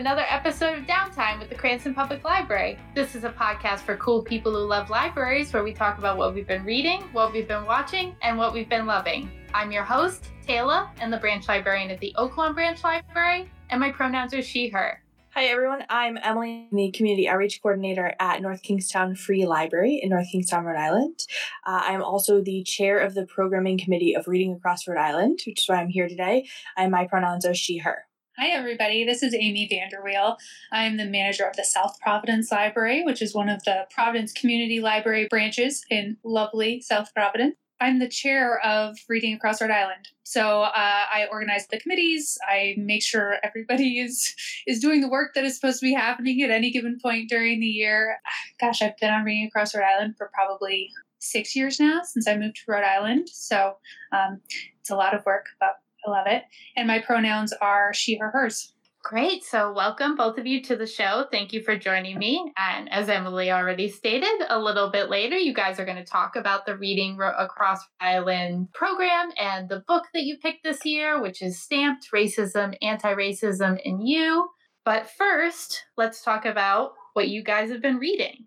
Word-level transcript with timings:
another 0.00 0.24
episode 0.30 0.78
of 0.78 0.84
Downtime 0.86 1.38
with 1.38 1.50
the 1.50 1.54
Cranston 1.54 1.94
Public 1.94 2.24
Library. 2.24 2.78
This 2.94 3.14
is 3.14 3.24
a 3.24 3.28
podcast 3.28 3.80
for 3.80 3.98
cool 3.98 4.22
people 4.22 4.50
who 4.50 4.66
love 4.66 4.88
libraries 4.88 5.52
where 5.52 5.62
we 5.62 5.74
talk 5.74 5.98
about 5.98 6.16
what 6.16 6.34
we've 6.34 6.46
been 6.46 6.64
reading, 6.64 7.02
what 7.12 7.34
we've 7.34 7.46
been 7.46 7.66
watching, 7.66 8.16
and 8.22 8.38
what 8.38 8.54
we've 8.54 8.68
been 8.70 8.86
loving. 8.86 9.30
I'm 9.52 9.70
your 9.70 9.84
host, 9.84 10.30
Taylor, 10.46 10.88
and 11.02 11.12
the 11.12 11.18
branch 11.18 11.48
librarian 11.48 11.90
at 11.90 12.00
the 12.00 12.14
Oaklawn 12.16 12.54
Branch 12.54 12.82
Library, 12.82 13.52
and 13.68 13.78
my 13.78 13.92
pronouns 13.92 14.32
are 14.32 14.40
she, 14.40 14.70
her. 14.70 15.02
Hi 15.34 15.44
everyone, 15.44 15.84
I'm 15.90 16.16
Emily, 16.22 16.66
the 16.72 16.90
Community 16.92 17.28
Outreach 17.28 17.60
Coordinator 17.60 18.14
at 18.18 18.40
North 18.40 18.62
Kingstown 18.62 19.14
Free 19.14 19.44
Library 19.44 20.00
in 20.02 20.08
North 20.08 20.28
Kingstown, 20.32 20.64
Rhode 20.64 20.80
Island. 20.80 21.26
Uh, 21.66 21.82
I'm 21.84 22.02
also 22.02 22.40
the 22.40 22.62
chair 22.62 23.00
of 23.00 23.12
the 23.12 23.26
Programming 23.26 23.76
Committee 23.78 24.16
of 24.16 24.26
Reading 24.26 24.54
Across 24.54 24.88
Rhode 24.88 24.96
Island, 24.96 25.40
which 25.46 25.60
is 25.60 25.68
why 25.68 25.76
I'm 25.76 25.90
here 25.90 26.08
today, 26.08 26.48
and 26.78 26.90
my 26.90 27.06
pronouns 27.06 27.44
are 27.44 27.52
she, 27.52 27.76
her. 27.76 28.06
Hi, 28.38 28.50
everybody. 28.50 29.04
This 29.04 29.22
is 29.22 29.34
Amy 29.34 29.68
Vanderweel. 29.68 30.36
I'm 30.72 30.96
the 30.96 31.04
manager 31.04 31.44
of 31.44 31.56
the 31.56 31.64
South 31.64 31.98
Providence 32.00 32.50
Library, 32.50 33.02
which 33.02 33.20
is 33.20 33.34
one 33.34 33.48
of 33.48 33.62
the 33.64 33.86
Providence 33.90 34.32
Community 34.32 34.80
Library 34.80 35.26
branches 35.28 35.84
in 35.90 36.16
lovely 36.22 36.80
South 36.80 37.12
Providence. 37.12 37.56
I'm 37.80 37.98
the 37.98 38.08
chair 38.08 38.58
of 38.60 38.96
Reading 39.08 39.34
Across 39.34 39.60
Rhode 39.60 39.72
Island. 39.72 40.08
So 40.22 40.62
uh, 40.62 40.70
I 40.74 41.26
organize 41.30 41.66
the 41.66 41.80
committees. 41.80 42.38
I 42.48 42.76
make 42.78 43.02
sure 43.02 43.34
everybody 43.42 43.98
is 44.04 44.34
is 44.66 44.78
doing 44.78 45.00
the 45.00 45.10
work 45.10 45.34
that 45.34 45.44
is 45.44 45.56
supposed 45.56 45.80
to 45.80 45.86
be 45.86 45.92
happening 45.92 46.40
at 46.42 46.50
any 46.50 46.70
given 46.70 46.98
point 47.02 47.28
during 47.28 47.60
the 47.60 47.66
year. 47.66 48.20
Gosh, 48.60 48.80
I've 48.80 48.96
been 48.98 49.10
on 49.10 49.24
Reading 49.24 49.48
Across 49.48 49.74
Rhode 49.74 49.84
Island 49.84 50.14
for 50.16 50.30
probably 50.32 50.88
six 51.18 51.54
years 51.54 51.78
now 51.78 52.00
since 52.04 52.26
I 52.26 52.36
moved 52.36 52.56
to 52.56 52.62
Rhode 52.68 52.84
Island. 52.84 53.28
So 53.28 53.76
um, 54.12 54.40
it's 54.80 54.90
a 54.90 54.96
lot 54.96 55.14
of 55.14 55.26
work, 55.26 55.46
but 55.58 55.76
I 56.06 56.10
love 56.10 56.26
it. 56.26 56.42
And 56.76 56.86
my 56.86 57.00
pronouns 57.00 57.52
are 57.60 57.92
she, 57.94 58.18
her, 58.18 58.30
hers. 58.30 58.72
Great. 59.02 59.42
So, 59.44 59.72
welcome 59.72 60.14
both 60.14 60.36
of 60.36 60.46
you 60.46 60.62
to 60.64 60.76
the 60.76 60.86
show. 60.86 61.24
Thank 61.30 61.54
you 61.54 61.62
for 61.62 61.74
joining 61.74 62.18
me. 62.18 62.52
And 62.58 62.92
as 62.92 63.08
Emily 63.08 63.50
already 63.50 63.88
stated, 63.88 64.28
a 64.50 64.58
little 64.58 64.90
bit 64.90 65.08
later, 65.08 65.38
you 65.38 65.54
guys 65.54 65.80
are 65.80 65.86
going 65.86 65.96
to 65.96 66.04
talk 66.04 66.36
about 66.36 66.66
the 66.66 66.76
Reading 66.76 67.18
Across 67.18 67.80
Island 67.98 68.68
program 68.74 69.30
and 69.38 69.70
the 69.70 69.82
book 69.88 70.04
that 70.12 70.24
you 70.24 70.36
picked 70.36 70.64
this 70.64 70.84
year, 70.84 71.20
which 71.20 71.40
is 71.40 71.62
Stamped 71.62 72.08
Racism, 72.14 72.76
Anti 72.82 73.14
Racism 73.14 73.78
in 73.82 74.06
You. 74.06 74.50
But 74.84 75.08
first, 75.08 75.82
let's 75.96 76.22
talk 76.22 76.44
about 76.44 76.92
what 77.14 77.28
you 77.28 77.42
guys 77.42 77.70
have 77.70 77.80
been 77.82 77.96
reading. 77.96 78.46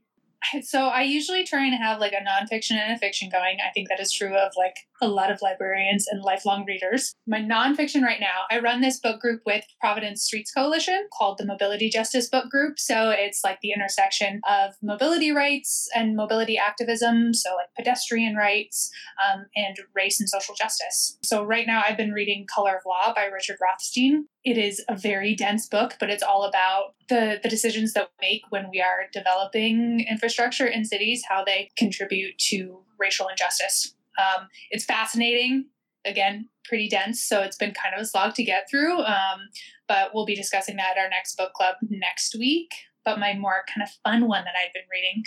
So 0.62 0.88
I 0.88 1.04
usually 1.04 1.46
try 1.46 1.66
and 1.66 1.74
have 1.74 2.00
like 2.00 2.14
a 2.14 2.18
nonfiction 2.18 2.74
and 2.74 2.94
a 2.94 3.00
fiction 3.00 3.30
going. 3.32 3.58
I 3.66 3.72
think 3.74 3.90
that 3.90 4.00
is 4.00 4.12
true 4.12 4.36
of 4.36 4.52
like 4.58 4.76
a 5.02 5.08
lot 5.08 5.32
of 5.32 5.42
librarians 5.42 6.08
and 6.08 6.22
lifelong 6.22 6.66
readers. 6.66 7.14
My 7.28 7.40
nonfiction 7.40 8.04
right 8.04 8.20
now, 8.20 8.44
I 8.50 8.60
run 8.60 8.82
this 8.82 9.00
book 9.00 9.20
group 9.20 9.42
with 9.46 9.66
Providence 9.80 10.24
Streets 10.24 10.52
Coalition 10.52 11.08
called 11.18 11.38
the 11.38 11.46
Mobility 11.46 11.90
Justice 11.90 12.30
Book 12.30 12.50
Group. 12.50 12.80
So 12.80 13.10
it's 13.10 13.44
like 13.44 13.60
the 13.62 13.72
intersection 13.72 14.42
of 14.48 14.74
mobility 14.82 15.32
rights 15.32 15.90
and 15.96 16.16
mobility 16.16 16.58
activism, 16.58 17.34
so 17.34 17.56
like 17.56 17.68
pedestrian 17.76 18.36
rights 18.36 18.92
um, 19.24 19.46
and 19.56 19.78
race 19.96 20.20
and 20.20 20.30
social 20.30 20.56
justice. 20.56 21.18
So 21.24 21.44
right 21.44 21.68
now 21.68 21.84
I've 21.88 21.98
been 21.98 22.12
reading 22.12 22.46
Color 22.54 22.78
of 22.78 22.84
Law 22.86 23.14
by 23.14 23.26
Richard 23.26 23.58
Rothstein. 23.62 24.28
It 24.44 24.58
is 24.58 24.84
a 24.90 24.98
very 24.98 25.36
dense 25.36 25.68
book, 25.68 25.96
but 26.00 26.10
it's 26.10 26.24
all 26.24 26.44
about 26.44 26.96
the, 27.10 27.40
the 27.42 27.50
decisions 27.50 27.94
that 27.94 28.10
we 28.22 28.28
make 28.28 28.42
when 28.50 28.70
we 28.70 28.82
are 28.82 29.06
developing 29.12 30.06
infrastructure 30.10 30.68
in 30.68 30.86
cities, 30.86 31.24
how 31.28 31.44
they 31.44 31.70
contribute 31.78 32.38
to 32.50 32.84
racial 33.00 33.28
injustice. 33.28 33.96
Um, 34.20 34.48
it's 34.72 34.86
fascinating. 34.86 35.66
Again, 36.06 36.50
pretty 36.66 36.90
dense, 36.90 37.24
so 37.24 37.42
it's 37.42 37.56
been 37.56 37.74
kind 37.74 37.96
of 37.96 38.02
a 38.02 38.06
slog 38.06 38.34
to 38.36 38.44
get 38.44 38.70
through. 38.70 39.00
Um, 39.00 39.40
but 39.88 40.12
we'll 40.14 40.26
be 40.26 40.36
discussing 40.36 40.76
that 40.78 40.98
at 40.98 41.04
our 41.04 41.10
next 41.10 41.36
book 41.36 41.54
club 41.54 41.76
next 41.90 42.36
week. 42.38 42.72
But 43.06 43.20
my 43.20 43.34
more 43.34 43.64
kind 43.74 43.84
of 43.84 43.90
fun 44.04 44.28
one 44.28 44.44
that 44.46 44.54
I've 44.62 44.74
been 44.74 44.84
reading 44.92 45.24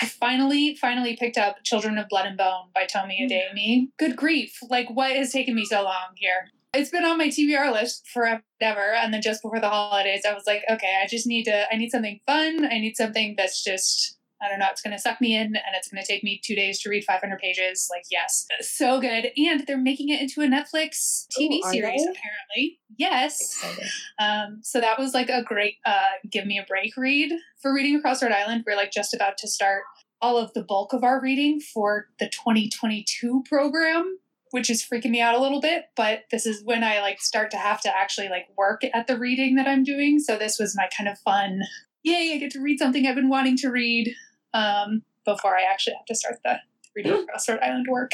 I 0.00 0.06
finally, 0.06 0.74
finally 0.76 1.16
picked 1.16 1.36
up 1.36 1.62
Children 1.62 1.98
of 1.98 2.08
Blood 2.08 2.26
and 2.26 2.36
Bone 2.36 2.68
by 2.74 2.86
Tomi 2.86 3.20
mm. 3.20 3.30
Adeyemi. 3.30 3.88
Good 3.98 4.16
grief. 4.16 4.58
Like, 4.68 4.88
what 4.90 5.12
has 5.12 5.32
taken 5.32 5.54
me 5.54 5.64
so 5.64 5.82
long 5.82 6.14
here? 6.16 6.48
It's 6.72 6.90
been 6.90 7.04
on 7.04 7.18
my 7.18 7.28
TBR 7.28 7.72
list 7.72 8.08
forever. 8.08 8.40
And 8.62 9.12
then 9.12 9.20
just 9.20 9.42
before 9.42 9.60
the 9.60 9.68
holidays, 9.68 10.22
I 10.26 10.32
was 10.32 10.44
like, 10.46 10.62
okay, 10.70 11.00
I 11.02 11.06
just 11.06 11.26
need 11.26 11.44
to, 11.44 11.66
I 11.70 11.76
need 11.76 11.90
something 11.90 12.20
fun. 12.26 12.64
I 12.64 12.78
need 12.78 12.96
something 12.96 13.34
that's 13.36 13.62
just 13.62 14.16
I 14.42 14.48
don't 14.48 14.58
know, 14.58 14.66
it's 14.70 14.80
going 14.80 14.96
to 14.96 15.00
suck 15.00 15.20
me 15.20 15.36
in 15.36 15.46
and 15.46 15.74
it's 15.74 15.88
going 15.88 16.02
to 16.02 16.06
take 16.06 16.24
me 16.24 16.40
two 16.42 16.54
days 16.54 16.80
to 16.80 16.90
read 16.90 17.04
500 17.04 17.38
pages. 17.38 17.88
Like, 17.90 18.04
yes, 18.10 18.46
so 18.60 19.00
good. 19.00 19.30
And 19.36 19.66
they're 19.66 19.78
making 19.78 20.08
it 20.08 20.20
into 20.20 20.40
a 20.40 20.46
Netflix 20.46 21.26
TV 21.38 21.58
Ooh, 21.58 21.70
series, 21.70 22.04
they? 22.04 22.10
apparently. 22.10 22.80
Yes. 22.96 23.64
Um, 24.18 24.60
so 24.62 24.80
that 24.80 24.98
was 24.98 25.14
like 25.14 25.28
a 25.28 25.42
great 25.42 25.76
uh, 25.86 26.18
give 26.30 26.46
me 26.46 26.58
a 26.58 26.64
break 26.66 26.96
read 26.96 27.32
for 27.60 27.74
Reading 27.74 27.96
Across 27.96 28.22
Rhode 28.22 28.32
Island. 28.32 28.64
We're 28.66 28.76
like 28.76 28.92
just 28.92 29.14
about 29.14 29.38
to 29.38 29.48
start 29.48 29.84
all 30.20 30.36
of 30.36 30.52
the 30.52 30.62
bulk 30.62 30.92
of 30.92 31.02
our 31.04 31.20
reading 31.20 31.60
for 31.60 32.06
the 32.18 32.28
2022 32.28 33.44
program 33.48 34.18
which 34.52 34.68
is 34.68 34.84
freaking 34.84 35.10
me 35.10 35.20
out 35.20 35.34
a 35.34 35.40
little 35.40 35.60
bit 35.60 35.86
but 35.96 36.24
this 36.30 36.44
is 36.44 36.62
when 36.64 36.84
i 36.84 37.00
like 37.00 37.20
start 37.20 37.50
to 37.50 37.56
have 37.56 37.80
to 37.80 37.96
actually 37.96 38.28
like 38.28 38.46
work 38.56 38.82
at 38.92 39.06
the 39.06 39.18
reading 39.18 39.54
that 39.54 39.66
i'm 39.66 39.84
doing 39.84 40.18
so 40.18 40.36
this 40.36 40.58
was 40.58 40.76
my 40.76 40.88
kind 40.96 41.08
of 41.08 41.18
fun 41.20 41.60
yay 42.02 42.32
i 42.34 42.38
get 42.38 42.50
to 42.50 42.60
read 42.60 42.78
something 42.78 43.06
i've 43.06 43.14
been 43.14 43.28
wanting 43.28 43.56
to 43.56 43.70
read 43.70 44.12
um, 44.54 45.02
before 45.24 45.56
I 45.56 45.62
actually 45.70 45.94
have 45.94 46.06
to 46.06 46.14
start 46.14 46.36
the 46.44 46.58
reading 46.94 47.12
across 47.12 47.48
Rhode 47.48 47.60
Island 47.60 47.86
work. 47.88 48.12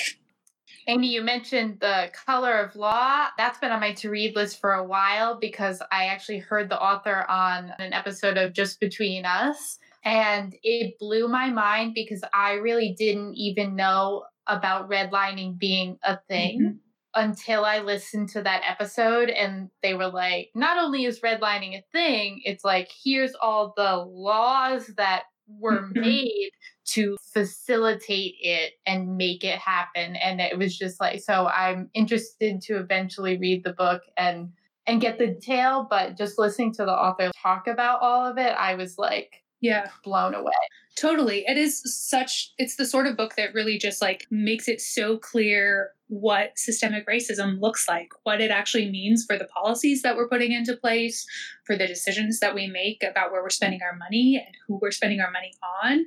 Amy, 0.88 1.08
you 1.08 1.22
mentioned 1.22 1.80
the 1.80 2.10
color 2.26 2.60
of 2.60 2.76
law. 2.76 3.26
That's 3.36 3.58
been 3.58 3.72
on 3.72 3.80
my 3.80 3.92
to 3.94 4.10
read 4.10 4.36
list 4.36 4.60
for 4.60 4.72
a 4.72 4.84
while 4.84 5.36
because 5.40 5.82
I 5.90 6.06
actually 6.06 6.38
heard 6.38 6.68
the 6.68 6.80
author 6.80 7.28
on 7.28 7.72
an 7.80 7.92
episode 7.92 8.36
of 8.36 8.52
Just 8.52 8.78
Between 8.78 9.24
Us. 9.24 9.78
And 10.04 10.54
it 10.62 10.94
blew 11.00 11.26
my 11.26 11.50
mind 11.50 11.94
because 11.94 12.22
I 12.32 12.52
really 12.52 12.94
didn't 12.96 13.34
even 13.34 13.74
know 13.74 14.24
about 14.46 14.88
redlining 14.88 15.58
being 15.58 15.98
a 16.04 16.18
thing 16.28 16.60
mm-hmm. 16.60 16.76
until 17.20 17.64
I 17.64 17.80
listened 17.80 18.28
to 18.30 18.42
that 18.42 18.62
episode. 18.64 19.28
And 19.28 19.70
they 19.82 19.94
were 19.94 20.06
like, 20.06 20.50
not 20.54 20.78
only 20.78 21.04
is 21.04 21.18
redlining 21.18 21.76
a 21.76 21.82
thing, 21.90 22.42
it's 22.44 22.64
like, 22.64 22.88
here's 23.04 23.34
all 23.34 23.74
the 23.76 23.96
laws 23.96 24.88
that 24.96 25.24
were 25.48 25.82
mm-hmm. 25.82 26.00
made 26.00 26.50
to 26.84 27.16
facilitate 27.32 28.34
it 28.40 28.74
and 28.86 29.16
make 29.16 29.44
it 29.44 29.58
happen 29.58 30.16
and 30.16 30.40
it 30.40 30.56
was 30.56 30.76
just 30.76 31.00
like 31.00 31.20
so 31.20 31.46
i'm 31.48 31.90
interested 31.94 32.60
to 32.60 32.78
eventually 32.78 33.36
read 33.38 33.64
the 33.64 33.72
book 33.72 34.02
and 34.16 34.50
and 34.86 35.00
get 35.00 35.18
the 35.18 35.26
detail 35.26 35.86
but 35.88 36.16
just 36.16 36.38
listening 36.38 36.72
to 36.72 36.84
the 36.84 36.92
author 36.92 37.30
talk 37.42 37.66
about 37.66 38.00
all 38.00 38.24
of 38.24 38.38
it 38.38 38.52
i 38.58 38.74
was 38.74 38.98
like 38.98 39.42
yeah 39.66 39.88
blown 40.04 40.34
away 40.34 40.52
totally 40.96 41.44
it 41.46 41.58
is 41.58 41.82
such 41.84 42.52
it's 42.58 42.76
the 42.76 42.86
sort 42.86 43.06
of 43.06 43.16
book 43.16 43.34
that 43.36 43.52
really 43.54 43.78
just 43.78 44.00
like 44.00 44.26
makes 44.30 44.68
it 44.68 44.80
so 44.80 45.18
clear 45.18 45.90
what 46.08 46.56
systemic 46.56 47.06
racism 47.06 47.60
looks 47.60 47.88
like, 47.88 48.08
what 48.22 48.40
it 48.40 48.50
actually 48.50 48.88
means 48.90 49.24
for 49.26 49.36
the 49.36 49.46
policies 49.46 50.02
that 50.02 50.16
we're 50.16 50.28
putting 50.28 50.52
into 50.52 50.76
place, 50.76 51.26
for 51.64 51.76
the 51.76 51.86
decisions 51.86 52.38
that 52.40 52.54
we 52.54 52.68
make 52.68 53.02
about 53.02 53.32
where 53.32 53.42
we're 53.42 53.50
spending 53.50 53.80
our 53.82 53.96
money 53.96 54.42
and 54.44 54.54
who 54.66 54.78
we're 54.80 54.92
spending 54.92 55.20
our 55.20 55.30
money 55.30 55.52
on. 55.82 56.06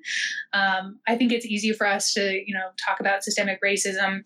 Um, 0.53 0.99
I 1.07 1.15
think 1.15 1.31
it's 1.31 1.45
easy 1.45 1.73
for 1.73 1.85
us 1.85 2.13
to, 2.13 2.41
you 2.45 2.53
know, 2.53 2.69
talk 2.83 2.99
about 2.99 3.23
systemic 3.23 3.59
racism 3.61 4.21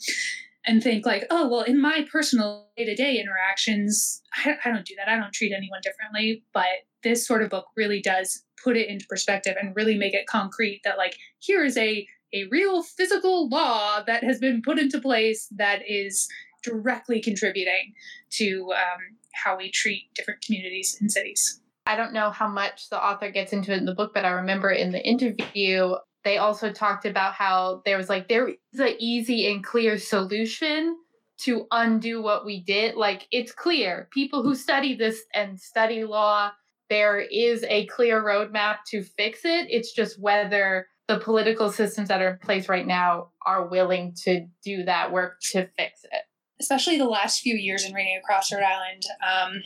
and 0.66 0.82
think 0.82 1.06
like, 1.06 1.26
oh, 1.30 1.50
well, 1.50 1.62
in 1.62 1.82
my 1.82 2.06
personal 2.12 2.70
day-to-day 2.78 3.20
interactions, 3.20 4.22
I, 4.46 4.56
I 4.64 4.70
don't 4.70 4.86
do 4.86 4.96
that. 4.98 5.10
I 5.10 5.18
don't 5.18 5.34
treat 5.34 5.54
anyone 5.54 5.82
differently. 5.82 6.44
But 6.54 6.86
this 7.04 7.28
sort 7.28 7.44
of 7.44 7.50
book 7.50 7.66
really 7.76 8.02
does 8.02 8.44
put 8.64 8.78
it 8.78 8.88
into 8.88 9.06
perspective 9.08 9.56
and 9.60 9.76
really 9.76 9.98
make 9.98 10.14
it 10.14 10.26
concrete 10.28 10.82
that 10.84 10.98
like 10.98 11.18
here 11.40 11.64
is 11.64 11.78
a 11.78 12.08
a 12.34 12.46
real 12.50 12.82
physical 12.82 13.48
law 13.48 14.02
that 14.08 14.24
has 14.24 14.40
been 14.40 14.62
put 14.62 14.80
into 14.80 15.00
place 15.00 15.48
that 15.56 15.82
is 15.88 16.28
directly 16.64 17.22
contributing 17.22 17.94
to 18.32 18.72
um, 18.76 19.18
how 19.34 19.58
we 19.58 19.70
treat 19.70 20.10
different 20.16 20.42
communities 20.42 20.98
and 21.00 21.12
cities. 21.12 21.62
I 21.86 21.96
don't 21.96 22.14
know 22.14 22.32
how 22.32 22.48
much 22.48 22.90
the 22.90 23.04
author 23.04 23.30
gets 23.30 23.54
into 23.54 23.74
it 23.74 23.78
in 23.78 23.86
the 23.86 23.94
book, 23.94 24.14
but 24.14 24.26
I 24.26 24.30
remember 24.32 24.72
in 24.72 24.92
the 24.92 25.06
interview, 25.06 25.96
they 26.24 26.38
also 26.38 26.72
talked 26.72 27.06
about 27.06 27.34
how 27.34 27.82
there 27.86 27.98
was 27.98 28.10
like, 28.10 28.30
there 28.30 28.50
is 28.50 28.80
an 28.80 28.96
easy 29.00 29.52
and 29.52 29.64
clear 29.64 29.98
solution 29.98 30.98
to 31.42 31.68
undo 31.72 32.22
what 32.22 32.46
we 32.46 32.64
did. 32.64 32.96
Like, 32.96 33.28
it's 33.32 33.52
clear. 33.52 34.08
People 34.12 34.44
who 34.44 34.56
study 34.56 34.96
this 34.96 35.24
and 35.34 35.60
study 35.60 36.06
law, 36.06 36.52
there 36.94 37.20
is 37.20 37.66
a 37.68 37.88
clear 37.88 38.24
roadmap 38.24 38.78
to 38.86 39.02
fix 39.02 39.40
it. 39.46 39.66
It's 39.72 39.92
just 39.94 40.22
whether 40.22 40.86
the 41.08 41.18
political 41.18 41.72
systems 41.72 42.08
that 42.10 42.22
are 42.22 42.30
in 42.30 42.38
place 42.38 42.70
right 42.70 42.86
now 42.86 43.32
are 43.48 43.68
willing 43.68 44.14
to 44.26 44.46
do 44.64 44.84
that 44.84 45.12
work 45.12 45.40
to 45.54 45.68
fix 45.76 46.04
it. 46.04 46.22
Especially 46.62 47.00
the 47.00 47.10
last 47.10 47.42
few 47.42 47.56
years 47.56 47.84
in 47.84 47.96
reading 47.96 48.16
across 48.24 48.54
Rhode 48.54 48.62
Island, 48.62 49.04
um, 49.28 49.64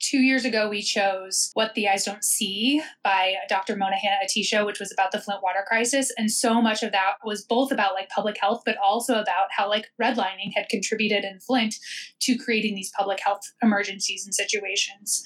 two 0.00 0.18
years 0.18 0.44
ago, 0.44 0.68
we 0.68 0.82
chose 0.82 1.50
What 1.54 1.74
the 1.74 1.88
Eyes 1.88 2.04
Don't 2.04 2.24
See 2.24 2.82
by 3.02 3.34
Dr. 3.48 3.76
Mona 3.76 3.96
Hanna-Attisha, 3.96 4.64
which 4.64 4.80
was 4.80 4.92
about 4.92 5.12
the 5.12 5.20
Flint 5.20 5.42
water 5.42 5.64
crisis. 5.66 6.12
And 6.16 6.30
so 6.30 6.62
much 6.62 6.82
of 6.82 6.92
that 6.92 7.14
was 7.24 7.44
both 7.44 7.72
about 7.72 7.94
like 7.94 8.08
public 8.08 8.38
health, 8.40 8.62
but 8.64 8.76
also 8.82 9.14
about 9.14 9.48
how 9.50 9.68
like 9.68 9.86
redlining 10.00 10.52
had 10.54 10.68
contributed 10.68 11.24
in 11.24 11.40
Flint 11.40 11.76
to 12.20 12.36
creating 12.36 12.74
these 12.74 12.92
public 12.96 13.20
health 13.20 13.42
emergencies 13.62 14.24
and 14.24 14.34
situations. 14.34 15.22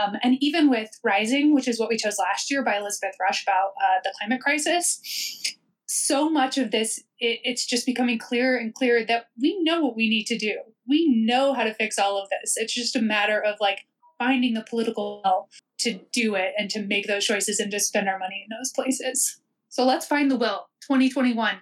Um, 0.00 0.16
and 0.22 0.36
even 0.40 0.70
with 0.70 0.90
Rising, 1.04 1.54
which 1.54 1.68
is 1.68 1.78
what 1.78 1.88
we 1.88 1.96
chose 1.96 2.18
last 2.18 2.50
year 2.50 2.64
by 2.64 2.76
Elizabeth 2.76 3.14
Rush 3.20 3.42
about 3.42 3.72
uh, 3.76 4.00
the 4.04 4.14
climate 4.18 4.40
crisis, 4.40 5.00
so 5.86 6.30
much 6.30 6.56
of 6.56 6.70
this, 6.70 6.98
it, 7.18 7.40
it's 7.44 7.66
just 7.66 7.84
becoming 7.84 8.18
clearer 8.18 8.56
and 8.56 8.72
clearer 8.74 9.04
that 9.04 9.26
we 9.40 9.62
know 9.62 9.82
what 9.82 9.96
we 9.96 10.08
need 10.08 10.24
to 10.26 10.38
do. 10.38 10.58
We 10.88 11.06
know 11.26 11.52
how 11.52 11.64
to 11.64 11.74
fix 11.74 11.98
all 11.98 12.20
of 12.20 12.28
this. 12.30 12.54
It's 12.56 12.74
just 12.74 12.96
a 12.96 13.02
matter 13.02 13.40
of 13.40 13.56
like 13.60 13.80
finding 14.22 14.54
the 14.54 14.64
political 14.70 15.20
will 15.24 15.48
to 15.80 15.98
do 16.12 16.36
it 16.36 16.52
and 16.56 16.70
to 16.70 16.80
make 16.80 17.08
those 17.08 17.24
choices 17.24 17.58
and 17.58 17.72
to 17.72 17.80
spend 17.80 18.08
our 18.08 18.18
money 18.18 18.46
in 18.48 18.56
those 18.56 18.70
places. 18.72 19.40
So 19.68 19.84
let's 19.84 20.06
find 20.06 20.30
the 20.30 20.36
will. 20.36 20.68
2021. 20.82 21.56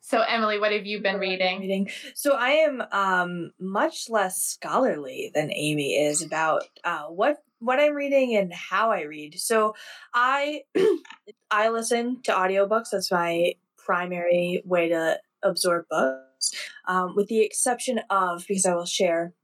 So 0.00 0.22
Emily, 0.22 0.58
what 0.58 0.72
have 0.72 0.86
you 0.86 1.02
been 1.02 1.18
reading? 1.18 1.60
reading. 1.60 1.90
So 2.14 2.34
I 2.34 2.50
am 2.50 2.82
um, 2.92 3.50
much 3.60 4.08
less 4.08 4.40
scholarly 4.40 5.30
than 5.34 5.52
Amy 5.52 5.94
is 5.94 6.22
about 6.22 6.62
uh, 6.84 7.06
what 7.06 7.38
what 7.58 7.80
I'm 7.80 7.94
reading 7.94 8.36
and 8.36 8.52
how 8.52 8.92
I 8.92 9.02
read. 9.02 9.38
So 9.38 9.74
I 10.14 10.62
I 11.50 11.68
listen 11.68 12.22
to 12.22 12.32
audiobooks. 12.32 12.90
That's 12.92 13.10
my 13.10 13.54
primary 13.76 14.62
way 14.64 14.88
to 14.88 15.18
absorb 15.42 15.86
books. 15.90 16.52
Um, 16.86 17.14
with 17.16 17.28
the 17.28 17.40
exception 17.40 18.00
of 18.08 18.44
because 18.46 18.64
I 18.64 18.74
will 18.74 18.86
share 18.86 19.34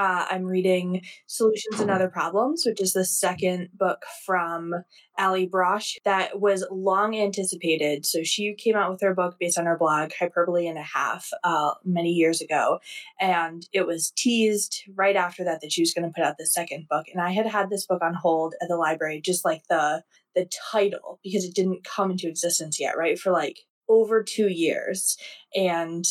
uh, 0.00 0.24
I'm 0.30 0.46
reading 0.46 1.02
Solutions 1.26 1.78
and 1.78 1.90
Other 1.90 2.08
Problems, 2.08 2.64
which 2.64 2.80
is 2.80 2.94
the 2.94 3.04
second 3.04 3.68
book 3.74 4.06
from 4.24 4.72
Allie 5.18 5.46
Brosh 5.46 5.96
that 6.06 6.40
was 6.40 6.64
long 6.70 7.14
anticipated. 7.14 8.06
So 8.06 8.22
she 8.22 8.54
came 8.54 8.76
out 8.76 8.90
with 8.90 9.02
her 9.02 9.14
book 9.14 9.36
based 9.38 9.58
on 9.58 9.66
her 9.66 9.76
blog, 9.76 10.12
Hyperbole 10.18 10.66
and 10.66 10.78
a 10.78 10.82
Half, 10.82 11.28
uh, 11.44 11.72
many 11.84 12.12
years 12.12 12.40
ago. 12.40 12.78
And 13.20 13.68
it 13.74 13.86
was 13.86 14.10
teased 14.16 14.84
right 14.94 15.16
after 15.16 15.44
that 15.44 15.60
that 15.60 15.70
she 15.70 15.82
was 15.82 15.92
going 15.92 16.08
to 16.08 16.14
put 16.14 16.24
out 16.24 16.38
the 16.38 16.46
second 16.46 16.88
book. 16.88 17.04
And 17.12 17.20
I 17.20 17.32
had 17.32 17.44
had 17.44 17.68
this 17.68 17.84
book 17.84 18.00
on 18.00 18.14
hold 18.14 18.54
at 18.62 18.68
the 18.68 18.76
library, 18.76 19.20
just 19.20 19.44
like 19.44 19.64
the 19.68 20.02
the 20.34 20.48
title, 20.72 21.18
because 21.22 21.44
it 21.44 21.54
didn't 21.54 21.84
come 21.84 22.10
into 22.10 22.26
existence 22.26 22.80
yet, 22.80 22.96
right? 22.96 23.18
For 23.18 23.32
like 23.32 23.58
over 23.86 24.22
two 24.22 24.48
years. 24.48 25.18
And 25.54 26.06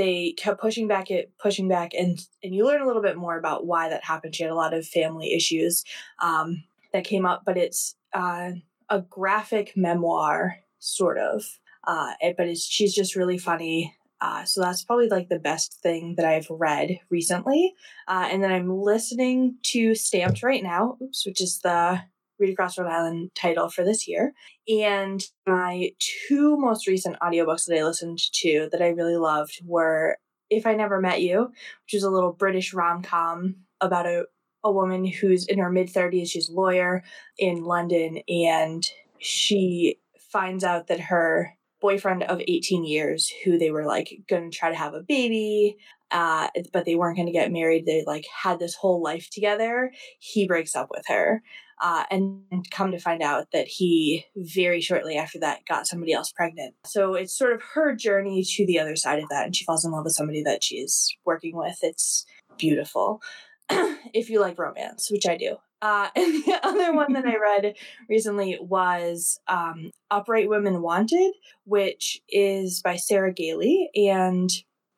they 0.00 0.32
kept 0.32 0.58
pushing 0.58 0.88
back 0.88 1.10
it 1.10 1.30
pushing 1.38 1.68
back 1.68 1.92
and 1.92 2.26
and 2.42 2.54
you 2.54 2.64
learn 2.64 2.80
a 2.80 2.86
little 2.86 3.02
bit 3.02 3.18
more 3.18 3.36
about 3.36 3.66
why 3.66 3.90
that 3.90 4.02
happened 4.02 4.34
she 4.34 4.42
had 4.42 4.50
a 4.50 4.54
lot 4.54 4.72
of 4.72 4.86
family 4.86 5.34
issues 5.34 5.84
um, 6.22 6.64
that 6.94 7.04
came 7.04 7.26
up 7.26 7.42
but 7.44 7.58
it's 7.58 7.96
uh, 8.14 8.52
a 8.88 9.00
graphic 9.02 9.76
memoir 9.76 10.56
sort 10.78 11.18
of 11.18 11.44
uh, 11.86 12.12
but 12.38 12.48
it's 12.48 12.64
she's 12.64 12.94
just 12.94 13.14
really 13.14 13.36
funny 13.36 13.94
uh, 14.22 14.44
so 14.44 14.60
that's 14.60 14.84
probably 14.84 15.08
like 15.08 15.28
the 15.28 15.38
best 15.38 15.80
thing 15.82 16.14
that 16.16 16.26
I've 16.26 16.50
read 16.50 16.98
recently. 17.08 17.74
Uh, 18.06 18.28
and 18.30 18.42
then 18.42 18.52
I'm 18.52 18.70
listening 18.70 19.56
to 19.68 19.94
Stamped 19.94 20.42
right 20.42 20.62
now, 20.62 20.98
oops, 21.00 21.24
which 21.24 21.40
is 21.40 21.60
the 21.60 22.02
Read 22.40 22.52
Across 22.52 22.78
Rhode 22.78 22.90
Island 22.90 23.30
title 23.34 23.68
for 23.68 23.84
this 23.84 24.08
year. 24.08 24.32
And 24.68 25.22
my 25.46 25.90
two 25.98 26.56
most 26.56 26.86
recent 26.86 27.18
audiobooks 27.20 27.66
that 27.66 27.78
I 27.78 27.84
listened 27.84 28.18
to 28.34 28.68
that 28.72 28.82
I 28.82 28.88
really 28.88 29.16
loved 29.16 29.60
were 29.64 30.16
If 30.48 30.66
I 30.66 30.74
Never 30.74 31.00
Met 31.00 31.22
You, 31.22 31.52
which 31.84 31.94
is 31.94 32.02
a 32.02 32.10
little 32.10 32.32
British 32.32 32.72
rom 32.72 33.02
com 33.02 33.56
about 33.80 34.06
a, 34.06 34.24
a 34.64 34.72
woman 34.72 35.04
who's 35.04 35.46
in 35.46 35.58
her 35.58 35.70
mid 35.70 35.88
30s. 35.88 36.28
She's 36.28 36.48
a 36.48 36.54
lawyer 36.54 37.02
in 37.38 37.64
London 37.64 38.20
and 38.28 38.84
she 39.18 39.98
finds 40.18 40.64
out 40.64 40.86
that 40.86 41.00
her 41.00 41.56
boyfriend 41.80 42.22
of 42.24 42.40
18 42.46 42.84
years 42.84 43.32
who 43.44 43.58
they 43.58 43.70
were 43.70 43.84
like 43.84 44.20
going 44.28 44.50
to 44.50 44.56
try 44.56 44.70
to 44.70 44.76
have 44.76 44.94
a 44.94 45.02
baby 45.02 45.76
uh, 46.10 46.48
but 46.72 46.84
they 46.84 46.94
weren't 46.94 47.16
going 47.16 47.26
to 47.26 47.32
get 47.32 47.52
married 47.52 47.86
they 47.86 48.04
like 48.06 48.26
had 48.42 48.58
this 48.58 48.74
whole 48.74 49.02
life 49.02 49.30
together 49.30 49.90
he 50.18 50.46
breaks 50.46 50.76
up 50.76 50.88
with 50.90 51.04
her 51.08 51.42
uh, 51.80 52.04
and 52.10 52.42
come 52.70 52.92
to 52.92 52.98
find 52.98 53.22
out 53.22 53.46
that 53.52 53.66
he 53.66 54.26
very 54.36 54.80
shortly 54.80 55.16
after 55.16 55.38
that 55.40 55.64
got 55.66 55.86
somebody 55.86 56.12
else 56.12 56.32
pregnant. 56.32 56.74
So 56.86 57.14
it's 57.14 57.36
sort 57.36 57.52
of 57.52 57.62
her 57.74 57.94
journey 57.94 58.44
to 58.56 58.66
the 58.66 58.78
other 58.78 58.96
side 58.96 59.22
of 59.22 59.28
that, 59.30 59.46
and 59.46 59.56
she 59.56 59.64
falls 59.64 59.84
in 59.84 59.92
love 59.92 60.04
with 60.04 60.14
somebody 60.14 60.42
that 60.42 60.62
she's 60.62 61.14
working 61.24 61.56
with. 61.56 61.78
It's 61.82 62.26
beautiful. 62.58 63.20
if 64.12 64.28
you 64.28 64.40
like 64.40 64.58
romance, 64.58 65.10
which 65.10 65.26
I 65.26 65.36
do. 65.36 65.56
Uh, 65.82 66.08
and 66.16 66.44
the 66.44 66.60
other 66.62 66.92
one 66.94 67.12
that 67.14 67.26
I 67.26 67.36
read 67.36 67.74
recently 68.08 68.58
was 68.60 69.40
um, 69.48 69.90
Upright 70.10 70.48
Women 70.48 70.82
Wanted, 70.82 71.32
which 71.64 72.20
is 72.28 72.80
by 72.82 72.96
Sarah 72.96 73.32
Gailey. 73.32 73.90
And 73.94 74.50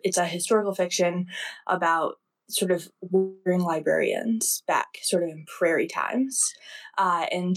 it's 0.02 0.18
a 0.18 0.26
historical 0.26 0.74
fiction 0.74 1.26
about 1.66 2.16
sort 2.52 2.70
of 2.70 2.88
wandering 3.00 3.60
librarians 3.60 4.62
back 4.66 4.86
sort 5.02 5.22
of 5.22 5.30
in 5.30 5.44
prairie 5.58 5.88
times. 5.88 6.52
Uh, 6.98 7.26
and 7.32 7.56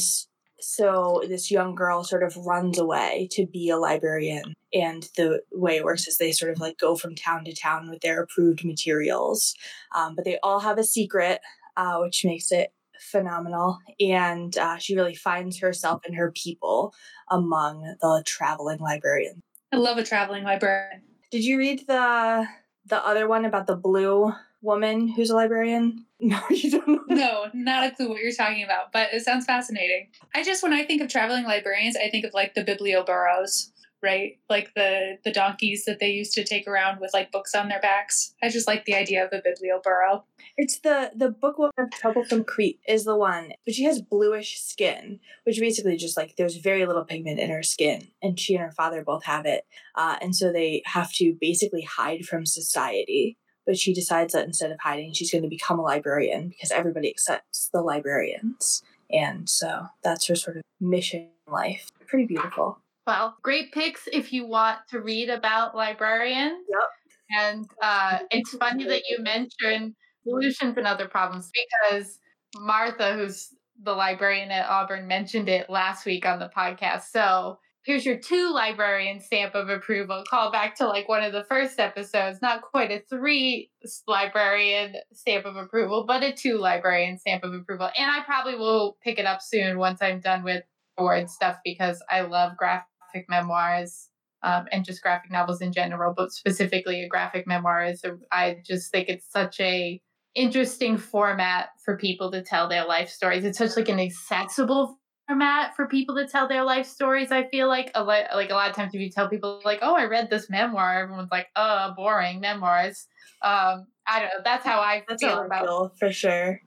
so 0.59 1.21
this 1.27 1.51
young 1.51 1.75
girl 1.75 2.03
sort 2.03 2.23
of 2.23 2.35
runs 2.37 2.79
away 2.79 3.27
to 3.31 3.45
be 3.45 3.69
a 3.69 3.77
librarian. 3.77 4.55
And 4.73 5.07
the 5.15 5.41
way 5.51 5.77
it 5.77 5.83
works 5.83 6.07
is 6.07 6.17
they 6.17 6.31
sort 6.31 6.51
of 6.51 6.59
like 6.59 6.77
go 6.79 6.95
from 6.95 7.15
town 7.15 7.45
to 7.45 7.53
town 7.53 7.89
with 7.89 8.01
their 8.01 8.21
approved 8.21 8.65
materials. 8.65 9.53
Um, 9.95 10.15
but 10.15 10.25
they 10.25 10.39
all 10.41 10.59
have 10.59 10.77
a 10.77 10.83
secret, 10.83 11.41
uh, 11.77 11.99
which 11.99 12.25
makes 12.25 12.51
it 12.51 12.71
phenomenal. 12.99 13.79
And 13.99 14.57
uh, 14.57 14.77
she 14.77 14.95
really 14.95 15.15
finds 15.15 15.59
herself 15.59 16.01
and 16.05 16.15
her 16.15 16.31
people 16.31 16.93
among 17.29 17.95
the 18.01 18.23
traveling 18.25 18.79
librarians. 18.79 19.41
I 19.71 19.77
love 19.77 19.97
a 19.97 20.03
traveling 20.03 20.43
librarian. 20.43 21.01
Did 21.31 21.43
you 21.43 21.57
read 21.57 21.83
the 21.87 22.47
the 22.87 23.03
other 23.03 23.27
one 23.27 23.45
about 23.45 23.67
the 23.67 23.75
blue 23.75 24.31
woman 24.65 25.07
who's 25.07 25.29
a 25.29 25.35
librarian? 25.35 26.05
No, 26.17 26.41
you 26.49 26.71
don't 26.71 26.87
know. 26.87 27.03
No, 27.09 27.45
not 27.53 27.83
a 27.83 27.91
clue 27.91 28.07
what 28.07 28.21
you're 28.21 28.31
talking 28.31 28.63
about, 28.63 28.93
but 28.93 29.09
it 29.13 29.21
sounds 29.23 29.45
fascinating. 29.45 30.07
I 30.33 30.45
just, 30.45 30.63
when 30.63 30.71
I 30.71 30.85
think 30.85 31.01
of 31.01 31.09
traveling 31.09 31.43
librarians, 31.43 31.97
I 31.97 32.09
think 32.09 32.23
of 32.23 32.33
like 32.33 32.55
the 32.55 32.63
biblioburros, 32.63 33.71
right? 34.01 34.39
Like 34.49 34.73
the 34.75 35.17
the 35.25 35.31
donkeys 35.31 35.83
that 35.85 35.99
they 35.99 36.11
used 36.11 36.33
to 36.33 36.43
take 36.43 36.67
around 36.67 37.01
with 37.01 37.13
like 37.13 37.31
books 37.31 37.53
on 37.53 37.67
their 37.67 37.81
backs. 37.81 38.33
I 38.41 38.49
just 38.49 38.67
like 38.67 38.85
the 38.85 38.95
idea 38.95 39.25
of 39.25 39.33
a 39.33 39.41
biblioburro. 39.41 40.23
It's 40.57 40.79
the 40.79 41.11
the 41.15 41.29
bookworm 41.29 41.71
of 41.77 41.91
Troublesome 41.91 42.43
Creek 42.45 42.79
is 42.87 43.03
the 43.03 43.15
one, 43.17 43.51
but 43.65 43.73
she 43.73 43.83
has 43.83 44.01
bluish 44.01 44.61
skin, 44.61 45.19
which 45.43 45.59
basically 45.59 45.97
just 45.97 46.15
like 46.15 46.35
there's 46.37 46.57
very 46.57 46.85
little 46.85 47.03
pigment 47.03 47.39
in 47.39 47.49
her 47.49 47.63
skin, 47.63 48.07
and 48.21 48.39
she 48.39 48.55
and 48.55 48.63
her 48.63 48.71
father 48.71 49.03
both 49.03 49.25
have 49.25 49.45
it, 49.45 49.65
uh, 49.95 50.15
and 50.21 50.35
so 50.35 50.51
they 50.51 50.83
have 50.85 51.11
to 51.13 51.35
basically 51.41 51.81
hide 51.81 52.25
from 52.25 52.45
society 52.45 53.37
but 53.65 53.77
she 53.77 53.93
decides 53.93 54.33
that 54.33 54.45
instead 54.45 54.71
of 54.71 54.79
hiding, 54.79 55.13
she's 55.13 55.31
going 55.31 55.43
to 55.43 55.49
become 55.49 55.79
a 55.79 55.83
librarian 55.83 56.49
because 56.49 56.71
everybody 56.71 57.09
accepts 57.09 57.69
the 57.73 57.81
librarians. 57.81 58.83
And 59.11 59.49
so 59.49 59.87
that's 60.03 60.27
her 60.27 60.35
sort 60.35 60.57
of 60.57 60.63
mission 60.79 61.29
in 61.47 61.53
life. 61.53 61.87
Pretty 62.07 62.25
beautiful. 62.25 62.79
Well, 63.07 63.37
great 63.41 63.71
picks 63.71 64.07
if 64.11 64.33
you 64.33 64.47
want 64.47 64.79
to 64.89 64.99
read 64.99 65.29
about 65.29 65.75
librarians. 65.75 66.65
Yep. 66.69 67.41
And 67.41 67.65
uh, 67.81 68.19
it's 68.31 68.55
funny 68.55 68.85
that 68.85 69.03
you 69.09 69.21
mentioned 69.21 69.95
solutions 70.23 70.75
and 70.77 70.87
other 70.87 71.07
problems 71.07 71.51
because 71.89 72.19
Martha, 72.57 73.13
who's 73.13 73.49
the 73.83 73.93
librarian 73.93 74.51
at 74.51 74.69
Auburn, 74.69 75.07
mentioned 75.07 75.49
it 75.49 75.69
last 75.69 76.05
week 76.05 76.25
on 76.25 76.39
the 76.39 76.49
podcast. 76.55 77.03
So 77.11 77.59
here's 77.85 78.05
your 78.05 78.17
two 78.17 78.51
librarian 78.51 79.21
stamp 79.21 79.53
of 79.53 79.69
approval. 79.69 80.23
Call 80.29 80.51
back 80.51 80.75
to 80.77 80.87
like 80.87 81.07
one 81.07 81.23
of 81.23 81.31
the 81.31 81.43
first 81.43 81.79
episodes, 81.79 82.39
not 82.41 82.61
quite 82.61 82.91
a 82.91 83.03
three 83.09 83.69
librarian 84.07 84.95
stamp 85.13 85.45
of 85.45 85.55
approval, 85.55 86.05
but 86.07 86.23
a 86.23 86.33
two 86.33 86.57
librarian 86.57 87.17
stamp 87.17 87.43
of 87.43 87.53
approval. 87.53 87.89
And 87.97 88.09
I 88.09 88.23
probably 88.23 88.55
will 88.55 88.97
pick 89.03 89.19
it 89.19 89.25
up 89.25 89.41
soon 89.41 89.77
once 89.77 90.01
I'm 90.01 90.19
done 90.19 90.43
with 90.43 90.63
award 90.97 91.29
stuff 91.29 91.57
because 91.63 92.03
I 92.09 92.21
love 92.21 92.57
graphic 92.57 93.29
memoirs. 93.29 94.09
Um, 94.43 94.67
and 94.71 94.85
just 94.85 95.01
graphic 95.01 95.31
novels 95.31 95.59
in 95.59 95.73
general, 95.73 96.13
but 96.15 96.31
specifically 96.31 97.01
a 97.01 97.07
graphic 97.07 97.47
memoir 97.47 97.83
is 97.85 98.03
I 98.31 98.57
just 98.63 98.91
think 98.91 99.09
it's 99.09 99.25
such 99.31 99.59
a 99.59 99.99
interesting 100.35 100.97
format 100.97 101.69
for 101.83 101.97
people 101.97 102.29
to 102.31 102.43
tell 102.43 102.69
their 102.69 102.85
life 102.85 103.09
stories. 103.09 103.43
It's 103.43 103.57
such 103.57 103.75
like 103.75 103.89
an 103.89 103.99
accessible 103.99 104.99
format 105.27 105.75
for 105.75 105.87
people 105.87 106.15
to 106.15 106.27
tell 106.27 106.47
their 106.47 106.63
life 106.63 106.85
stories. 106.85 107.31
I 107.31 107.47
feel 107.49 107.67
like 107.67 107.91
a 107.95 108.03
lot, 108.03 108.25
like 108.33 108.49
a 108.49 108.53
lot 108.53 108.69
of 108.69 108.75
times 108.75 108.93
if 108.93 109.01
you 109.01 109.09
tell 109.09 109.29
people 109.29 109.61
like, 109.65 109.79
"Oh, 109.81 109.95
I 109.95 110.05
read 110.05 110.29
this 110.29 110.49
memoir," 110.49 110.99
everyone's 110.99 111.31
like, 111.31 111.47
"Oh, 111.55 111.93
boring 111.95 112.39
memoirs." 112.39 113.07
Um, 113.41 113.87
I 114.07 114.19
don't 114.19 114.29
know. 114.29 114.41
That's 114.43 114.65
how 114.65 114.79
I 114.79 115.03
That's 115.07 115.21
feel 115.21 115.33
how 115.33 115.45
about 115.45 115.65
feel, 115.65 115.89
for 115.97 116.11
sure. 116.11 116.61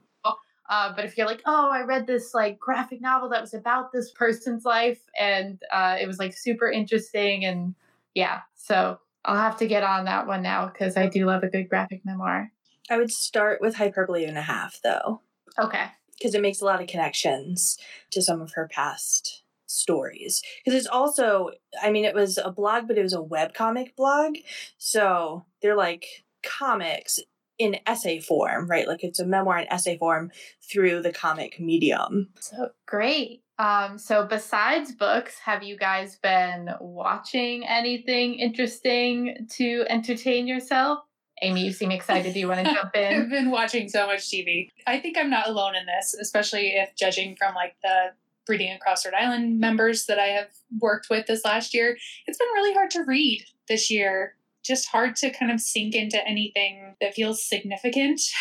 uh, 0.69 0.93
but 0.95 1.03
if 1.03 1.17
you're 1.17 1.27
like, 1.27 1.41
oh, 1.45 1.69
I 1.69 1.81
read 1.81 2.05
this 2.07 2.33
like 2.33 2.59
graphic 2.59 3.01
novel 3.01 3.29
that 3.29 3.41
was 3.41 3.53
about 3.53 3.91
this 3.91 4.11
person's 4.11 4.65
life 4.65 5.01
and 5.19 5.61
uh, 5.71 5.97
it 5.99 6.05
was 6.05 6.19
like 6.19 6.33
super 6.37 6.69
interesting 6.69 7.43
and 7.43 7.75
yeah, 8.13 8.41
so 8.55 8.99
I'll 9.25 9.35
have 9.35 9.57
to 9.57 9.67
get 9.67 9.83
on 9.83 10.05
that 10.05 10.27
one 10.27 10.41
now 10.41 10.67
because 10.67 10.95
I 10.95 11.07
do 11.07 11.25
love 11.25 11.43
a 11.43 11.49
good 11.49 11.69
graphic 11.69 12.05
memoir. 12.05 12.51
I 12.89 12.97
would 12.97 13.11
start 13.11 13.61
with 13.61 13.75
hyperbole 13.75 14.25
and 14.25 14.37
a 14.37 14.41
half, 14.41 14.79
though. 14.83 15.21
Okay. 15.57 15.89
Because 16.19 16.35
it 16.35 16.41
makes 16.41 16.61
a 16.61 16.65
lot 16.65 16.81
of 16.81 16.87
connections 16.87 17.77
to 18.11 18.21
some 18.21 18.41
of 18.41 18.51
her 18.53 18.67
past 18.67 19.43
stories. 19.65 20.41
Because 20.63 20.77
it's 20.77 20.87
also, 20.87 21.51
I 21.81 21.91
mean, 21.91 22.05
it 22.05 22.15
was 22.15 22.37
a 22.37 22.51
blog, 22.51 22.87
but 22.87 22.97
it 22.97 23.03
was 23.03 23.13
a 23.13 23.21
web 23.21 23.53
comic 23.53 23.95
blog. 23.95 24.35
So 24.77 25.45
they're 25.61 25.75
like 25.75 26.05
comics 26.43 27.19
in 27.57 27.77
essay 27.85 28.19
form, 28.19 28.67
right? 28.69 28.87
Like 28.87 29.03
it's 29.03 29.19
a 29.19 29.25
memoir 29.25 29.59
in 29.59 29.71
essay 29.71 29.97
form 29.97 30.31
through 30.61 31.01
the 31.01 31.11
comic 31.11 31.59
medium. 31.59 32.29
So 32.39 32.69
great. 32.87 33.43
Um, 33.59 33.97
so 33.97 34.25
besides 34.25 34.93
books, 34.93 35.37
have 35.39 35.63
you 35.63 35.77
guys 35.77 36.15
been 36.15 36.69
watching 36.79 37.67
anything 37.67 38.35
interesting 38.35 39.47
to 39.57 39.85
entertain 39.89 40.47
yourself? 40.47 40.99
Amy, 41.41 41.65
you 41.65 41.71
seem 41.71 41.91
excited. 41.91 42.33
Do 42.33 42.39
you 42.39 42.47
want 42.47 42.65
to 42.65 42.73
jump 42.73 42.91
in? 42.95 43.21
I've 43.21 43.29
been 43.29 43.51
watching 43.51 43.89
so 43.89 44.07
much 44.07 44.21
TV. 44.21 44.69
I 44.87 44.99
think 44.99 45.17
I'm 45.17 45.29
not 45.29 45.47
alone 45.47 45.75
in 45.75 45.85
this, 45.85 46.13
especially 46.13 46.69
if 46.75 46.95
judging 46.95 47.35
from 47.35 47.55
like 47.55 47.75
the 47.83 48.11
Reading 48.47 48.73
Across 48.73 49.05
Rhode 49.05 49.13
Island 49.13 49.59
members 49.59 50.05
that 50.07 50.19
I 50.19 50.27
have 50.27 50.49
worked 50.79 51.07
with 51.09 51.27
this 51.27 51.45
last 51.45 51.73
year. 51.73 51.97
It's 52.25 52.37
been 52.37 52.47
really 52.53 52.73
hard 52.73 52.89
to 52.91 53.03
read 53.03 53.45
this 53.67 53.91
year. 53.91 54.35
Just 54.63 54.89
hard 54.89 55.15
to 55.17 55.29
kind 55.29 55.51
of 55.51 55.61
sink 55.61 55.95
into 55.95 56.25
anything 56.27 56.95
that 56.99 57.13
feels 57.13 57.43
significant. 57.43 58.21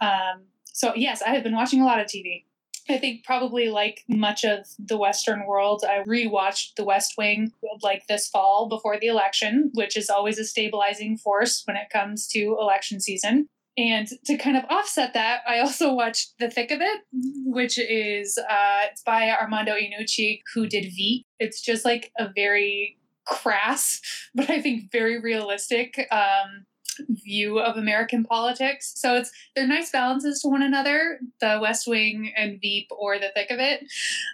Um, 0.00 0.44
so, 0.72 0.94
yes, 0.94 1.20
I 1.20 1.34
have 1.34 1.42
been 1.42 1.54
watching 1.54 1.82
a 1.82 1.84
lot 1.84 2.00
of 2.00 2.06
TV. 2.06 2.44
I 2.88 2.98
think 2.98 3.24
probably 3.24 3.68
like 3.68 4.04
much 4.08 4.44
of 4.44 4.66
the 4.78 4.98
Western 4.98 5.46
world, 5.46 5.84
I 5.88 6.02
rewatched 6.06 6.74
The 6.76 6.84
West 6.84 7.14
Wing 7.16 7.52
like 7.82 8.06
this 8.08 8.28
fall 8.28 8.68
before 8.68 8.98
the 8.98 9.06
election, 9.06 9.70
which 9.74 9.96
is 9.96 10.10
always 10.10 10.38
a 10.38 10.44
stabilizing 10.44 11.16
force 11.16 11.62
when 11.66 11.76
it 11.76 11.90
comes 11.92 12.26
to 12.28 12.56
election 12.60 13.00
season. 13.00 13.48
And 13.78 14.06
to 14.26 14.36
kind 14.36 14.56
of 14.56 14.64
offset 14.68 15.14
that, 15.14 15.40
I 15.48 15.60
also 15.60 15.94
watched 15.94 16.34
The 16.38 16.50
Thick 16.50 16.70
of 16.70 16.80
It, 16.82 17.00
which 17.44 17.78
is 17.78 18.38
uh, 18.38 18.80
it's 18.90 19.02
by 19.02 19.30
Armando 19.30 19.72
Iannucci, 19.72 20.42
who 20.54 20.66
did 20.66 20.92
Veep. 20.94 21.24
It's 21.38 21.62
just 21.62 21.84
like 21.84 22.12
a 22.18 22.28
very 22.34 22.98
crass, 23.24 24.00
but 24.34 24.50
I 24.50 24.60
think 24.60 24.90
very 24.92 25.20
realistic 25.20 26.06
um, 26.10 26.66
view 27.08 27.58
of 27.58 27.76
American 27.76 28.24
politics. 28.24 28.92
So 28.96 29.16
it's 29.16 29.30
they're 29.54 29.66
nice 29.66 29.90
balances 29.90 30.40
to 30.42 30.48
one 30.48 30.62
another, 30.62 31.18
the 31.40 31.58
West 31.60 31.86
Wing 31.86 32.32
and 32.36 32.60
Veep 32.60 32.88
or 32.90 33.18
The 33.18 33.30
Thick 33.34 33.50
of 33.50 33.58
It. 33.60 33.84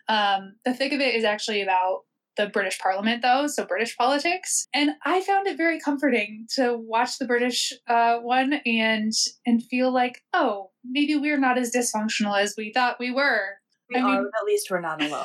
Um, 0.08 0.56
the 0.64 0.74
Thick 0.74 0.92
of 0.92 1.00
It 1.00 1.14
is 1.14 1.24
actually 1.24 1.62
about 1.62 2.04
the 2.36 2.46
British 2.46 2.78
Parliament, 2.78 3.20
though, 3.20 3.48
so 3.48 3.64
British 3.66 3.96
politics, 3.96 4.68
and 4.72 4.92
I 5.04 5.20
found 5.22 5.48
it 5.48 5.56
very 5.56 5.80
comforting 5.80 6.46
to 6.54 6.76
watch 6.78 7.18
the 7.18 7.26
British 7.26 7.72
uh, 7.88 8.18
one 8.18 8.60
and 8.64 9.12
and 9.44 9.62
feel 9.64 9.92
like, 9.92 10.22
oh, 10.32 10.70
maybe 10.84 11.16
we're 11.16 11.36
not 11.38 11.58
as 11.58 11.72
dysfunctional 11.72 12.40
as 12.40 12.54
we 12.56 12.72
thought 12.72 13.00
we 13.00 13.10
were. 13.10 13.58
We 13.90 13.96
I 13.96 14.02
are, 14.02 14.22
mean, 14.22 14.30
at 14.40 14.46
least 14.46 14.70
we're 14.70 14.80
not 14.80 15.02
alone. 15.02 15.24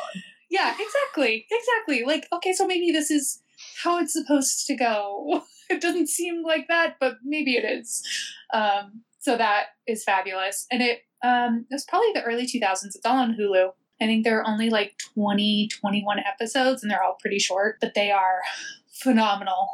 yeah, 0.49 0.73
exactly, 0.79 1.45
exactly. 1.51 2.03
Like, 2.03 2.27
okay, 2.33 2.51
so 2.51 2.65
maybe 2.65 2.91
this 2.91 3.11
is 3.11 3.41
how 3.83 3.99
it's 3.99 4.13
supposed 4.13 4.65
to 4.65 4.75
go. 4.75 5.43
it 5.73 5.81
doesn't 5.81 6.09
seem 6.09 6.43
like 6.43 6.67
that, 6.67 6.95
but 6.99 7.15
maybe 7.23 7.55
it 7.55 7.65
is. 7.65 8.03
Um, 8.53 9.01
so 9.19 9.37
that 9.37 9.67
is 9.87 10.03
fabulous. 10.03 10.67
And 10.71 10.81
it, 10.81 11.01
um, 11.23 11.65
it 11.69 11.73
was 11.73 11.85
probably 11.85 12.11
the 12.13 12.23
early 12.23 12.45
2000s. 12.45 12.85
It's 12.85 13.05
all 13.05 13.17
on 13.17 13.35
Hulu. 13.35 13.71
I 14.01 14.05
think 14.05 14.23
there 14.23 14.39
are 14.39 14.47
only 14.47 14.69
like 14.69 14.95
20, 15.15 15.69
21 15.69 16.19
episodes, 16.19 16.83
and 16.83 16.91
they're 16.91 17.03
all 17.03 17.17
pretty 17.21 17.39
short, 17.39 17.77
but 17.79 17.93
they 17.93 18.11
are 18.11 18.41
phenomenal, 18.91 19.69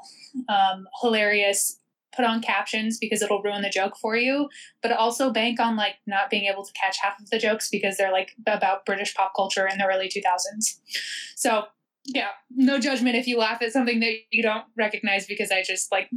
um, 0.47 0.87
hilarious. 1.01 1.77
Put 2.15 2.25
on 2.25 2.41
captions 2.41 2.97
because 2.97 3.21
it'll 3.21 3.41
ruin 3.41 3.61
the 3.61 3.69
joke 3.69 3.95
for 3.95 4.15
you, 4.15 4.49
but 4.81 4.91
also 4.91 5.31
bank 5.31 5.59
on 5.59 5.77
like 5.77 5.95
not 6.05 6.29
being 6.29 6.51
able 6.51 6.65
to 6.65 6.73
catch 6.73 6.97
half 7.01 7.19
of 7.19 7.29
the 7.29 7.37
jokes 7.37 7.69
because 7.69 7.97
they're 7.97 8.11
like 8.11 8.31
about 8.47 8.85
British 8.85 9.13
pop 9.13 9.31
culture 9.35 9.67
in 9.67 9.77
the 9.77 9.85
early 9.85 10.09
2000s. 10.09 10.79
So 11.35 11.65
yeah, 12.05 12.29
no 12.49 12.79
judgment 12.79 13.15
if 13.15 13.27
you 13.27 13.37
laugh 13.37 13.61
at 13.61 13.71
something 13.71 13.99
that 13.99 14.13
you 14.31 14.41
don't 14.41 14.65
recognize 14.77 15.25
because 15.25 15.51
I 15.51 15.63
just 15.63 15.91
like 15.91 16.09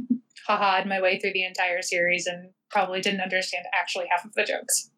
haha 0.47 0.83
my 0.85 1.01
way 1.01 1.19
through 1.19 1.33
the 1.33 1.45
entire 1.45 1.81
series 1.81 2.25
and 2.27 2.49
probably 2.69 3.01
didn't 3.01 3.21
understand 3.21 3.65
actually 3.73 4.05
half 4.09 4.25
of 4.25 4.33
the 4.33 4.43
jokes. 4.43 4.89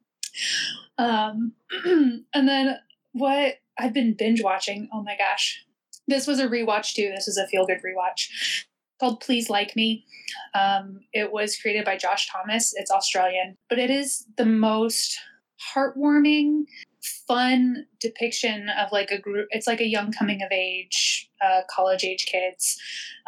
Um, 0.98 1.54
and 2.34 2.48
then 2.48 2.78
what 3.14 3.56
I've 3.78 3.94
been 3.94 4.16
binge 4.18 4.42
watching, 4.44 4.90
oh 4.94 5.04
my 5.04 5.16
gosh. 5.18 5.64
This 6.08 6.28
was 6.28 6.40
a 6.40 6.48
rewatch 6.48 6.94
too. 6.94 7.12
This 7.16 7.28
was 7.28 7.38
a 7.38 7.48
feel 7.48 7.66
good 7.66 7.82
rewatch 7.84 8.30
called 9.00 9.22
Please 9.22 9.50
Like 9.50 9.76
Me. 9.76 10.06
Um, 10.54 11.02
it 11.14 11.32
was 11.32 11.58
created 11.58 11.86
by 11.86 11.98
Josh 11.98 12.30
Thomas. 12.32 12.74
It's 12.76 12.92
Australian, 12.92 13.58
but 13.70 13.80
it 13.80 13.90
is 13.90 14.26
the 14.38 14.46
most 14.46 15.20
heartwarming 15.76 16.66
fun 17.06 17.86
depiction 18.00 18.70
of 18.70 18.92
like 18.92 19.12
a 19.12 19.20
group 19.20 19.48
it's 19.52 19.68
like 19.68 19.82
a 19.82 19.88
young 19.88 20.12
coming 20.12 20.42
of 20.42 20.52
age 20.52 21.30
uh, 21.42 21.62
college 21.70 22.04
age 22.04 22.26
kids 22.26 22.80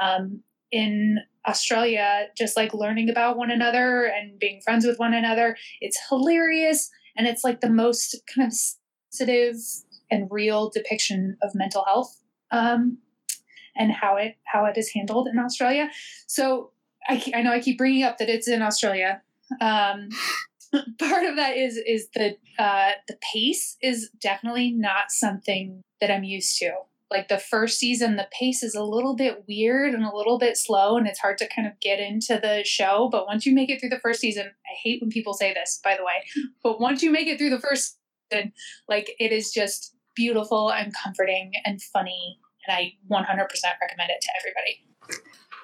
um, 0.02 0.42
in 0.72 1.18
australia 1.48 2.28
just 2.38 2.58
like 2.58 2.74
learning 2.74 3.10
about 3.10 3.38
one 3.38 3.52
another 3.52 4.06
and 4.06 4.40
being 4.40 4.62
friends 4.62 4.86
with 4.86 5.00
one 5.00 5.14
another. 5.14 5.58
It's 5.82 6.00
hilarious 6.10 6.90
and 7.16 7.28
it's 7.28 7.44
like 7.44 7.62
the 7.62 7.70
most 7.70 8.16
kind 8.34 8.48
of 8.48 8.54
sensitive 9.10 9.56
and 10.12 10.28
real 10.30 10.70
depiction 10.70 11.38
of 11.42 11.52
mental 11.56 11.84
health 11.86 12.22
um, 12.52 13.00
and 13.76 13.92
how 13.92 14.16
it 14.16 14.38
how 14.46 14.66
it 14.66 14.78
is 14.78 14.92
handled 14.94 15.28
in 15.28 15.40
australia. 15.40 15.90
So 16.28 16.72
I, 17.10 17.24
I 17.34 17.42
know 17.42 17.52
i 17.52 17.60
keep 17.60 17.78
bringing 17.78 18.04
up 18.04 18.18
that 18.18 18.30
it's 18.30 18.48
in 18.48 18.62
australia 18.62 19.22
um, 19.62 20.10
part 21.00 21.26
of 21.26 21.36
that 21.36 21.58
is 21.58 21.78
is 21.78 22.10
the 22.14 22.36
uh, 22.60 22.92
the 23.08 23.18
pace 23.34 23.78
is 23.82 24.10
definitely 24.22 24.72
not 24.72 25.12
something 25.12 25.82
that 26.02 26.12
I'm 26.12 26.24
used 26.24 26.58
to. 26.60 26.72
Like 27.10 27.30
the 27.30 27.38
first 27.38 27.80
season, 27.80 28.18
the 28.18 28.28
pace 28.38 28.64
is 28.64 28.76
a 28.76 28.84
little 28.84 29.16
bit 29.16 29.46
weird 29.48 29.94
and 29.94 30.04
a 30.04 30.16
little 30.16 30.38
bit 30.38 30.58
slow, 30.58 30.98
and 30.98 31.08
it's 31.08 31.20
hard 31.20 31.38
to 31.38 31.48
kind 31.48 31.68
of 31.68 31.80
get 31.80 32.00
into 32.00 32.38
the 32.42 32.64
show. 32.66 33.08
But 33.10 33.28
once 33.28 33.46
you 33.46 33.54
make 33.56 33.70
it 33.70 33.80
through 33.80 33.90
the 33.90 34.00
first 34.00 34.20
season, 34.20 34.46
I 34.46 34.76
hate 34.84 35.02
when 35.02 35.10
people 35.10 35.34
say 35.34 35.54
this, 35.54 35.80
by 35.84 35.96
the 35.96 36.04
way, 36.04 36.26
but 36.64 36.82
once 36.82 37.02
you 37.02 37.12
make 37.12 37.28
it 37.28 37.38
through 37.38 37.52
the 37.52 37.62
first 37.62 37.98
season, 38.32 38.52
like 38.90 39.12
it 39.20 39.32
is 39.32 39.52
just 39.52 39.96
beautiful 40.16 40.72
and 40.72 40.94
comforting 41.02 41.52
and 41.66 41.82
funny, 41.82 42.40
and 42.68 42.76
I 42.76 42.94
100% 43.10 43.24
recommend 43.82 44.10
it 44.10 44.22
to 44.22 44.30
everybody. 44.42 44.84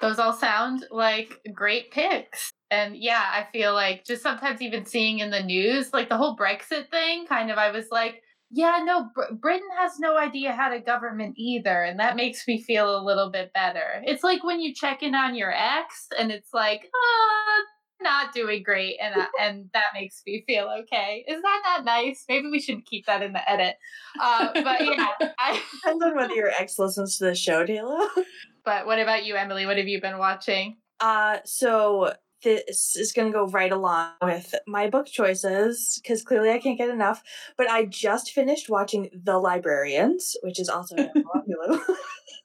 Those 0.00 0.18
all 0.18 0.32
sound 0.32 0.86
like 0.90 1.40
great 1.52 1.90
picks. 1.90 2.53
And 2.70 2.96
yeah, 2.96 3.24
I 3.30 3.46
feel 3.52 3.74
like 3.74 4.04
just 4.04 4.22
sometimes 4.22 4.62
even 4.62 4.84
seeing 4.84 5.18
in 5.18 5.30
the 5.30 5.42
news, 5.42 5.92
like 5.92 6.08
the 6.08 6.16
whole 6.16 6.36
Brexit 6.36 6.90
thing, 6.90 7.26
kind 7.26 7.50
of, 7.50 7.58
I 7.58 7.70
was 7.70 7.86
like, 7.90 8.22
yeah, 8.50 8.80
no, 8.84 9.10
Br- 9.14 9.34
Britain 9.34 9.68
has 9.78 9.98
no 9.98 10.16
idea 10.16 10.52
how 10.52 10.68
to 10.68 10.78
government 10.78 11.34
either. 11.36 11.82
And 11.82 11.98
that 11.98 12.16
makes 12.16 12.46
me 12.46 12.62
feel 12.62 12.96
a 12.96 13.02
little 13.02 13.30
bit 13.30 13.52
better. 13.52 14.02
It's 14.04 14.22
like 14.22 14.44
when 14.44 14.60
you 14.60 14.74
check 14.74 15.02
in 15.02 15.14
on 15.14 15.34
your 15.34 15.52
ex 15.52 16.08
and 16.18 16.30
it's 16.30 16.54
like, 16.54 16.88
oh, 16.94 17.64
not 18.00 18.32
doing 18.32 18.62
great. 18.62 18.96
And, 19.02 19.14
uh, 19.16 19.26
and 19.40 19.70
that 19.72 19.86
makes 19.94 20.22
me 20.24 20.44
feel 20.46 20.68
okay. 20.82 21.24
Is 21.26 21.42
that 21.42 21.62
not 21.64 21.84
nice? 21.84 22.24
Maybe 22.28 22.48
we 22.50 22.60
should 22.60 22.86
keep 22.86 23.06
that 23.06 23.22
in 23.22 23.32
the 23.32 23.50
edit. 23.50 23.76
Uh, 24.20 24.48
but 24.54 24.84
yeah, 24.84 25.08
I. 25.38 25.60
Depends 25.82 26.04
on 26.04 26.14
whether 26.14 26.34
your 26.34 26.50
ex 26.50 26.78
listens 26.78 27.18
to 27.18 27.24
the 27.24 27.34
show, 27.34 27.64
Taylor. 27.66 28.06
but 28.64 28.86
what 28.86 29.00
about 29.00 29.24
you, 29.24 29.34
Emily? 29.34 29.66
What 29.66 29.78
have 29.78 29.88
you 29.88 30.00
been 30.00 30.18
watching? 30.18 30.76
Uh, 31.00 31.38
so 31.44 32.12
this 32.44 32.96
is 32.96 33.12
going 33.12 33.32
to 33.32 33.36
go 33.36 33.48
right 33.48 33.72
along 33.72 34.12
with 34.22 34.54
my 34.66 34.88
book 34.88 35.06
choices 35.06 36.00
because 36.02 36.22
clearly 36.22 36.50
I 36.50 36.58
can't 36.58 36.78
get 36.78 36.90
enough. 36.90 37.22
But 37.56 37.68
I 37.68 37.86
just 37.86 38.30
finished 38.30 38.70
watching 38.70 39.10
The 39.12 39.38
Librarians, 39.38 40.36
which 40.42 40.60
is 40.60 40.68
also 40.68 40.94
popular. 41.32 41.80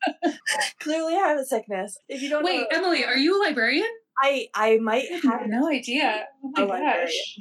clearly, 0.80 1.14
I 1.14 1.28
have 1.28 1.40
a 1.40 1.46
sickness. 1.46 2.00
If 2.08 2.22
you 2.22 2.30
don't 2.30 2.44
wait, 2.44 2.62
know, 2.62 2.68
Emily, 2.72 3.06
are 3.06 3.18
you 3.18 3.40
a 3.40 3.44
librarian? 3.44 3.88
I 4.22 4.48
I 4.54 4.78
might 4.78 5.06
have 5.24 5.48
no 5.48 5.70
idea. 5.70 6.26
Oh 6.58 6.68
my 6.68 6.80
gosh. 6.80 7.38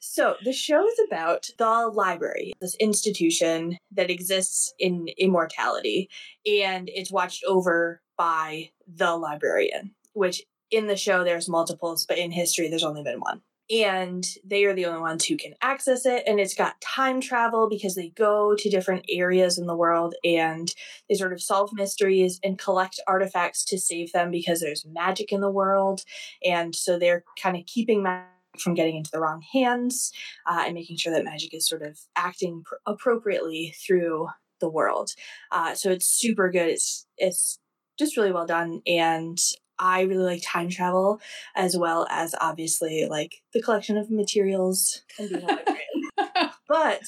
So 0.00 0.34
the 0.44 0.52
show 0.52 0.86
is 0.86 1.00
about 1.06 1.48
the 1.58 1.90
library, 1.92 2.52
this 2.60 2.74
institution 2.80 3.78
that 3.92 4.10
exists 4.10 4.74
in 4.78 5.08
immortality, 5.16 6.08
and 6.44 6.88
it's 6.92 7.12
watched 7.12 7.44
over 7.46 8.02
by 8.16 8.70
the 8.86 9.16
librarian, 9.16 9.94
which 10.12 10.42
in 10.72 10.86
the 10.86 10.96
show 10.96 11.22
there's 11.22 11.48
multiples, 11.48 12.04
but 12.06 12.18
in 12.18 12.32
history 12.32 12.68
there's 12.68 12.82
only 12.82 13.02
been 13.02 13.20
one. 13.20 13.42
And 13.70 14.26
they 14.44 14.64
are 14.64 14.74
the 14.74 14.86
only 14.86 15.00
ones 15.00 15.24
who 15.24 15.36
can 15.36 15.54
access 15.62 16.04
it. 16.04 16.24
And 16.26 16.40
it's 16.40 16.54
got 16.54 16.80
time 16.80 17.20
travel 17.20 17.68
because 17.70 17.94
they 17.94 18.10
go 18.10 18.54
to 18.56 18.70
different 18.70 19.06
areas 19.08 19.56
in 19.56 19.66
the 19.66 19.76
world 19.76 20.14
and 20.24 20.74
they 21.08 21.14
sort 21.14 21.32
of 21.32 21.40
solve 21.40 21.70
mysteries 21.72 22.40
and 22.42 22.58
collect 22.58 23.00
artifacts 23.06 23.64
to 23.66 23.78
save 23.78 24.12
them 24.12 24.30
because 24.30 24.60
there's 24.60 24.84
magic 24.84 25.32
in 25.32 25.40
the 25.40 25.50
world. 25.50 26.02
And 26.44 26.74
so 26.74 26.98
they're 26.98 27.24
kind 27.40 27.56
of 27.56 27.64
keeping 27.66 28.02
magic 28.02 28.28
from 28.58 28.74
getting 28.74 28.96
into 28.96 29.10
the 29.10 29.20
wrong 29.20 29.42
hands 29.52 30.12
uh, 30.46 30.64
and 30.66 30.74
making 30.74 30.96
sure 30.96 31.12
that 31.12 31.24
magic 31.24 31.54
is 31.54 31.66
sort 31.66 31.82
of 31.82 31.98
acting 32.16 32.62
pr- 32.64 32.74
appropriately 32.86 33.74
through 33.86 34.28
the 34.60 34.68
world. 34.68 35.10
Uh, 35.50 35.74
so 35.74 35.90
it's 35.90 36.06
super 36.06 36.50
good. 36.50 36.68
It's 36.68 37.06
it's 37.16 37.58
just 37.98 38.16
really 38.16 38.32
well 38.32 38.46
done, 38.46 38.80
and 38.86 39.38
I 39.82 40.02
really 40.02 40.22
like 40.22 40.42
time 40.44 40.70
travel 40.70 41.20
as 41.56 41.76
well 41.76 42.06
as 42.08 42.36
obviously 42.40 43.06
like 43.10 43.42
the 43.52 43.60
collection 43.60 43.96
of 43.98 44.12
materials 44.12 45.02
and 45.18 45.28
being 45.28 45.42
a 45.42 45.46
librarian. 45.46 46.50
But 46.68 47.02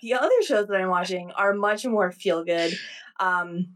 the 0.00 0.14
other 0.14 0.42
shows 0.46 0.68
that 0.68 0.76
I'm 0.80 0.90
watching 0.90 1.32
are 1.32 1.52
much 1.52 1.84
more 1.84 2.12
feel 2.12 2.44
good. 2.44 2.72
Um, 3.18 3.70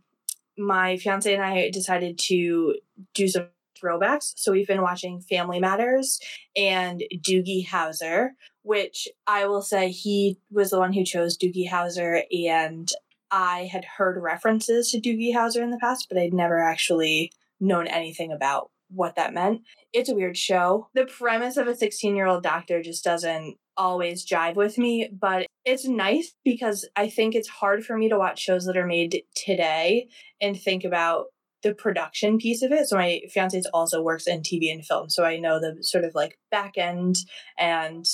my 0.57 0.99
fiance 0.99 1.33
and 1.33 1.43
I 1.43 1.69
decided 1.71 2.17
to 2.29 2.77
do 3.13 3.27
some 3.27 3.49
throwbacks. 3.83 4.35
So 4.37 4.53
we've 4.53 4.69
been 4.69 4.83
watching 4.83 5.21
Family 5.21 5.59
Matters 5.59 6.21
and 6.55 7.03
Doogie 7.17 7.67
Howser, 7.67 8.31
which 8.63 9.09
I 9.27 9.47
will 9.47 9.63
say 9.63 9.91
he 9.91 10.39
was 10.53 10.71
the 10.71 10.79
one 10.79 10.93
who 10.93 11.03
chose 11.03 11.37
Doogie 11.37 11.69
Howser, 11.69 12.23
and 12.47 12.93
I 13.33 13.69
had 13.73 13.85
heard 13.85 14.23
references 14.23 14.93
to 14.93 15.01
Doogie 15.01 15.35
Howser 15.35 15.63
in 15.63 15.71
the 15.71 15.79
past, 15.79 16.07
but 16.09 16.19
I'd 16.19 16.35
never 16.35 16.61
actually 16.61 17.33
known 17.63 17.87
anything 17.87 18.33
about 18.33 18.71
what 18.91 19.17
that 19.17 19.33
meant. 19.33 19.63
It's 19.93 20.11
a 20.11 20.15
weird 20.15 20.37
show. 20.37 20.89
The 20.95 21.07
premise 21.07 21.57
of 21.57 21.67
a 21.67 21.75
16 21.75 22.15
year 22.15 22.27
old 22.27 22.43
doctor 22.43 22.83
just 22.83 23.05
doesn't 23.05 23.57
always 23.77 24.27
jive 24.27 24.57
with 24.57 24.77
me, 24.77 25.09
but 25.11 25.47
it's 25.65 25.87
nice 25.87 26.35
because 26.45 26.87
I 26.97 27.09
think 27.09 27.35
it's 27.35 27.49
hard 27.49 27.85
for 27.85 27.97
me 27.97 28.09
to 28.11 28.19
watch 28.19 28.41
shows 28.41 28.67
that 28.67 28.77
are 28.77 28.87
made 28.87 29.23
today 29.35 30.09
and 30.41 30.61
think 30.61 30.85
about 30.85 31.27
the 31.63 31.75
production 31.75 32.39
piece 32.39 32.63
of 32.63 32.73
it. 32.73 32.89
So 32.89 32.97
my 32.97 33.23
fiance 33.33 33.63
also 33.73 34.03
works 34.03 34.27
in 34.27 34.41
TV 34.41 34.71
and 34.73 34.85
film, 34.85 35.09
so 35.09 35.25
I 35.25 35.39
know 35.39 35.61
the 35.61 35.79
sort 35.83 36.05
of 36.05 36.15
like 36.15 36.39
back 36.51 36.77
end 36.77 37.17
and 37.59 38.05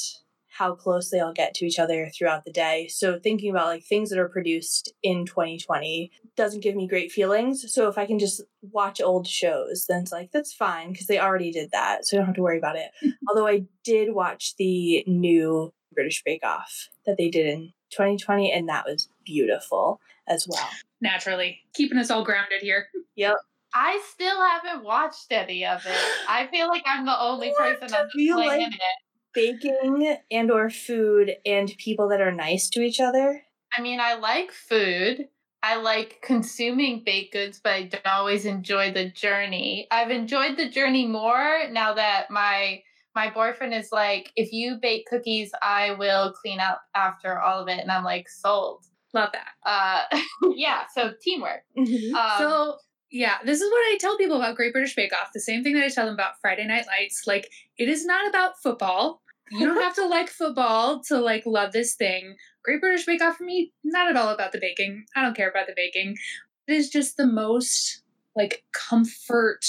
how 0.59 0.75
close 0.75 1.11
they 1.11 1.21
all 1.21 1.33
get 1.33 1.55
to 1.55 1.65
each 1.65 1.79
other 1.79 2.11
throughout 2.17 2.45
the 2.45 2.51
day. 2.53 2.89
So 2.89 3.19
thinking 3.19 3.51
about 3.51 3.67
like 3.69 3.85
things 3.85 4.11
that 4.11 4.19
are 4.19 4.29
produced 4.29 4.93
in 5.03 5.25
2020 5.25 6.11
doesn't 6.37 6.63
give 6.63 6.75
me 6.75 6.89
great 6.89 7.13
feelings. 7.13 7.73
So 7.73 7.89
if 7.89 7.97
I 7.97 8.07
can 8.07 8.19
just 8.19 8.43
watch 8.63 9.01
old 9.01 9.27
shows, 9.29 9.87
then 9.89 10.03
it's 10.03 10.13
like 10.13 10.31
that's 10.33 10.53
fine 10.53 10.91
because 10.93 11.07
they 11.07 11.19
already 11.21 11.53
did 11.53 11.71
that, 11.73 12.05
so 12.07 12.17
I 12.17 12.19
don't 12.19 12.27
have 12.27 12.35
to 12.37 12.43
worry 12.43 12.59
about 12.59 12.77
it. 12.77 12.91
Although 13.29 13.47
I 13.47 13.67
did 13.85 14.15
watch 14.15 14.57
the 14.57 15.05
new 15.07 15.73
British 15.95 16.23
Bake 16.25 16.45
Off 16.45 16.89
that 17.07 17.17
they 17.19 17.29
did 17.31 17.47
in 17.47 17.73
2020, 17.91 18.53
and 18.53 18.69
that 18.69 18.85
was 18.85 19.09
beautiful 19.25 20.01
as 20.27 20.47
well. 20.49 20.69
Naturally, 21.01 21.61
keeping 21.75 21.99
us 21.99 22.11
all 22.11 22.25
grounded 22.25 22.61
here. 22.63 22.87
Yep. 23.17 23.37
I 23.75 24.03
still 24.13 24.41
haven't 24.43 24.83
watched 24.85 25.31
any 25.31 25.65
of 25.67 25.85
it. 25.87 25.99
I 26.29 26.47
feel 26.49 26.69
like 26.69 26.83
I'm 26.87 27.05
the 27.07 27.21
only 27.21 27.51
What? 27.51 27.59
person 27.59 27.89
that's 27.91 28.13
Do 28.15 28.21
you 28.23 28.35
playing 28.35 28.63
like- 28.63 28.75
it. 28.75 28.81
Baking 29.39 30.17
and 30.31 30.51
or 30.51 30.71
food 30.71 31.37
and 31.47 31.73
people 31.79 32.09
that 32.09 32.21
are 32.21 32.33
nice 32.33 32.69
to 32.71 32.81
each 32.81 33.01
other. 33.01 33.43
I 33.77 33.81
mean, 33.81 34.01
I 34.01 34.15
like 34.15 34.53
food. 34.53 35.29
I 35.63 35.77
like 35.77 36.21
consuming 36.23 37.03
baked 37.05 37.33
goods, 37.33 37.61
but 37.63 37.73
I 37.73 37.83
don't 37.85 38.07
always 38.07 38.45
enjoy 38.45 38.93
the 38.93 39.11
journey. 39.11 39.89
I've 39.91 40.11
enjoyed 40.11 40.57
the 40.57 40.69
journey 40.69 41.07
more 41.07 41.69
now 41.71 41.95
that 41.95 42.31
my 42.31 42.83
my 43.15 43.31
boyfriend 43.31 43.75
is 43.75 43.89
like, 43.91 44.31
if 44.37 44.53
you 44.53 44.79
bake 44.81 45.07
cookies, 45.07 45.51
I 45.61 45.93
will 45.93 46.33
clean 46.33 46.61
up 46.61 46.83
after 46.95 47.41
all 47.41 47.61
of 47.61 47.69
it, 47.69 47.81
and 47.81 47.91
I'm 47.91 48.05
like, 48.05 48.29
sold. 48.29 48.85
Love 49.13 49.31
that. 49.33 49.49
Uh, 49.69 50.21
yeah. 50.55 50.83
So 50.95 51.13
teamwork. 51.21 51.63
Mhm. 51.77 52.13
Um, 52.15 52.31
so 52.39 52.77
yeah, 53.11 53.39
this 53.45 53.61
is 53.61 53.71
what 53.71 53.79
I 53.79 53.99
tell 54.01 54.19
people 54.19 54.37
about 54.37 54.55
Great 54.57 54.73
British 54.73 54.95
Bake 54.95 55.13
Off. 55.13 55.31
The 55.33 55.41
same 55.41 55.65
thing 55.65 55.75
that 55.75 55.85
I 55.85 55.89
tell 55.89 56.05
them 56.05 56.15
about 56.15 56.41
Friday 56.41 56.67
Night 56.67 56.87
Lights. 56.87 57.23
Like, 57.27 57.51
it 57.79 57.89
is 57.89 58.05
not 58.05 58.29
about 58.29 58.61
football. 58.63 59.23
You 59.51 59.67
don't 59.67 59.81
have 59.81 59.95
to 59.97 60.07
like 60.07 60.29
football 60.29 61.03
to 61.05 61.19
like 61.19 61.45
love 61.47 61.73
this 61.73 61.95
thing. 61.95 62.37
Great 62.65 62.81
British 62.81 63.07
Bake 63.07 63.23
Off 63.23 63.37
for 63.37 63.45
me, 63.45 63.73
not 63.85 64.09
at 64.09 64.17
all 64.17 64.29
about 64.29 64.53
the 64.53 64.59
baking. 64.61 65.05
I 65.17 65.23
don't 65.23 65.37
care 65.37 65.49
about 65.51 65.67
the 65.67 65.75
baking. 65.77 66.17
It 66.67 66.75
is 66.75 66.91
just 66.91 67.17
the 67.17 67.27
most 67.27 68.03
like 68.37 68.65
comfort 68.73 69.65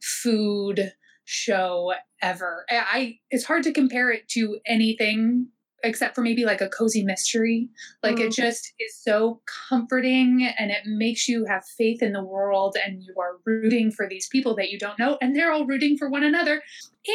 food 0.00 0.92
show 1.24 1.92
ever. 2.22 2.64
I, 2.70 2.76
I 2.92 3.18
it's 3.30 3.44
hard 3.44 3.62
to 3.64 3.72
compare 3.72 4.10
it 4.10 4.28
to 4.30 4.58
anything 4.66 5.48
except 5.82 6.14
for 6.14 6.20
maybe 6.20 6.44
like 6.44 6.60
a 6.60 6.68
cozy 6.68 7.02
mystery. 7.02 7.68
Like 8.02 8.20
it 8.20 8.30
Mm. 8.30 8.34
just 8.34 8.74
is 8.78 8.94
so 9.02 9.40
comforting 9.68 10.46
and 10.58 10.70
it 10.70 10.82
makes 10.84 11.26
you 11.26 11.46
have 11.46 11.64
faith 11.64 12.02
in 12.02 12.12
the 12.12 12.22
world 12.22 12.76
and 12.84 13.02
you 13.02 13.14
are 13.18 13.38
rooting 13.46 13.90
for 13.90 14.06
these 14.06 14.28
people 14.28 14.54
that 14.56 14.70
you 14.70 14.78
don't 14.78 14.98
know 14.98 15.16
and 15.22 15.34
they're 15.34 15.52
all 15.52 15.64
rooting 15.64 15.96
for 15.96 16.10
one 16.10 16.22
another 16.22 16.62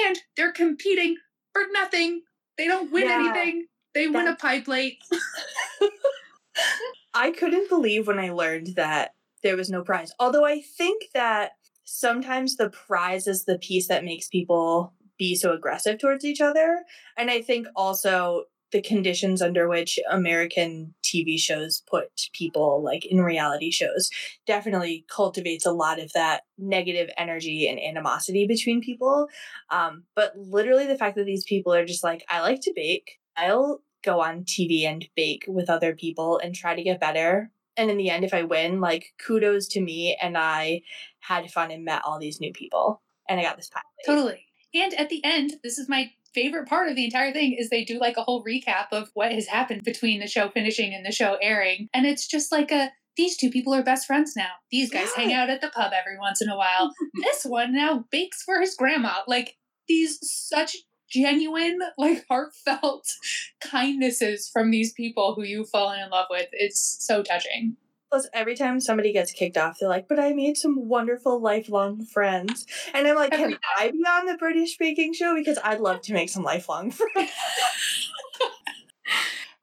and 0.08 0.18
they're 0.36 0.52
competing 0.52 1.16
for 1.56 1.64
nothing. 1.72 2.22
They 2.58 2.68
don't 2.68 2.92
win 2.92 3.08
Yeah. 3.08 3.32
anything. 3.34 3.68
They 3.94 4.08
win 4.08 4.28
a 4.28 4.36
pie 4.36 4.60
plate. 4.60 5.02
I 7.14 7.32
couldn't 7.32 7.70
believe 7.70 8.08
when 8.08 8.20
I 8.20 8.32
learned 8.32 8.76
that 8.76 9.14
there 9.42 9.56
was 9.56 9.70
no 9.70 9.84
prize. 9.84 10.12
Although 10.20 10.46
I 10.46 10.62
think 10.62 11.06
that 11.14 11.54
sometimes 11.86 12.58
the 12.58 12.70
prize 12.70 13.26
is 13.26 13.46
the 13.46 13.58
piece 13.58 13.88
that 13.88 14.04
makes 14.04 14.28
people 14.28 14.94
be 15.18 15.36
so 15.36 15.54
aggressive 15.54 15.98
towards 15.98 16.26
each 16.26 16.42
other. 16.42 16.84
And 17.18 17.32
I 17.32 17.42
think 17.42 17.68
also 17.74 18.46
the 18.76 18.82
conditions 18.82 19.42
under 19.42 19.70
which 19.70 19.98
American 20.12 20.94
TV 21.02 21.40
shows 21.40 21.82
put 21.90 22.10
people 22.34 22.84
like 22.84 23.06
in 23.06 23.22
reality 23.22 23.72
shows 23.72 24.10
definitely 24.46 25.06
cultivates 25.10 25.66
a 25.66 25.72
lot 25.72 25.98
of 25.98 26.12
that 26.12 26.42
negative 26.58 27.10
energy 27.18 27.70
and 27.70 27.80
animosity 27.80 28.46
between 28.46 28.82
people. 28.82 29.30
Um, 29.70 30.04
but 30.14 30.34
literally 30.36 30.88
the 30.88 30.98
fact 30.98 31.16
that 31.16 31.26
these 31.26 31.46
people 31.46 31.74
are 31.74 31.86
just 31.86 32.04
like, 32.04 32.26
I 32.28 32.42
like 32.42 32.60
to 32.64 32.74
bake. 32.76 33.18
I'll 33.38 33.80
go 34.04 34.20
on 34.20 34.44
TV 34.44 34.82
and 34.84 35.08
bake 35.16 35.46
with 35.48 35.70
other 35.70 35.96
people 35.96 36.38
and 36.40 36.54
try 36.54 36.76
to 36.76 36.84
get 36.84 37.00
better. 37.00 37.52
And 37.78 37.90
in 37.90 37.96
the 37.96 38.10
end, 38.10 38.26
if 38.26 38.34
I 38.34 38.44
win, 38.44 38.82
like 38.82 39.14
kudos 39.26 39.70
to 39.70 39.80
me. 39.80 40.18
And 40.22 40.38
I 40.38 40.82
had 41.22 41.50
fun 41.50 41.72
and 41.72 41.86
met 41.86 42.02
all 42.04 42.20
these 42.20 42.42
new 42.42 42.52
people. 42.52 43.02
And 43.30 43.40
I 43.40 43.44
got 43.44 43.56
this. 43.56 43.70
Totally. 44.06 44.44
And 44.74 44.94
at 44.96 45.08
the 45.08 45.24
end, 45.24 45.54
this 45.64 45.78
is 45.78 45.88
my 45.88 46.12
favorite 46.36 46.68
part 46.68 46.90
of 46.90 46.96
the 46.96 47.06
entire 47.06 47.32
thing 47.32 47.54
is 47.58 47.70
they 47.70 47.86
do 47.86 47.98
like 47.98 48.18
a 48.18 48.24
whole 48.24 48.44
recap 48.44 48.88
of 48.92 49.10
what 49.14 49.32
has 49.32 49.48
happened 49.48 49.84
between 49.84 50.20
the 50.20 50.28
show 50.28 50.50
finishing 50.50 50.94
and 50.94 51.06
the 51.06 51.12
show 51.12 51.38
airing. 51.42 51.88
And 51.94 52.06
it's 52.06 52.28
just 52.28 52.52
like 52.52 52.72
a 52.72 52.92
these 53.18 53.38
two 53.38 53.50
people 53.50 53.74
are 53.74 53.82
best 53.82 54.06
friends 54.06 54.36
now. 54.36 54.50
These 54.72 54.92
guys 54.92 55.14
hang 55.14 55.32
out 55.32 55.50
at 55.50 55.62
the 55.62 55.70
pub 55.70 55.94
every 55.98 56.20
once 56.20 56.42
in 56.42 56.50
a 56.50 56.58
while. 56.58 56.92
this 57.24 57.46
one 57.46 57.74
now 57.74 58.04
bakes 58.12 58.44
for 58.44 58.60
his 58.60 58.76
grandma. 58.76 59.20
Like 59.26 59.56
these 59.88 60.20
such 60.22 60.76
genuine, 61.10 61.80
like 61.98 62.26
heartfelt 62.30 63.08
kindnesses 63.62 64.50
from 64.52 64.70
these 64.70 64.92
people 64.92 65.34
who 65.34 65.44
you've 65.44 65.70
fallen 65.70 66.02
in 66.02 66.10
love 66.10 66.28
with. 66.30 66.50
It's 66.52 66.98
so 67.00 67.24
touching. 67.24 67.78
Plus, 68.12 68.28
every 68.34 68.56
time 68.56 68.80
somebody 68.80 69.12
gets 69.12 69.32
kicked 69.32 69.58
off, 69.58 69.78
they're 69.80 69.90
like, 69.90 70.08
but 70.08 70.20
I 70.20 70.34
made 70.34 70.58
some 70.58 70.88
wonderful 70.88 71.42
lifelong 71.42 72.06
friends. 72.06 72.66
And 72.94 73.08
I'm 73.08 73.16
like, 73.16 73.34
Every 73.34 73.54
can 73.54 73.60
I 73.80 73.92
be 73.92 73.98
on 73.98 74.26
the 74.28 74.38
British 74.38 74.78
baking 74.78 75.14
show? 75.14 75.36
Because 75.36 75.58
I'd 75.64 75.80
love 75.80 76.02
to 76.02 76.14
make 76.14 76.30
some 76.30 76.44
lifelong 76.44 76.92
friends. 76.92 77.32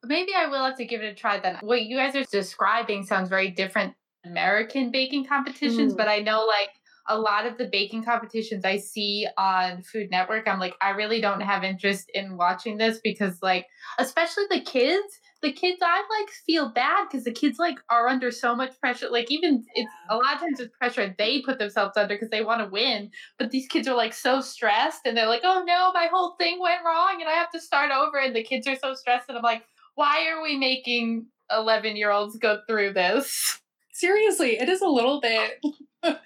Maybe 0.05 0.33
I 0.37 0.47
will 0.47 0.65
have 0.65 0.77
to 0.79 0.85
give 0.85 1.01
it 1.03 1.13
a 1.13 1.15
try 1.15 1.39
then. 1.39 1.59
What 1.61 1.83
you 1.83 1.97
guys 1.97 2.17
are 2.17 2.25
describing 2.25 3.07
sounds 3.07 3.29
very 3.29 3.51
different 3.51 3.95
American 4.25 4.91
baking 4.91 5.27
competitions, 5.27 5.95
Mm. 5.95 5.97
but 5.97 6.09
I 6.09 6.19
know 6.19 6.45
like 6.45 6.71
a 7.09 7.19
lot 7.19 7.47
of 7.47 7.57
the 7.59 7.67
baking 7.71 8.05
competitions 8.05 8.65
I 8.65 8.79
see 8.79 9.27
on 9.39 9.83
Food 9.83 10.11
Network, 10.11 10.47
I'm 10.49 10.59
like, 10.61 10.75
I 10.81 10.91
really 10.91 11.21
don't 11.21 11.41
have 11.41 11.63
interest 11.65 12.11
in 12.15 12.37
watching 12.37 12.79
this 12.79 13.01
because 13.03 13.39
like 13.43 13.67
especially 13.99 14.45
the 14.51 14.61
kids, 14.61 15.21
the 15.43 15.53
kids 15.53 15.79
I 15.83 15.99
like 16.21 16.31
feel 16.47 16.71
bad 16.71 17.09
because 17.11 17.25
the 17.25 17.33
kids 17.33 17.59
like 17.59 17.79
are 17.91 18.09
under 18.09 18.31
so 18.31 18.55
much 18.55 18.79
pressure. 18.81 19.09
Like 19.11 19.31
even 19.31 19.65
it's 19.75 19.93
a 20.09 20.17
lot 20.17 20.35
of 20.35 20.41
times 20.41 20.61
it's 20.61 20.75
pressure 20.79 21.15
they 21.19 21.43
put 21.43 21.59
themselves 21.59 21.97
under 21.97 22.15
because 22.15 22.31
they 22.31 22.45
want 22.45 22.61
to 22.63 22.69
win. 22.69 23.11
But 23.39 23.51
these 23.51 23.67
kids 23.67 23.89
are 23.89 23.97
like 23.97 24.15
so 24.15 24.41
stressed 24.41 25.01
and 25.05 25.17
they're 25.17 25.27
like, 25.27 25.43
oh 25.45 25.65
no, 25.67 25.91
my 25.93 26.09
whole 26.13 26.37
thing 26.39 26.61
went 26.61 26.85
wrong 26.85 27.21
and 27.21 27.29
I 27.29 27.33
have 27.33 27.51
to 27.51 27.61
start 27.61 27.91
over. 27.91 28.19
And 28.19 28.35
the 28.35 28.45
kids 28.45 28.67
are 28.67 28.77
so 28.77 28.95
stressed 28.95 29.29
and 29.29 29.37
I'm 29.37 29.43
like, 29.43 29.65
why 29.97 30.29
are 30.29 30.43
we 30.43 30.57
making 30.57 31.27
11 31.51 31.97
year 31.97 32.11
olds 32.11 32.37
go 32.39 32.61
through 32.69 32.93
this? 32.93 33.62
Seriously 33.93 34.59
it 34.59 34.69
is 34.69 34.81
a 34.81 34.89
little 34.89 35.21
bit 35.21 35.61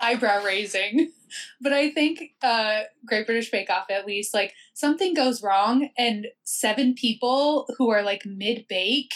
eyebrow 0.00 0.42
raising. 0.44 1.10
But 1.60 1.72
i 1.74 1.90
think 1.90 2.22
uh 2.42 2.80
great 3.04 3.26
british 3.26 3.50
bake 3.50 3.68
off 3.68 3.90
at 3.90 4.06
least 4.06 4.32
like 4.32 4.54
something 4.72 5.12
goes 5.12 5.42
wrong 5.42 5.90
and 5.98 6.26
seven 6.44 6.94
people 6.94 7.66
who 7.76 7.90
are 7.90 8.02
like 8.02 8.22
mid 8.24 8.64
bake 8.66 9.12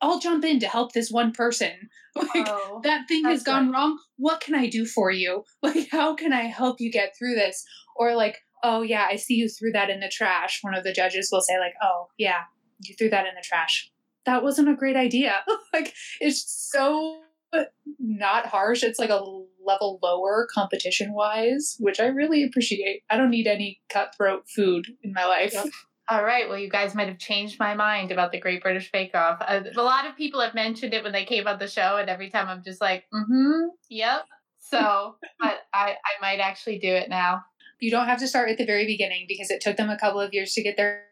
all 0.00 0.20
jump 0.20 0.44
in 0.44 0.60
to 0.60 0.68
help 0.68 0.92
this 0.92 1.10
one 1.10 1.32
person. 1.32 1.72
Like 2.16 2.46
Oh. 2.48 2.80
that 2.82 3.08
thing 3.08 3.24
has 3.24 3.42
gone 3.42 3.70
wrong. 3.72 3.98
What 4.16 4.40
can 4.40 4.54
i 4.54 4.68
do 4.68 4.86
for 4.86 5.10
you? 5.10 5.44
Like 5.62 5.88
how 5.90 6.14
can 6.14 6.32
i 6.32 6.42
help 6.44 6.80
you 6.80 6.90
get 6.90 7.14
through 7.18 7.34
this? 7.34 7.64
Or 7.96 8.14
like 8.14 8.38
oh 8.62 8.82
yeah 8.82 9.06
i 9.10 9.16
see 9.16 9.34
you 9.34 9.48
threw 9.48 9.72
that 9.72 9.90
in 9.90 10.00
the 10.00 10.08
trash. 10.08 10.60
One 10.62 10.74
of 10.74 10.84
the 10.84 10.92
judges 10.92 11.28
will 11.32 11.42
say 11.42 11.58
like 11.58 11.74
oh 11.82 12.06
yeah 12.16 12.42
you 12.84 12.94
threw 12.94 13.10
that 13.10 13.26
in 13.26 13.34
the 13.34 13.42
trash. 13.42 13.90
That 14.24 14.42
wasn't 14.44 14.68
a 14.68 14.74
great 14.76 14.96
idea. 14.96 15.40
Like 15.74 15.92
it's 16.20 16.42
so 16.72 17.20
not 17.98 18.46
harsh 18.46 18.82
it's 18.82 18.98
like 18.98 19.10
a 19.10 19.24
level 19.64 19.98
lower 20.02 20.46
competition 20.52 21.12
wise 21.12 21.76
which 21.80 21.98
i 22.00 22.06
really 22.06 22.42
appreciate 22.44 23.02
i 23.10 23.16
don't 23.16 23.30
need 23.30 23.46
any 23.46 23.80
cutthroat 23.88 24.44
food 24.48 24.86
in 25.02 25.12
my 25.12 25.24
life 25.24 25.52
Yep. 25.54 25.66
All 26.08 26.22
right. 26.22 26.48
Well, 26.48 26.56
you 26.58 26.70
guys 26.70 26.94
might 26.94 27.08
have 27.08 27.18
changed 27.18 27.58
my 27.58 27.74
mind 27.74 28.12
about 28.12 28.30
the 28.30 28.38
Great 28.38 28.62
British 28.62 28.92
Bake 28.92 29.12
Off. 29.16 29.38
Uh, 29.40 29.62
a 29.76 29.82
lot 29.82 30.06
of 30.06 30.16
people 30.16 30.40
have 30.40 30.54
mentioned 30.54 30.94
it 30.94 31.02
when 31.02 31.10
they 31.12 31.24
came 31.24 31.48
on 31.48 31.58
the 31.58 31.66
show, 31.66 31.96
and 31.96 32.08
every 32.08 32.30
time 32.30 32.48
I'm 32.48 32.62
just 32.62 32.80
like, 32.80 33.06
mm-hmm, 33.12 33.70
yep. 33.90 34.20
So, 34.60 35.16
but 35.40 35.56
I, 35.74 35.96
I 35.96 36.20
might 36.22 36.38
actually 36.38 36.78
do 36.78 36.90
it 36.94 37.08
now. 37.08 37.42
you 37.80 37.90
don't 37.90 38.06
have 38.06 38.20
to 38.20 38.28
start 38.28 38.50
at 38.50 38.56
the 38.56 38.64
very 38.64 38.86
beginning 38.86 39.24
because 39.26 39.50
it 39.50 39.60
took 39.60 39.76
them 39.76 39.90
a 39.90 39.98
couple 39.98 40.20
of 40.20 40.32
years 40.32 40.52
to 40.52 40.62
get 40.62 40.76
their 40.76 41.05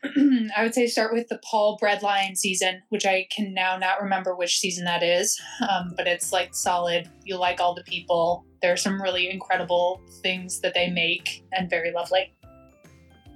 I 0.56 0.62
would 0.62 0.74
say 0.74 0.86
start 0.86 1.12
with 1.12 1.28
the 1.28 1.40
Paul 1.48 1.78
Breadline 1.80 2.36
season, 2.36 2.82
which 2.88 3.06
I 3.06 3.26
can 3.34 3.54
now 3.54 3.76
not 3.76 4.02
remember 4.02 4.34
which 4.34 4.58
season 4.58 4.84
that 4.84 5.02
is, 5.02 5.40
um, 5.68 5.94
but 5.96 6.06
it's 6.06 6.32
like 6.32 6.54
solid. 6.54 7.08
You 7.24 7.36
like 7.36 7.60
all 7.60 7.74
the 7.74 7.84
people. 7.84 8.44
There 8.60 8.72
are 8.72 8.76
some 8.76 9.00
really 9.00 9.30
incredible 9.30 10.00
things 10.22 10.60
that 10.60 10.74
they 10.74 10.90
make 10.90 11.44
and 11.52 11.70
very 11.70 11.92
lovely. 11.92 12.32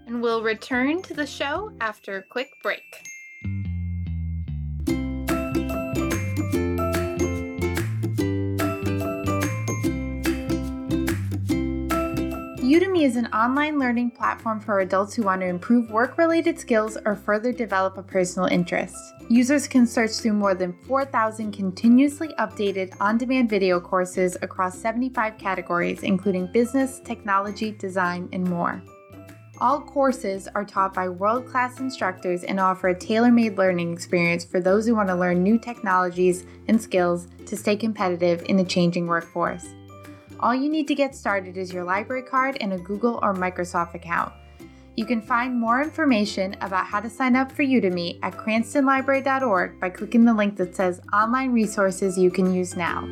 And 0.07 0.23
we'll 0.23 0.43
return 0.43 1.03
to 1.03 1.15
the 1.15 1.27
show 1.27 1.73
after 1.81 2.17
a 2.17 2.23
quick 2.23 2.49
break. 2.63 2.83
Udemy 12.67 13.05
is 13.05 13.15
an 13.15 13.27
online 13.27 13.79
learning 13.79 14.11
platform 14.11 14.59
for 14.59 14.81
adults 14.81 15.15
who 15.15 15.23
want 15.23 15.41
to 15.41 15.47
improve 15.47 15.89
work 15.89 16.19
related 16.19 16.59
skills 16.59 16.99
or 17.05 17.15
further 17.15 17.53
develop 17.53 17.97
a 17.97 18.03
personal 18.03 18.49
interest. 18.49 18.97
Users 19.29 19.69
can 19.69 19.87
search 19.87 20.11
through 20.17 20.33
more 20.33 20.53
than 20.53 20.77
4,000 20.89 21.53
continuously 21.53 22.35
updated 22.41 22.93
on 22.99 23.19
demand 23.19 23.49
video 23.49 23.79
courses 23.79 24.37
across 24.43 24.77
75 24.81 25.39
categories, 25.39 26.03
including 26.03 26.49
business, 26.49 26.99
technology, 27.05 27.71
design, 27.71 28.29
and 28.33 28.43
more. 28.43 28.83
All 29.61 29.81
courses 29.81 30.49
are 30.57 30.65
taught 30.65 30.93
by 30.93 31.09
world 31.09 31.47
class 31.47 31.79
instructors 31.79 32.43
and 32.43 32.59
offer 32.59 32.89
a 32.89 32.99
tailor 32.99 33.31
made 33.31 33.57
learning 33.57 33.93
experience 33.93 34.45
for 34.45 34.59
those 34.59 34.87
who 34.87 34.97
want 34.97 35.09
to 35.09 35.15
learn 35.15 35.41
new 35.41 35.57
technologies 35.57 36.45
and 36.67 36.83
skills 36.83 37.29
to 37.47 37.57
stay 37.57 37.77
competitive 37.77 38.43
in 38.49 38.57
the 38.57 38.65
changing 38.65 39.07
workforce. 39.07 39.69
All 40.41 40.55
you 40.55 40.69
need 40.69 40.87
to 40.89 40.95
get 40.95 41.15
started 41.15 41.57
is 41.57 41.73
your 41.73 41.85
library 41.85 42.23
card 42.23 42.59
and 42.61 42.73
a 42.73 42.79
Google 42.79 43.19
or 43.23 43.35
Microsoft 43.35 43.95
account. 43.95 44.33
You 44.97 45.05
can 45.05 45.21
find 45.21 45.59
more 45.59 45.83
information 45.83 46.57
about 46.61 46.87
how 46.87 47.01
to 47.01 47.11
sign 47.11 47.37
up 47.37 47.53
for 47.53 47.63
Udemy 47.63 48.19
at 48.23 48.35
cranstonlibrary.org 48.35 49.81
by 49.81 49.91
clicking 49.91 50.25
the 50.25 50.35
link 50.35 50.57
that 50.57 50.75
says 50.75 51.01
Online 51.13 51.53
Resources 51.53 52.19
You 52.19 52.31
Can 52.31 52.53
Use 52.55 52.77
Now. 52.77 53.03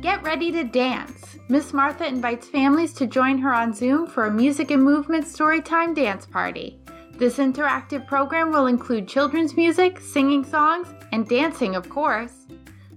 Get 0.00 0.22
ready 0.22 0.52
to 0.52 0.64
dance! 0.64 1.36
Miss 1.48 1.72
Martha 1.72 2.06
invites 2.06 2.48
families 2.48 2.92
to 2.94 3.06
join 3.06 3.38
her 3.38 3.54
on 3.54 3.72
Zoom 3.72 4.06
for 4.06 4.24
a 4.24 4.30
music 4.30 4.70
and 4.70 4.82
movement 4.82 5.26
storytime 5.26 5.94
dance 5.94 6.26
party. 6.26 6.80
This 7.18 7.38
interactive 7.38 8.06
program 8.06 8.50
will 8.50 8.66
include 8.66 9.08
children's 9.08 9.56
music, 9.56 10.00
singing 10.00 10.44
songs, 10.44 10.88
and 11.12 11.26
dancing, 11.26 11.74
of 11.74 11.88
course. 11.88 12.46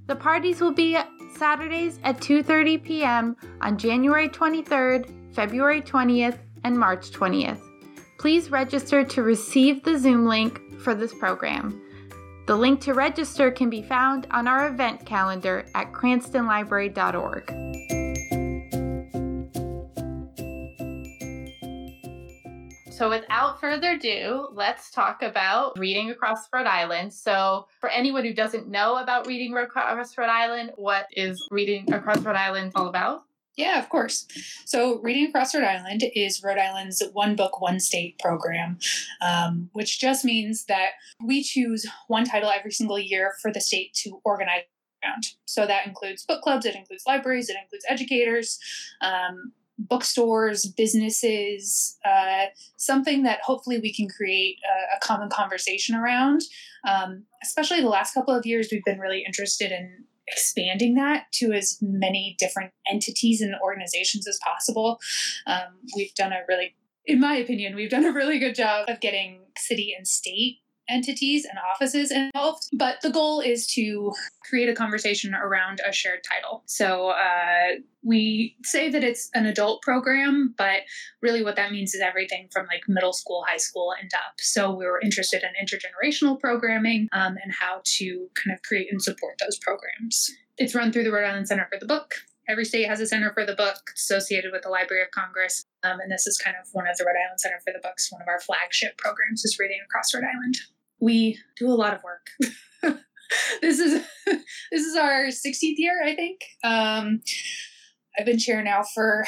The 0.07 0.15
parties 0.15 0.59
will 0.59 0.73
be 0.73 0.97
Saturdays 1.37 1.99
at 2.03 2.19
2:30 2.19 2.83
p.m. 2.83 3.37
on 3.61 3.77
January 3.77 4.27
23rd, 4.27 5.33
February 5.33 5.81
20th, 5.81 6.37
and 6.65 6.77
March 6.77 7.11
20th. 7.11 7.61
Please 8.17 8.51
register 8.51 9.05
to 9.05 9.23
receive 9.23 9.83
the 9.83 9.97
Zoom 9.97 10.25
link 10.25 10.59
for 10.81 10.93
this 10.93 11.13
program. 11.13 11.81
The 12.47 12.57
link 12.57 12.81
to 12.81 12.93
register 12.93 13.51
can 13.51 13.69
be 13.69 13.83
found 13.83 14.27
on 14.31 14.47
our 14.47 14.67
event 14.67 15.05
calendar 15.05 15.65
at 15.75 15.93
cranstonlibrary.org. 15.93 17.98
So, 22.99 23.09
without 23.09 23.61
further 23.61 23.91
ado, 23.91 24.49
let's 24.51 24.91
talk 24.91 25.21
about 25.21 25.79
Reading 25.79 26.09
Across 26.09 26.49
Rhode 26.51 26.67
Island. 26.67 27.13
So, 27.13 27.65
for 27.79 27.87
anyone 27.87 28.25
who 28.25 28.33
doesn't 28.33 28.67
know 28.67 28.97
about 28.97 29.25
Reading 29.25 29.55
Across 29.55 30.17
Rhode 30.17 30.27
Island, 30.27 30.71
what 30.75 31.05
is 31.13 31.41
Reading 31.49 31.89
Across 31.93 32.23
Rhode 32.23 32.35
Island 32.35 32.73
all 32.75 32.89
about? 32.89 33.21
Yeah, 33.55 33.79
of 33.79 33.87
course. 33.87 34.27
So, 34.65 34.99
Reading 34.99 35.27
Across 35.27 35.55
Rhode 35.55 35.63
Island 35.63 36.03
is 36.13 36.43
Rhode 36.43 36.57
Island's 36.57 37.01
one 37.13 37.37
book, 37.37 37.61
one 37.61 37.79
state 37.79 38.19
program, 38.19 38.79
um, 39.21 39.69
which 39.71 40.01
just 40.01 40.25
means 40.25 40.65
that 40.65 40.89
we 41.23 41.41
choose 41.41 41.85
one 42.09 42.25
title 42.25 42.49
every 42.49 42.73
single 42.73 42.99
year 42.99 43.31
for 43.41 43.49
the 43.49 43.61
state 43.61 43.93
to 44.03 44.19
organize 44.25 44.63
around. 45.05 45.23
So, 45.45 45.65
that 45.65 45.87
includes 45.87 46.25
book 46.25 46.41
clubs, 46.41 46.65
it 46.65 46.75
includes 46.75 47.03
libraries, 47.07 47.49
it 47.49 47.55
includes 47.63 47.85
educators. 47.87 48.59
Um, 48.99 49.53
bookstores, 49.79 50.65
businesses, 50.65 51.97
uh, 52.05 52.45
something 52.77 53.23
that 53.23 53.39
hopefully 53.41 53.79
we 53.79 53.93
can 53.93 54.07
create 54.09 54.57
a, 54.65 54.97
a 54.97 54.99
common 54.99 55.29
conversation 55.29 55.95
around. 55.95 56.41
Um, 56.87 57.23
especially 57.43 57.81
the 57.81 57.89
last 57.89 58.13
couple 58.13 58.35
of 58.35 58.45
years, 58.45 58.69
we've 58.71 58.83
been 58.85 58.99
really 58.99 59.23
interested 59.25 59.71
in 59.71 60.05
expanding 60.27 60.95
that 60.95 61.25
to 61.33 61.51
as 61.53 61.77
many 61.81 62.35
different 62.37 62.71
entities 62.91 63.41
and 63.41 63.55
organizations 63.63 64.27
as 64.27 64.37
possible. 64.43 64.99
Um, 65.47 65.79
we've 65.95 66.13
done 66.13 66.33
a 66.33 66.41
really 66.47 66.75
in 67.05 67.19
my 67.19 67.35
opinion, 67.37 67.75
we've 67.75 67.89
done 67.89 68.05
a 68.05 68.11
really 68.11 68.37
good 68.37 68.53
job 68.53 68.87
of 68.87 68.99
getting 68.99 69.39
city 69.57 69.95
and 69.97 70.07
state 70.07 70.59
entities 70.89 71.45
and 71.45 71.57
offices 71.73 72.11
involved. 72.11 72.69
But 72.73 73.01
the 73.01 73.09
goal 73.09 73.39
is 73.39 73.67
to 73.73 74.13
create 74.49 74.69
a 74.69 74.73
conversation 74.73 75.33
around 75.35 75.81
a 75.87 75.91
shared 75.91 76.21
title. 76.23 76.63
So 76.65 77.09
uh, 77.09 77.79
we 78.03 78.55
say 78.63 78.89
that 78.89 79.03
it's 79.03 79.29
an 79.33 79.45
adult 79.45 79.81
program, 79.81 80.53
but 80.57 80.81
really 81.21 81.43
what 81.43 81.55
that 81.55 81.71
means 81.71 81.93
is 81.93 82.01
everything 82.01 82.47
from 82.51 82.65
like 82.67 82.81
middle 82.87 83.13
school, 83.13 83.43
high 83.47 83.57
school, 83.57 83.93
and 83.99 84.09
up. 84.15 84.33
So 84.39 84.71
we 84.71 84.85
were 84.85 84.99
interested 85.01 85.43
in 85.43 85.65
intergenerational 85.65 86.39
programming 86.39 87.07
um, 87.11 87.37
and 87.43 87.53
how 87.59 87.81
to 87.83 88.27
kind 88.35 88.55
of 88.55 88.63
create 88.63 88.87
and 88.91 89.01
support 89.01 89.35
those 89.39 89.57
programs. 89.59 90.31
It's 90.57 90.75
run 90.75 90.91
through 90.91 91.03
the 91.03 91.11
Rhode 91.11 91.27
Island 91.27 91.47
Center 91.47 91.67
for 91.71 91.79
the 91.79 91.85
Book. 91.85 92.15
Every 92.49 92.65
state 92.65 92.87
has 92.87 92.99
a 92.99 93.05
center 93.05 93.31
for 93.31 93.45
the 93.45 93.53
book 93.53 93.77
associated 93.95 94.51
with 94.51 94.63
the 94.63 94.69
Library 94.69 95.03
of 95.03 95.11
Congress. 95.11 95.63
Um, 95.83 95.99
and 95.99 96.11
this 96.11 96.25
is 96.25 96.39
kind 96.39 96.57
of 96.59 96.67
one 96.73 96.87
of 96.87 96.97
the 96.97 97.05
Rhode 97.05 97.21
Island 97.23 97.39
Center 97.39 97.59
for 97.63 97.71
the 97.71 97.79
Books, 97.83 98.11
one 98.11 98.23
of 98.23 98.27
our 98.27 98.39
flagship 98.39 98.97
programs 98.97 99.45
is 99.45 99.59
Reading 99.59 99.77
Across 99.85 100.15
Rhode 100.15 100.23
Island 100.23 100.57
we 100.99 101.37
do 101.57 101.67
a 101.67 101.73
lot 101.73 101.93
of 101.93 102.03
work. 102.03 102.27
this 103.61 103.79
is 103.79 104.03
this 104.25 104.85
is 104.85 104.95
our 104.95 105.27
16th 105.27 105.77
year, 105.77 106.03
I 106.03 106.15
think. 106.15 106.41
Um, 106.63 107.21
I've 108.17 108.25
been 108.25 108.39
chair 108.39 108.63
now 108.63 108.83
for 108.83 109.25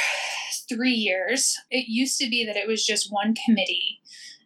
three 0.70 0.94
years. 0.94 1.58
It 1.70 1.86
used 1.88 2.20
to 2.20 2.30
be 2.30 2.46
that 2.46 2.58
it 2.58 2.68
was 2.68 2.86
just 2.86 3.12
one 3.12 3.36
committee 3.46 4.02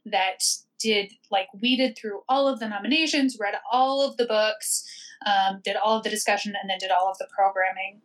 that 0.05 0.43
did 0.79 1.13
like 1.31 1.47
weeded 1.61 1.97
through 1.97 2.21
all 2.29 2.47
of 2.47 2.59
the 2.59 2.67
nominations, 2.67 3.37
read 3.39 3.55
all 3.71 4.07
of 4.07 4.17
the 4.17 4.25
books, 4.25 4.83
um, 5.25 5.61
did 5.63 5.75
all 5.75 5.97
of 5.97 6.03
the 6.03 6.09
discussion, 6.09 6.53
and 6.61 6.69
then 6.69 6.77
did 6.79 6.91
all 6.91 7.09
of 7.09 7.17
the 7.17 7.27
programming. 7.35 8.01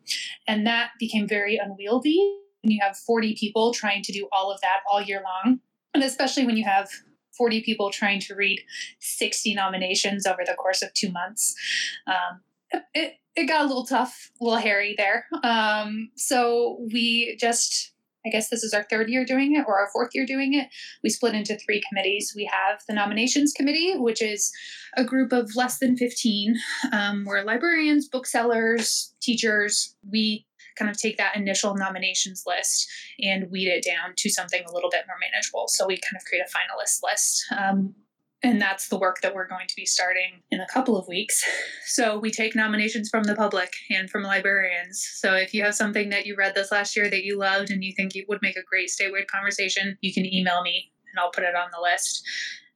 And 0.47 0.67
that 0.67 0.91
became 0.99 1.29
very 1.29 1.57
unwieldy. 1.57 2.39
And 2.63 2.73
you 2.73 2.79
have 2.83 2.97
40 2.97 3.37
people 3.39 3.73
trying 3.73 4.03
to 4.03 4.13
do 4.13 4.29
all 4.33 4.51
of 4.51 4.61
that 4.61 4.81
all 4.91 5.03
year 5.03 5.23
long. 5.23 5.61
And 5.93 6.03
especially 6.03 6.47
when 6.47 6.57
you 6.57 6.65
have 6.65 6.89
40 7.41 7.63
people 7.63 7.89
trying 7.91 8.21
to 8.21 8.35
read 8.35 8.61
60 8.99 9.55
nominations 9.55 10.27
over 10.27 10.43
the 10.45 10.53
course 10.53 10.83
of 10.83 10.93
two 10.93 11.11
months. 11.11 11.55
Um, 12.07 12.83
it, 12.93 13.15
it 13.35 13.47
got 13.47 13.63
a 13.63 13.67
little 13.67 13.87
tough, 13.87 14.31
a 14.39 14.45
little 14.45 14.59
hairy 14.59 14.95
there. 14.99 15.25
Um, 15.43 16.11
so 16.17 16.87
we 16.93 17.39
just, 17.41 17.93
I 18.27 18.29
guess 18.29 18.51
this 18.51 18.63
is 18.63 18.75
our 18.75 18.83
third 18.83 19.09
year 19.09 19.25
doing 19.25 19.57
it 19.57 19.65
or 19.67 19.79
our 19.79 19.89
fourth 19.91 20.11
year 20.13 20.27
doing 20.27 20.53
it. 20.53 20.69
We 21.03 21.09
split 21.09 21.35
into 21.35 21.57
three 21.57 21.81
committees. 21.89 22.35
We 22.37 22.45
have 22.53 22.83
the 22.87 22.93
nominations 22.95 23.55
committee, 23.55 23.95
which 23.97 24.21
is 24.21 24.53
a 24.99 25.03
group 25.03 25.33
of 25.33 25.57
less 25.57 25.79
than 25.79 25.97
15. 25.97 26.57
Um, 26.93 27.25
we're 27.27 27.43
librarians, 27.43 28.07
booksellers, 28.07 29.15
teachers. 29.23 29.97
We 30.07 30.45
kind 30.81 30.91
of 30.91 30.99
take 30.99 31.19
that 31.19 31.37
initial 31.37 31.75
nominations 31.77 32.45
list 32.47 32.89
and 33.21 33.51
weed 33.51 33.69
it 33.69 33.85
down 33.85 34.15
to 34.17 34.31
something 34.31 34.63
a 34.67 34.73
little 34.73 34.91
bit 34.91 35.05
more 35.07 35.17
manageable. 35.21 35.67
So 35.69 35.87
we 35.87 35.97
kind 35.97 36.17
of 36.17 36.25
create 36.25 36.43
a 36.43 36.51
finalist 36.51 37.01
list. 37.05 37.45
Um, 37.57 37.95
and 38.43 38.61
that's 38.61 38.89
the 38.89 38.99
work 38.99 39.21
that 39.21 39.35
we're 39.35 39.47
going 39.47 39.67
to 39.69 39.77
be 39.77 39.85
starting 39.85 40.41
in 40.51 40.61
a 40.61 40.67
couple 40.67 40.97
of 40.97 41.07
weeks. 41.09 41.45
So 41.87 42.21
we 42.21 42.31
take 42.31 42.55
nominations 42.55 43.09
from 43.11 43.25
the 43.25 43.35
public 43.35 43.73
and 43.91 44.09
from 44.09 44.23
librarians. 44.23 45.05
So 45.17 45.35
if 45.35 45.53
you 45.53 45.65
have 45.65 45.75
something 45.75 46.11
that 46.11 46.25
you 46.25 46.37
read 46.37 46.55
this 46.55 46.71
last 46.71 46.95
year 46.95 47.11
that 47.11 47.25
you 47.25 47.37
loved 47.37 47.69
and 47.69 47.83
you 47.83 47.93
think 47.97 48.15
it 48.15 48.27
would 48.29 48.41
make 48.43 48.57
a 48.57 48.63
great 48.63 48.91
statewide 48.91 49.27
conversation, 49.27 49.99
you 50.01 50.15
can 50.15 50.25
email 50.25 50.63
me 50.63 50.93
and 51.11 51.19
I'll 51.19 51.33
put 51.33 51.43
it 51.43 51.57
on 51.57 51.71
the 51.73 51.83
list. 51.83 52.23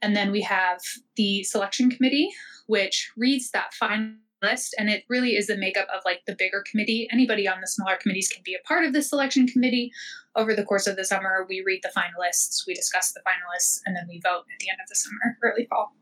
And 0.03 0.17
then 0.17 0.33
we 0.33 0.41
have 0.43 0.81
the 1.15 1.45
selection 1.45 1.91
committee, 1.91 2.29
which 2.67 3.13
reads 3.17 3.53
that 3.53 3.73
final 3.73 4.15
list 4.45 4.75
and 4.79 4.89
it 4.89 5.05
really 5.09 5.37
is 5.37 5.47
the 5.47 5.57
makeup 5.57 5.89
of 5.95 6.03
like 6.05 6.23
the 6.27 6.37
bigger 6.37 6.63
committee. 6.71 7.09
Anybody 7.11 7.49
on 7.49 7.61
the 7.61 7.67
smaller 7.67 7.97
committees 7.97 8.29
can 8.29 8.43
be 8.45 8.55
a 8.55 8.67
part 8.67 8.85
of 8.85 8.93
the 8.93 9.03
selection 9.03 9.47
committee. 9.47 9.93
Over 10.37 10.55
the 10.55 10.65
course 10.65 10.87
of 10.87 10.97
the 10.97 11.05
summer 11.05 11.47
we 11.49 11.63
read 11.65 11.81
the 11.83 11.93
finalists 11.97 12.67
we 12.67 12.75
discuss 12.75 13.13
the 13.13 13.23
finalists 13.27 13.81
and 13.87 13.97
then 13.97 14.07
we 14.09 14.21
vote 14.21 14.45
at 14.53 14.59
the 14.61 14.71
end 14.71 14.79
of 14.83 14.89
the 14.89 14.97
summer 14.97 15.39
early 15.43 15.67
fall. 15.67 15.93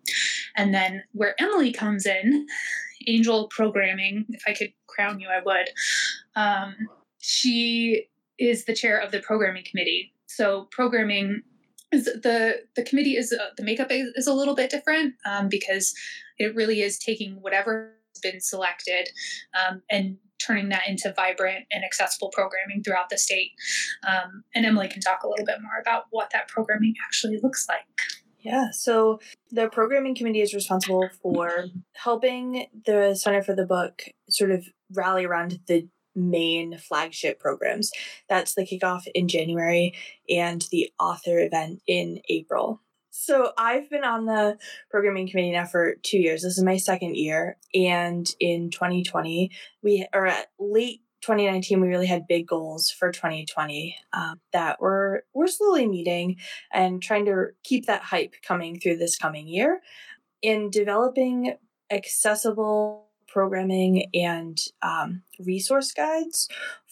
And 0.57 0.74
then 0.74 1.02
where 1.12 1.35
emily 1.40 1.72
comes 1.72 2.07
in 2.07 2.46
angel 3.09 3.48
programming 3.48 4.24
if 4.28 4.42
i 4.46 4.52
could 4.52 4.72
crown 4.87 5.18
you 5.18 5.28
i 5.28 5.40
would 5.44 5.68
um, 6.37 6.76
she 7.18 8.09
is 8.38 8.64
the 8.64 8.74
chair 8.74 8.98
of 8.98 9.12
the 9.12 9.20
programming 9.20 9.64
committee. 9.64 10.12
So 10.26 10.68
programming 10.70 11.42
is 11.92 12.05
the 12.05 12.62
the 12.74 12.83
committee 12.83 13.16
is 13.16 13.33
uh, 13.33 13.50
the 13.57 13.62
makeup 13.62 13.88
is, 13.90 14.12
is, 14.16 14.26
a 14.26 14.35
little 14.35 14.55
bit 14.55 14.70
different 14.70 15.14
um, 15.26 15.48
because 15.48 15.94
it 16.38 16.55
really 16.55 16.81
is 16.81 16.98
taking 16.98 17.35
whatever 17.42 17.94
been 18.23 18.41
selected 18.41 19.09
um, 19.55 19.83
and 19.91 20.17
turning 20.45 20.69
that 20.71 20.89
into 20.89 21.13
vibrant 21.15 21.65
and 21.71 21.85
accessible 21.85 22.31
programming 22.31 22.83
throughout 22.83 23.09
the 23.11 23.19
state. 23.19 23.51
Um, 24.07 24.45
and 24.55 24.67
Emily 24.67 24.89
can 24.89 25.01
talk 25.01 25.23
a 25.23 25.29
little 25.29 25.47
bit 25.47 25.63
more 25.63 25.81
about 25.81 26.05
what 26.11 26.31
that 26.33 26.49
programming 26.49 26.95
actually 27.07 27.39
looks 27.43 27.67
like. 27.69 27.85
Yeah, 28.41 28.71
so 28.73 29.21
the 29.53 29.69
programming 29.69 30.17
committee 30.17 30.41
is 30.41 30.53
responsible 30.53 31.09
for 31.23 31.67
helping 31.95 32.67
the 32.87 33.15
Center 33.15 33.41
for 33.41 33.55
the 33.55 33.67
Book 33.67 34.03
sort 34.29 34.51
of 34.51 34.67
rally 34.93 35.25
around 35.25 35.61
the 35.69 35.89
main 36.17 36.77
flagship 36.77 37.39
programs. 37.39 37.91
That's 38.29 38.55
the 38.55 38.67
kickoff 38.67 39.03
in 39.15 39.29
January 39.29 39.95
and 40.29 40.67
the 40.73 40.91
author 40.99 41.39
event 41.39 41.83
in 41.87 42.21
April. 42.29 42.81
So 43.25 43.53
I've 43.57 43.89
been 43.89 44.03
on 44.03 44.27
the 44.27 44.59
programming 44.91 45.29
committee 45.29 45.53
now 45.53 45.65
for 45.65 45.95
two 46.03 46.19
years. 46.19 46.43
This 46.43 46.59
is 46.59 46.65
my 46.65 46.77
second 46.77 47.17
year. 47.17 47.57
And 47.73 48.29
in 48.41 48.69
2020, 48.71 49.49
we 49.81 50.05
are 50.13 50.27
at 50.27 50.49
late 50.59 51.03
2019 51.21 51.81
we 51.81 51.87
really 51.87 52.09
had 52.09 52.27
big 52.27 52.49
goals 52.49 52.91
for 52.91 53.13
2020 53.13 53.97
um, 54.13 54.41
that 54.53 54.81
we're 54.81 55.21
we're 55.35 55.47
slowly 55.47 55.87
meeting 55.87 56.35
and 56.73 57.01
trying 57.01 57.25
to 57.27 57.51
keep 57.63 57.87
that 57.87 58.03
hype 58.03 58.35
coming 58.43 58.81
through 58.81 58.97
this 58.97 59.17
coming 59.17 59.47
year 59.47 59.83
in 60.43 60.69
developing 60.69 61.55
accessible 61.93 63.07
programming 63.29 64.11
and 64.15 64.65
um, 64.83 65.23
resource 65.39 65.93
guides 65.93 66.49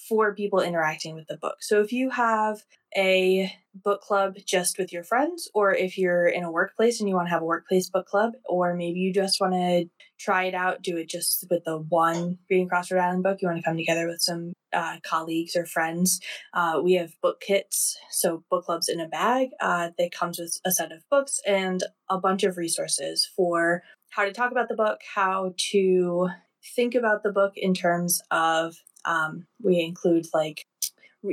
for 0.08 0.32
people 0.32 0.60
interacting 0.60 1.16
with 1.16 1.26
the 1.26 1.36
book. 1.36 1.56
So 1.60 1.80
if 1.80 1.92
you 1.92 2.10
have 2.10 2.62
a 2.96 3.52
book 3.74 4.00
club 4.00 4.34
just 4.46 4.78
with 4.78 4.92
your 4.92 5.04
friends, 5.04 5.48
or 5.54 5.74
if 5.74 5.96
you're 5.96 6.26
in 6.26 6.42
a 6.42 6.50
workplace 6.50 7.00
and 7.00 7.08
you 7.08 7.14
want 7.14 7.28
to 7.28 7.32
have 7.32 7.42
a 7.42 7.46
workplace 7.46 7.88
book 7.88 8.06
club, 8.06 8.32
or 8.44 8.74
maybe 8.74 8.98
you 8.98 9.12
just 9.12 9.40
want 9.40 9.52
to 9.52 9.84
try 10.18 10.44
it 10.44 10.54
out, 10.54 10.82
do 10.82 10.96
it 10.96 11.08
just 11.08 11.46
with 11.50 11.64
the 11.64 11.78
one 11.78 12.38
Reading 12.50 12.66
Across 12.66 12.90
Rhode 12.90 13.00
Island 13.00 13.22
book, 13.22 13.38
you 13.40 13.48
want 13.48 13.58
to 13.58 13.64
come 13.64 13.76
together 13.76 14.06
with 14.06 14.20
some 14.20 14.52
uh, 14.72 14.96
colleagues 15.04 15.56
or 15.56 15.66
friends. 15.66 16.20
Uh, 16.52 16.80
we 16.82 16.94
have 16.94 17.12
book 17.22 17.40
kits, 17.40 17.96
so 18.10 18.44
book 18.50 18.64
clubs 18.64 18.88
in 18.88 19.00
a 19.00 19.08
bag 19.08 19.50
uh, 19.60 19.90
that 19.98 20.12
comes 20.12 20.38
with 20.38 20.58
a 20.64 20.72
set 20.72 20.92
of 20.92 21.08
books 21.10 21.40
and 21.46 21.82
a 22.08 22.18
bunch 22.18 22.42
of 22.42 22.56
resources 22.56 23.28
for 23.36 23.82
how 24.10 24.24
to 24.24 24.32
talk 24.32 24.50
about 24.50 24.68
the 24.68 24.74
book, 24.74 25.00
how 25.14 25.54
to 25.70 26.28
think 26.74 26.94
about 26.94 27.22
the 27.22 27.32
book 27.32 27.52
in 27.56 27.72
terms 27.72 28.20
of 28.30 28.74
um, 29.04 29.46
we 29.62 29.80
include 29.80 30.26
like 30.34 30.66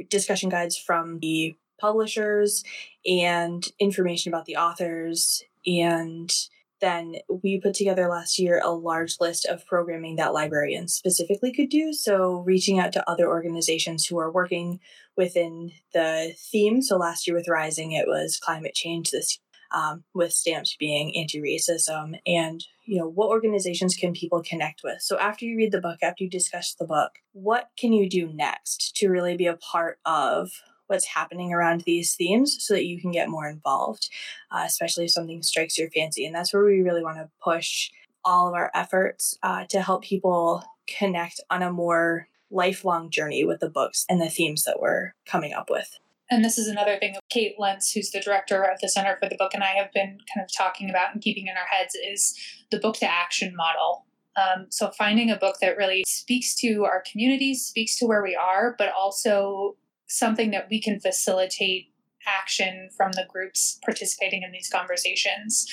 discussion 0.10 0.50
guides 0.50 0.78
from 0.78 1.20
the 1.20 1.56
publishers 1.80 2.64
and 3.06 3.68
information 3.80 4.34
about 4.34 4.46
the 4.46 4.58
authors 4.58 5.44
and 5.66 6.34
then 6.80 7.16
we 7.44 7.60
put 7.60 7.74
together 7.74 8.08
last 8.08 8.38
year 8.38 8.62
a 8.64 8.70
large 8.70 9.16
list 9.20 9.46
of 9.46 9.66
programming 9.66 10.16
that 10.18 10.34
librarians 10.34 10.94
specifically 10.94 11.52
could 11.52 11.70
do. 11.70 11.92
So, 11.92 12.38
reaching 12.40 12.80
out 12.80 12.94
to 12.94 13.10
other 13.10 13.28
organizations 13.28 14.06
who 14.06 14.20
are 14.20 14.32
working 14.32 14.80
within 15.16 15.72
the 15.94 16.34
theme. 16.38 16.82
So, 16.82 16.98
last 16.98 17.26
year 17.26 17.36
with 17.36 17.48
Rising, 17.48 17.94
it 17.94 18.08
was 18.08 18.38
climate 18.38 18.76
change. 18.76 19.10
This 19.12 19.40
um, 19.72 20.04
with 20.14 20.34
stamps 20.34 20.76
being 20.78 21.16
anti-racism 21.16 22.20
and 22.26 22.66
you 22.86 22.98
know 22.98 23.08
what 23.08 23.30
organizations 23.30 23.96
can 23.96 24.14
people 24.14 24.42
connect 24.42 24.82
with. 24.84 25.02
So 25.02 25.18
after 25.20 25.46
you 25.46 25.58
read 25.58 25.72
the 25.72 25.82
book 25.82 26.00
after 26.02 26.24
you 26.24 26.30
discuss 26.30 26.74
the 26.74 26.86
book 26.86 27.20
what 27.34 27.70
can 27.78 27.94
you 27.94 28.10
do 28.10 28.32
next 28.34 28.96
to 28.98 29.10
really 29.10 29.36
be 29.36 29.48
a 29.48 29.58
part 29.58 30.00
of 30.06 30.50
what's 30.88 31.06
happening 31.06 31.54
around 31.54 31.82
these 31.82 32.16
themes 32.16 32.58
so 32.60 32.74
that 32.74 32.86
you 32.86 33.00
can 33.00 33.12
get 33.12 33.30
more 33.30 33.48
involved 33.48 34.10
uh, 34.52 34.64
especially 34.66 35.06
if 35.06 35.12
something 35.12 35.44
strikes 35.44 35.78
your 35.78 35.90
fancy? 35.90 36.26
And 36.26 36.36
that's 36.36 36.54
where 36.54 36.64
we 36.64 36.82
really 36.82 37.04
want 37.04 37.18
to 37.18 37.30
push 37.44 37.92
all 38.24 38.48
of 38.48 38.54
our 38.54 38.72
efforts 38.74 39.38
uh, 39.44 39.66
to 39.70 39.82
help 39.82 40.04
people 40.04 40.64
connect 40.88 41.42
on 41.50 41.62
a 41.62 41.72
more 41.72 42.28
lifelong 42.50 43.10
journey 43.10 43.44
with 43.44 43.60
the 43.60 43.70
books 43.70 44.06
and 44.10 44.22
the 44.22 44.30
themes 44.30 44.64
that 44.64 44.80
we're 44.80 45.14
coming 45.26 45.54
up 45.54 45.70
with 45.70 46.00
and 46.30 46.44
this 46.44 46.58
is 46.58 46.68
another 46.68 46.98
thing 46.98 47.16
Kate 47.30 47.56
Lentz, 47.58 47.92
who's 47.92 48.12
the 48.12 48.20
director 48.20 48.64
of 48.64 48.80
the 48.82 48.90
Center 48.90 49.18
for 49.22 49.30
the 49.30 49.38
Book, 49.38 49.54
and 49.54 49.64
I 49.64 49.74
have 49.78 49.92
been 49.94 50.18
kind 50.34 50.44
of 50.44 50.50
talking 50.56 50.90
about 50.90 51.14
and 51.14 51.22
keeping 51.22 51.48
in 51.48 51.56
our 51.58 51.66
heads 51.66 51.96
is 51.96 52.36
the 52.72 52.80
book 52.80 52.96
to 52.98 53.10
action 53.10 53.56
model. 53.56 54.06
Um, 54.36 54.68
so 54.70 54.92
finding 54.92 55.32
a 55.32 55.38
book 55.38 55.56
that 55.62 55.78
really 55.78 56.04
speaks 56.06 56.56
to 56.58 56.86
our 56.86 57.04
communities, 57.10 57.66
speaks 57.66 57.98
to 57.98 58.06
where 58.06 58.22
we 58.22 58.36
are, 58.36 58.76
but 58.78 58.92
also 58.98 59.78
something 60.08 60.52
that 60.52 60.68
we 60.70 60.82
can 60.82 61.00
facilitate 61.00 61.88
action 62.28 62.90
from 62.96 63.14
the 63.14 63.26
groups 63.28 63.80
participating 63.84 64.44
in 64.44 64.52
these 64.52 64.70
conversations. 64.70 65.66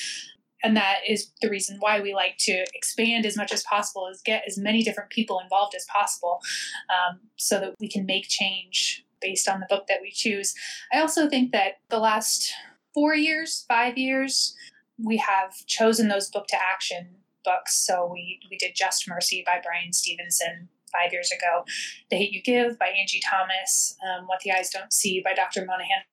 And 0.62 0.76
that 0.78 1.00
is 1.06 1.30
the 1.42 1.50
reason 1.50 1.76
why 1.80 2.00
we 2.00 2.14
like 2.14 2.36
to 2.40 2.64
expand 2.74 3.26
as 3.26 3.36
much 3.36 3.52
as 3.52 3.62
possible, 3.64 4.08
is 4.10 4.22
get 4.24 4.44
as 4.46 4.56
many 4.56 4.82
different 4.82 5.10
people 5.10 5.40
involved 5.40 5.74
as 5.74 5.84
possible, 5.92 6.40
um, 6.88 7.20
so 7.36 7.60
that 7.60 7.74
we 7.80 7.88
can 7.88 8.06
make 8.06 8.28
change 8.28 9.04
based 9.24 9.48
on 9.48 9.60
the 9.60 9.66
book 9.68 9.86
that 9.88 10.02
we 10.02 10.10
choose. 10.10 10.54
I 10.92 11.00
also 11.00 11.28
think 11.28 11.52
that 11.52 11.78
the 11.88 11.98
last 11.98 12.52
four 12.92 13.14
years, 13.14 13.64
five 13.66 13.96
years, 13.96 14.54
we 15.02 15.16
have 15.16 15.66
chosen 15.66 16.08
those 16.08 16.30
book 16.30 16.46
to 16.48 16.56
action 16.60 17.08
books. 17.44 17.74
So 17.74 18.08
we 18.12 18.40
we 18.50 18.56
did 18.56 18.74
Just 18.74 19.08
Mercy 19.08 19.42
by 19.44 19.60
Bryan 19.64 19.92
Stevenson 19.92 20.68
five 20.92 21.12
years 21.12 21.32
ago, 21.32 21.64
The 22.10 22.16
Hate 22.16 22.32
You 22.32 22.42
Give 22.42 22.78
by 22.78 22.86
Angie 22.86 23.20
Thomas, 23.20 23.96
um, 24.06 24.26
What 24.26 24.40
the 24.40 24.52
Eyes 24.52 24.70
Don't 24.70 24.92
See 24.92 25.20
by 25.24 25.34
Dr. 25.34 25.64
Mona 25.66 25.82
Hanna 25.82 26.04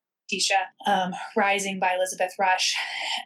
um, 0.86 1.14
Rising 1.36 1.80
by 1.80 1.96
Elizabeth 1.96 2.32
Rush. 2.40 2.76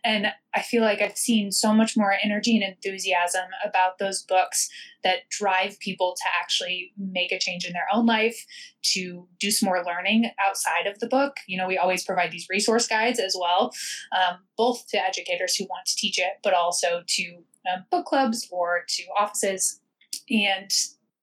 And 0.04 0.28
I 0.54 0.62
feel 0.62 0.82
like 0.82 1.02
I've 1.02 1.18
seen 1.18 1.52
so 1.52 1.74
much 1.74 1.98
more 1.98 2.16
energy 2.24 2.56
and 2.56 2.64
enthusiasm 2.64 3.46
about 3.64 3.98
those 3.98 4.24
books 4.24 4.70
that 5.04 5.30
drive 5.30 5.80
people 5.80 6.16
to 6.18 6.24
actually 6.42 6.94
make 6.98 7.32
a 7.32 7.40
change 7.40 7.66
in 7.66 7.74
their 7.74 7.88
own 7.94 8.06
life, 8.06 8.46
to 8.94 9.28
do 9.40 9.52
some 9.52 9.68
more 9.68 9.84
learning 9.86 10.32
outside 10.40 10.88
of 10.88 11.00
the 11.00 11.08
book. 11.08 11.38
You 11.48 11.58
know, 11.58 11.68
we 11.68 11.78
always 11.78 12.04
provide 12.04 12.32
these 12.32 12.48
resource 12.50 12.88
guides 12.88 13.20
as 13.20 13.36
well, 13.40 13.72
um, 14.16 14.40
both 14.58 14.88
to 14.90 14.98
educators 14.98 15.56
who 15.56 15.66
want 15.66 15.86
to 15.88 15.96
teach 15.96 16.18
it, 16.18 16.34
but 16.44 16.54
also 16.54 17.04
to 17.06 17.44
um, 17.72 17.86
book 17.92 18.06
clubs 18.06 18.48
or 18.52 18.84
to 18.88 19.04
offices. 19.20 19.80
And 20.30 20.72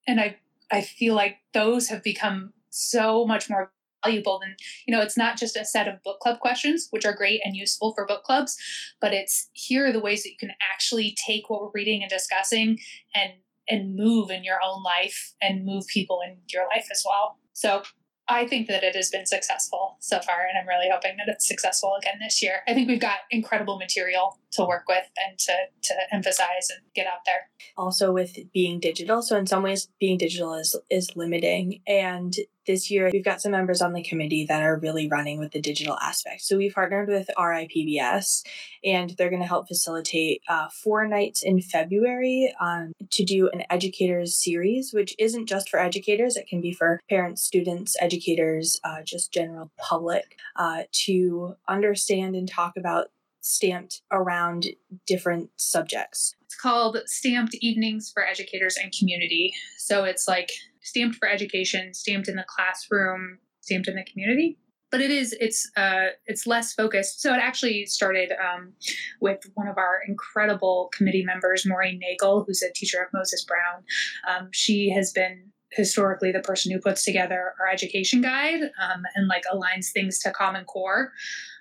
and 0.06 0.20
I 0.20 0.36
I 0.70 0.80
feel 0.80 1.14
like 1.14 1.38
those 1.52 1.88
have 1.88 2.02
become 2.02 2.52
so 2.70 3.26
much 3.26 3.50
more 3.50 3.72
valuable 4.04 4.38
than 4.40 4.54
you 4.86 4.94
know 4.94 5.02
it's 5.02 5.16
not 5.16 5.36
just 5.36 5.56
a 5.56 5.64
set 5.64 5.88
of 5.88 6.02
book 6.02 6.20
club 6.20 6.38
questions 6.40 6.88
which 6.90 7.04
are 7.04 7.14
great 7.14 7.40
and 7.44 7.56
useful 7.56 7.92
for 7.94 8.06
book 8.06 8.22
clubs 8.24 8.56
but 9.00 9.12
it's 9.12 9.48
here 9.52 9.86
are 9.86 9.92
the 9.92 10.00
ways 10.00 10.22
that 10.22 10.30
you 10.30 10.36
can 10.38 10.52
actually 10.72 11.16
take 11.26 11.48
what 11.48 11.60
we're 11.60 11.70
reading 11.74 12.02
and 12.02 12.10
discussing 12.10 12.78
and 13.14 13.32
and 13.68 13.94
move 13.94 14.30
in 14.30 14.42
your 14.42 14.58
own 14.64 14.82
life 14.82 15.34
and 15.40 15.64
move 15.64 15.86
people 15.86 16.20
in 16.26 16.36
your 16.52 16.64
life 16.74 16.88
as 16.90 17.02
well 17.06 17.38
so 17.52 17.82
I 18.28 18.46
think 18.46 18.68
that 18.68 18.84
it 18.84 18.94
has 18.94 19.10
been 19.10 19.26
successful 19.26 19.96
so 20.00 20.20
far, 20.20 20.46
and 20.48 20.56
I'm 20.56 20.68
really 20.68 20.88
hoping 20.90 21.16
that 21.18 21.30
it's 21.30 21.46
successful 21.46 21.94
again 21.98 22.14
this 22.20 22.42
year. 22.42 22.60
I 22.68 22.72
think 22.72 22.88
we've 22.88 23.00
got 23.00 23.18
incredible 23.30 23.78
material 23.78 24.38
to 24.52 24.64
work 24.64 24.84
with 24.88 25.04
and 25.26 25.38
to, 25.40 25.52
to 25.82 25.94
emphasize 26.12 26.70
and 26.70 26.80
get 26.94 27.06
out 27.06 27.20
there. 27.26 27.50
Also, 27.76 28.12
with 28.12 28.38
being 28.52 28.78
digital, 28.78 29.22
so 29.22 29.36
in 29.36 29.46
some 29.46 29.62
ways, 29.62 29.88
being 29.98 30.18
digital 30.18 30.54
is 30.54 30.76
is 30.88 31.16
limiting, 31.16 31.82
and 31.86 32.34
this 32.66 32.90
year 32.90 33.10
we've 33.12 33.24
got 33.24 33.40
some 33.40 33.52
members 33.52 33.82
on 33.82 33.92
the 33.92 34.02
committee 34.02 34.46
that 34.46 34.62
are 34.62 34.78
really 34.78 35.08
running 35.08 35.38
with 35.38 35.52
the 35.52 35.60
digital 35.60 35.98
aspect. 36.00 36.42
So 36.42 36.56
we've 36.56 36.74
partnered 36.74 37.08
with 37.08 37.30
RIPBS 37.38 38.44
and 38.84 39.10
they're 39.10 39.30
going 39.30 39.42
to 39.42 39.48
help 39.48 39.68
facilitate 39.68 40.42
uh, 40.48 40.68
four 40.68 41.06
nights 41.06 41.42
in 41.42 41.60
February 41.60 42.54
um, 42.60 42.92
to 43.10 43.24
do 43.24 43.48
an 43.52 43.64
educators 43.70 44.34
series, 44.34 44.92
which 44.92 45.14
isn't 45.18 45.46
just 45.46 45.68
for 45.68 45.80
educators, 45.80 46.36
it 46.36 46.46
can 46.46 46.60
be 46.60 46.72
for 46.72 47.00
parents, 47.08 47.42
students, 47.42 47.96
educators, 48.00 48.78
uh, 48.84 49.02
just 49.04 49.32
general 49.32 49.70
public 49.78 50.36
uh, 50.56 50.82
to 50.92 51.56
understand 51.68 52.34
and 52.34 52.48
talk 52.48 52.74
about 52.76 53.08
stamped 53.42 54.02
around 54.10 54.68
different 55.06 55.50
subjects. 55.56 56.34
It's 56.42 56.54
called 56.54 56.98
Stamped 57.06 57.54
Evenings 57.56 58.10
for 58.12 58.24
Educators 58.24 58.76
and 58.80 58.92
Community. 58.96 59.52
So 59.78 60.04
it's 60.04 60.28
like 60.28 60.50
stamped 60.82 61.16
for 61.16 61.28
education, 61.28 61.94
stamped 61.94 62.28
in 62.28 62.36
the 62.36 62.44
classroom, 62.46 63.38
stamped 63.60 63.88
in 63.88 63.96
the 63.96 64.04
community. 64.04 64.58
But 64.90 65.00
it 65.00 65.10
is 65.10 65.34
it's 65.40 65.70
uh, 65.76 66.08
it's 66.26 66.46
less 66.46 66.74
focused. 66.74 67.22
So 67.22 67.32
it 67.32 67.38
actually 67.38 67.86
started 67.86 68.30
um, 68.32 68.74
with 69.22 69.40
one 69.54 69.66
of 69.66 69.78
our 69.78 70.00
incredible 70.06 70.90
committee 70.94 71.24
members, 71.24 71.64
Maureen 71.64 71.98
Nagel, 71.98 72.44
who's 72.46 72.62
a 72.62 72.70
teacher 72.74 73.02
at 73.02 73.08
Moses 73.14 73.42
Brown. 73.44 73.84
Um, 74.28 74.50
she 74.52 74.90
has 74.90 75.10
been 75.10 75.50
historically 75.72 76.30
the 76.32 76.40
person 76.40 76.70
who 76.70 76.78
puts 76.78 77.04
together 77.04 77.54
our 77.58 77.68
education 77.68 78.20
guide 78.20 78.62
um, 78.62 79.02
and 79.14 79.28
like 79.28 79.44
aligns 79.52 79.90
things 79.90 80.18
to 80.18 80.30
Common 80.30 80.64
Core 80.64 81.12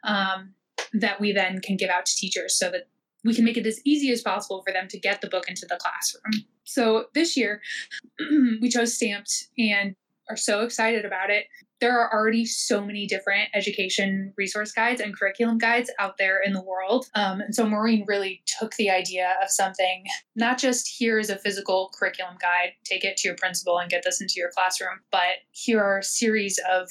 um, 0.03 0.53
that 0.93 1.21
we 1.21 1.31
then 1.31 1.61
can 1.61 1.77
give 1.77 1.89
out 1.89 2.05
to 2.05 2.15
teachers 2.15 2.57
so 2.57 2.69
that 2.69 2.89
we 3.23 3.33
can 3.33 3.45
make 3.45 3.57
it 3.57 3.65
as 3.65 3.79
easy 3.85 4.11
as 4.11 4.21
possible 4.21 4.61
for 4.65 4.73
them 4.73 4.87
to 4.89 4.99
get 4.99 5.21
the 5.21 5.29
book 5.29 5.47
into 5.47 5.65
the 5.69 5.77
classroom. 5.77 6.45
So 6.71 7.05
this 7.13 7.35
year, 7.35 7.61
we 8.61 8.69
chose 8.69 8.95
Stamped 8.95 9.47
and 9.57 9.95
are 10.29 10.37
so 10.37 10.61
excited 10.61 11.03
about 11.03 11.29
it. 11.29 11.45
There 11.81 11.99
are 11.99 12.13
already 12.13 12.45
so 12.45 12.85
many 12.85 13.07
different 13.07 13.49
education 13.55 14.33
resource 14.37 14.71
guides 14.71 15.01
and 15.01 15.17
curriculum 15.17 15.57
guides 15.57 15.91
out 15.99 16.17
there 16.17 16.39
in 16.39 16.53
the 16.53 16.61
world. 16.61 17.07
Um, 17.15 17.41
and 17.41 17.55
so 17.55 17.65
Maureen 17.65 18.05
really 18.07 18.43
took 18.59 18.75
the 18.75 18.89
idea 18.89 19.33
of 19.43 19.49
something, 19.49 20.05
not 20.35 20.59
just 20.59 20.87
here 20.87 21.17
is 21.17 21.29
a 21.29 21.39
physical 21.39 21.89
curriculum 21.97 22.35
guide, 22.39 22.73
take 22.83 23.03
it 23.03 23.17
to 23.17 23.27
your 23.27 23.35
principal 23.35 23.79
and 23.79 23.89
get 23.89 24.03
this 24.05 24.21
into 24.21 24.35
your 24.37 24.51
classroom, 24.51 24.99
but 25.11 25.41
here 25.51 25.81
are 25.81 25.99
a 25.99 26.03
series 26.03 26.59
of 26.71 26.87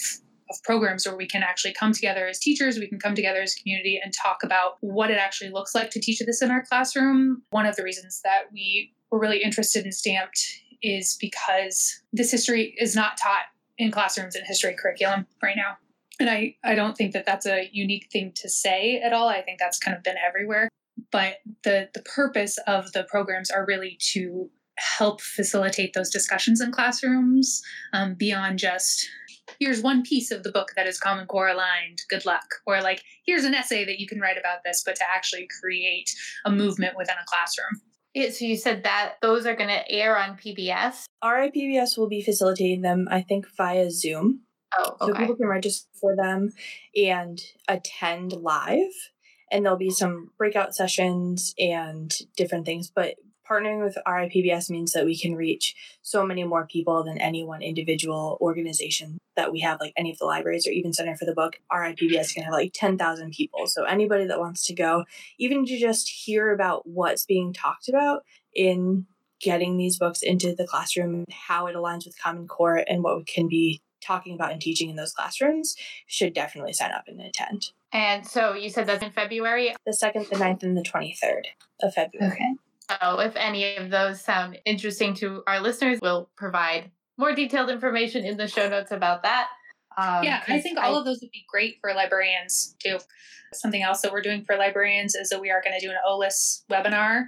of 0.50 0.60
programs 0.64 1.06
where 1.06 1.16
we 1.16 1.28
can 1.28 1.44
actually 1.44 1.72
come 1.72 1.92
together 1.92 2.26
as 2.26 2.40
teachers, 2.40 2.76
we 2.76 2.88
can 2.88 2.98
come 2.98 3.14
together 3.14 3.40
as 3.40 3.54
a 3.56 3.62
community 3.62 4.00
and 4.02 4.12
talk 4.12 4.38
about 4.42 4.72
what 4.80 5.08
it 5.08 5.16
actually 5.16 5.50
looks 5.50 5.76
like 5.76 5.90
to 5.90 6.00
teach 6.00 6.18
this 6.18 6.42
in 6.42 6.50
our 6.50 6.64
classroom. 6.64 7.42
One 7.50 7.66
of 7.66 7.76
the 7.76 7.84
reasons 7.84 8.20
that 8.24 8.46
we 8.52 8.92
were 9.11 9.18
really 9.18 9.42
interested 9.42 9.85
in 9.85 9.92
Stamped 9.92 10.62
is 10.83 11.16
because 11.20 12.01
this 12.12 12.31
history 12.31 12.75
is 12.79 12.94
not 12.94 13.16
taught 13.16 13.44
in 13.79 13.90
classrooms 13.90 14.37
in 14.37 14.44
history 14.44 14.75
curriculum 14.79 15.27
right 15.42 15.57
now. 15.57 15.77
And 16.18 16.29
I, 16.29 16.57
I 16.62 16.75
don't 16.75 16.96
think 16.96 17.12
that 17.12 17.25
that's 17.25 17.46
a 17.46 17.68
unique 17.73 18.09
thing 18.12 18.33
to 18.37 18.49
say 18.49 19.01
at 19.01 19.12
all. 19.12 19.29
I 19.29 19.40
think 19.40 19.59
that's 19.59 19.79
kind 19.79 19.96
of 19.96 20.03
been 20.03 20.16
everywhere. 20.18 20.68
But 21.11 21.37
the, 21.64 21.88
the 21.94 22.03
purpose 22.03 22.59
of 22.66 22.92
the 22.92 23.05
programs 23.05 23.51
are 23.51 23.64
really 23.66 23.96
to 24.12 24.51
help 24.77 25.20
facilitate 25.20 25.92
those 25.92 26.11
discussions 26.11 26.61
in 26.61 26.73
classrooms 26.73 27.62
um, 27.92 28.14
beyond 28.14 28.59
just 28.59 29.09
here's 29.59 29.83
one 29.83 30.03
piece 30.03 30.31
of 30.31 30.42
the 30.42 30.53
book 30.53 30.68
that 30.77 30.87
is 30.87 30.99
common 30.99 31.27
core 31.27 31.49
aligned 31.49 32.01
good 32.09 32.25
luck 32.25 32.46
or 32.66 32.81
like 32.81 33.03
here's 33.27 33.44
an 33.44 33.55
essay 33.55 33.85
that 33.85 33.99
you 33.99 34.07
can 34.07 34.20
write 34.20 34.38
about 34.38 34.59
this 34.64 34.83
but 34.85 34.94
to 34.96 35.05
actually 35.12 35.46
create 35.61 36.14
a 36.46 36.51
movement 36.51 36.96
within 36.96 37.16
a 37.16 37.27
classroom 37.27 37.81
yeah, 38.14 38.31
so 38.31 38.44
you 38.44 38.57
said 38.57 38.85
that 38.85 39.14
those 39.23 39.46
are 39.46 39.55
going 39.55 39.68
to 39.68 39.90
air 39.90 40.18
on 40.18 40.37
PBS. 40.37 41.05
RIPBS 41.23 41.96
will 41.96 42.09
be 42.09 42.23
facilitating 42.23 42.83
them, 42.83 43.07
I 43.11 43.23
think, 43.23 43.46
via 43.57 43.90
Zoom. 43.90 44.40
Oh, 44.79 44.96
okay. 45.01 45.12
So 45.12 45.18
people 45.18 45.37
can 45.37 45.46
register 45.46 45.88
for 46.01 46.16
them 46.16 46.53
and 46.96 47.40
attend 47.68 48.33
live. 48.33 48.92
And 49.53 49.64
there'll 49.64 49.79
be 49.79 49.90
some 49.90 50.31
breakout 50.38 50.75
sessions 50.75 51.55
and 51.59 52.12
different 52.37 52.66
things. 52.66 52.90
But 52.94 53.16
partnering 53.50 53.82
with 53.82 53.98
RIPBS 54.06 54.70
means 54.70 54.92
that 54.92 55.04
we 55.04 55.18
can 55.18 55.34
reach 55.34 55.74
so 56.02 56.24
many 56.24 56.44
more 56.44 56.66
people 56.66 57.02
than 57.02 57.18
any 57.18 57.44
one 57.44 57.62
individual 57.62 58.38
organization 58.40 59.18
that 59.36 59.52
we 59.52 59.60
have, 59.60 59.80
like 59.80 59.92
any 59.96 60.10
of 60.12 60.18
the 60.18 60.26
libraries 60.26 60.66
or 60.66 60.70
even 60.70 60.92
Center 60.92 61.16
for 61.16 61.24
the 61.24 61.34
Book. 61.34 61.58
RIPBS 61.72 62.34
can 62.34 62.44
have 62.44 62.52
like 62.52 62.72
10,000 62.74 63.32
people. 63.32 63.66
So 63.66 63.84
anybody 63.84 64.26
that 64.26 64.38
wants 64.38 64.66
to 64.66 64.74
go, 64.74 65.04
even 65.38 65.64
to 65.66 65.78
just 65.78 66.08
hear 66.08 66.52
about 66.52 66.86
what's 66.86 67.24
being 67.24 67.52
talked 67.52 67.88
about 67.88 68.24
in 68.54 69.06
getting 69.40 69.78
these 69.78 69.98
books 69.98 70.22
into 70.22 70.54
the 70.54 70.66
classroom, 70.66 71.24
how 71.30 71.66
it 71.66 71.74
aligns 71.74 72.04
with 72.04 72.20
Common 72.22 72.46
Core, 72.46 72.84
and 72.86 73.02
what 73.02 73.16
we 73.16 73.24
can 73.24 73.48
be 73.48 73.80
talking 74.02 74.34
about 74.34 74.52
and 74.52 74.60
teaching 74.60 74.90
in 74.90 74.96
those 74.96 75.12
classrooms, 75.12 75.76
should 76.06 76.34
definitely 76.34 76.72
sign 76.72 76.92
up 76.92 77.04
and 77.06 77.20
attend. 77.20 77.70
And 77.92 78.26
so 78.26 78.54
you 78.54 78.70
said 78.70 78.86
that's 78.86 79.02
in 79.02 79.10
February? 79.10 79.74
The 79.84 79.92
2nd, 79.92 80.28
the 80.28 80.36
9th, 80.36 80.62
and 80.62 80.76
the 80.76 80.82
23rd 80.82 81.46
of 81.82 81.94
February. 81.94 82.32
Okay. 82.32 82.54
So 82.90 83.20
if 83.20 83.37
any 83.37 83.76
of 83.76 83.90
those 83.90 84.20
sound 84.20 84.59
interesting 84.64 85.14
to 85.14 85.42
our 85.46 85.61
listeners, 85.61 85.98
we'll 86.03 86.29
provide 86.37 86.90
more 87.18 87.35
detailed 87.35 87.70
information 87.70 88.24
in 88.24 88.37
the 88.37 88.48
show 88.48 88.68
notes 88.68 88.90
about 88.90 89.22
that. 89.22 89.48
Um, 89.96 90.24
yeah, 90.24 90.42
I 90.48 90.61
think 90.61 90.79
all 90.79 90.96
I, 90.96 90.98
of 90.98 91.05
those 91.05 91.20
would 91.20 91.31
be 91.31 91.44
great 91.48 91.76
for 91.81 91.92
librarians 91.92 92.74
too. 92.79 92.98
Something 93.53 93.83
else 93.83 94.00
that 94.00 94.12
we're 94.12 94.22
doing 94.22 94.44
for 94.44 94.57
librarians 94.57 95.14
is 95.14 95.29
that 95.31 95.40
we 95.40 95.50
are 95.50 95.61
going 95.62 95.79
to 95.79 95.85
do 95.85 95.90
an 95.90 95.98
OLIS 96.07 96.64
webinar 96.70 97.24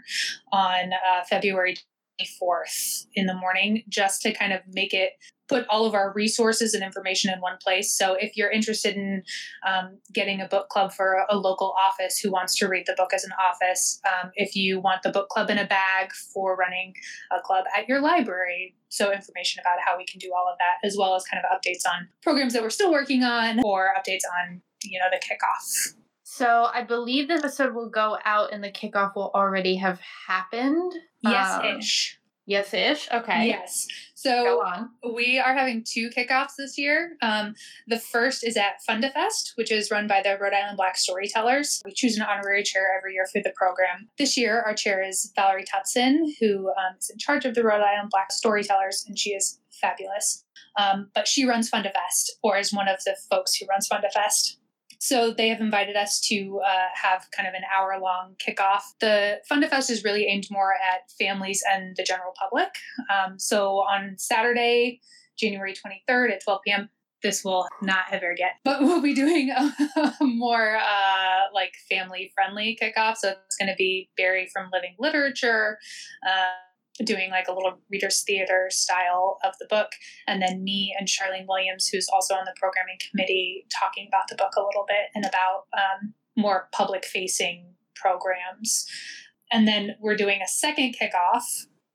on 0.52 0.92
uh, 0.92 1.24
February 1.28 1.76
24th 2.20 3.06
in 3.14 3.26
the 3.26 3.34
morning 3.34 3.82
just 3.88 4.22
to 4.22 4.32
kind 4.32 4.52
of 4.52 4.60
make 4.72 4.94
it 4.94 5.12
put 5.52 5.66
all 5.68 5.86
of 5.86 5.94
our 5.94 6.12
resources 6.12 6.74
and 6.74 6.82
information 6.82 7.32
in 7.32 7.40
one 7.40 7.58
place. 7.62 7.92
So 7.92 8.14
if 8.14 8.36
you're 8.36 8.50
interested 8.50 8.96
in 8.96 9.22
um, 9.66 9.98
getting 10.12 10.40
a 10.40 10.48
book 10.48 10.68
club 10.68 10.92
for 10.92 11.14
a, 11.14 11.34
a, 11.34 11.36
local 11.36 11.74
office 11.78 12.18
who 12.18 12.30
wants 12.30 12.56
to 12.58 12.68
read 12.68 12.84
the 12.86 12.94
book 12.96 13.12
as 13.12 13.24
an 13.24 13.32
office, 13.32 14.00
um, 14.06 14.30
if 14.34 14.54
you 14.54 14.80
want 14.80 15.02
the 15.02 15.10
book 15.10 15.28
club 15.28 15.50
in 15.50 15.58
a 15.58 15.66
bag 15.66 16.12
for 16.32 16.56
running 16.56 16.94
a 17.30 17.40
club 17.40 17.64
at 17.76 17.88
your 17.88 18.00
library, 18.00 18.74
so 18.88 19.12
information 19.12 19.60
about 19.60 19.78
how 19.84 19.96
we 19.96 20.04
can 20.04 20.18
do 20.18 20.32
all 20.34 20.48
of 20.50 20.58
that, 20.58 20.86
as 20.86 20.96
well 20.98 21.14
as 21.14 21.24
kind 21.24 21.42
of 21.42 21.50
updates 21.50 21.86
on 21.86 22.08
programs 22.22 22.52
that 22.52 22.62
we're 22.62 22.70
still 22.70 22.92
working 22.92 23.22
on 23.22 23.60
or 23.64 23.92
updates 23.98 24.22
on 24.42 24.60
you 24.84 24.98
know 24.98 25.06
the 25.10 25.18
kickoff. 25.18 25.94
So 26.24 26.68
I 26.72 26.82
believe 26.82 27.28
this 27.28 27.40
episode 27.40 27.74
will 27.74 27.90
go 27.90 28.16
out 28.24 28.52
and 28.52 28.64
the 28.64 28.70
kickoff 28.70 29.14
will 29.14 29.30
already 29.34 29.76
have 29.76 30.00
happened. 30.26 30.92
Yes, 31.20 31.60
ish. 31.78 32.18
Um, 32.18 32.21
Yes 32.46 32.74
ish. 32.74 33.08
Okay. 33.12 33.48
Yes. 33.48 33.86
So 34.14 34.62
we 35.14 35.38
are 35.38 35.54
having 35.54 35.84
two 35.84 36.08
kickoffs 36.10 36.56
this 36.56 36.78
year. 36.78 37.16
Um, 37.22 37.54
the 37.88 37.98
first 37.98 38.44
is 38.46 38.56
at 38.56 38.74
Fundafest, 38.88 39.52
which 39.56 39.72
is 39.72 39.90
run 39.90 40.06
by 40.06 40.22
the 40.22 40.38
Rhode 40.40 40.52
Island 40.52 40.76
Black 40.76 40.96
Storytellers. 40.96 41.82
We 41.84 41.92
choose 41.92 42.16
an 42.16 42.22
honorary 42.22 42.62
chair 42.62 42.86
every 42.96 43.14
year 43.14 43.26
for 43.32 43.42
the 43.42 43.52
program. 43.56 44.08
This 44.18 44.36
year, 44.36 44.60
our 44.60 44.74
chair 44.74 45.02
is 45.02 45.32
Valerie 45.34 45.64
Tutson, 45.64 46.34
who 46.40 46.68
um, 46.68 46.96
is 46.98 47.10
in 47.10 47.18
charge 47.18 47.44
of 47.44 47.54
the 47.54 47.64
Rhode 47.64 47.82
Island 47.82 48.10
Black 48.10 48.30
Storytellers, 48.30 49.04
and 49.06 49.18
she 49.18 49.30
is 49.30 49.60
fabulous. 49.80 50.44
Um, 50.78 51.10
but 51.14 51.28
she 51.28 51.44
runs 51.44 51.70
Fundafest, 51.70 52.30
or 52.42 52.56
is 52.56 52.72
one 52.72 52.88
of 52.88 53.02
the 53.04 53.16
folks 53.30 53.56
who 53.56 53.66
runs 53.66 53.88
Fundafest. 53.88 54.56
So 55.02 55.34
they 55.36 55.48
have 55.48 55.60
invited 55.60 55.96
us 55.96 56.20
to 56.28 56.60
uh, 56.64 56.86
have 56.94 57.26
kind 57.36 57.48
of 57.48 57.54
an 57.54 57.62
hour 57.76 57.98
long 58.00 58.36
kickoff. 58.38 58.82
The 59.00 59.40
Fundafest 59.50 59.90
is 59.90 60.04
really 60.04 60.26
aimed 60.26 60.46
more 60.48 60.74
at 60.74 61.10
families 61.18 61.60
and 61.68 61.96
the 61.96 62.04
general 62.04 62.32
public. 62.38 62.68
Um, 63.10 63.36
so 63.36 63.78
on 63.78 64.14
Saturday, 64.16 65.00
January 65.36 65.74
23rd 65.74 66.30
at 66.30 66.44
12 66.44 66.60
p.m., 66.64 66.88
this 67.20 67.42
will 67.44 67.66
not 67.82 68.04
have 68.10 68.22
aired 68.22 68.38
yet, 68.38 68.52
but 68.64 68.80
we'll 68.80 69.02
be 69.02 69.12
doing 69.12 69.50
a, 69.50 69.74
a 70.20 70.24
more 70.24 70.76
uh, 70.76 71.52
like 71.52 71.72
family 71.90 72.30
friendly 72.36 72.78
kickoff. 72.80 73.16
So 73.16 73.34
it's 73.44 73.56
going 73.56 73.70
to 73.70 73.76
be 73.76 74.08
Barry 74.16 74.48
from 74.52 74.70
Living 74.72 74.94
Literature. 75.00 75.78
Uh, 76.24 76.52
doing 77.04 77.30
like 77.30 77.48
a 77.48 77.52
little 77.52 77.78
reader's 77.90 78.22
theater 78.22 78.68
style 78.70 79.38
of 79.44 79.54
the 79.58 79.66
book. 79.68 79.92
And 80.26 80.42
then 80.42 80.62
me 80.62 80.94
and 80.98 81.08
Charlene 81.08 81.46
Williams, 81.48 81.88
who's 81.88 82.08
also 82.12 82.34
on 82.34 82.44
the 82.44 82.54
programming 82.58 82.98
committee, 83.10 83.66
talking 83.72 84.06
about 84.08 84.28
the 84.28 84.36
book 84.36 84.52
a 84.56 84.62
little 84.62 84.84
bit 84.86 85.10
and 85.14 85.24
about 85.24 85.64
um, 85.74 86.14
more 86.36 86.68
public 86.72 87.04
facing 87.04 87.74
programs. 87.94 88.86
And 89.50 89.66
then 89.66 89.96
we're 90.00 90.16
doing 90.16 90.40
a 90.42 90.48
second 90.48 90.94
kickoff 91.00 91.42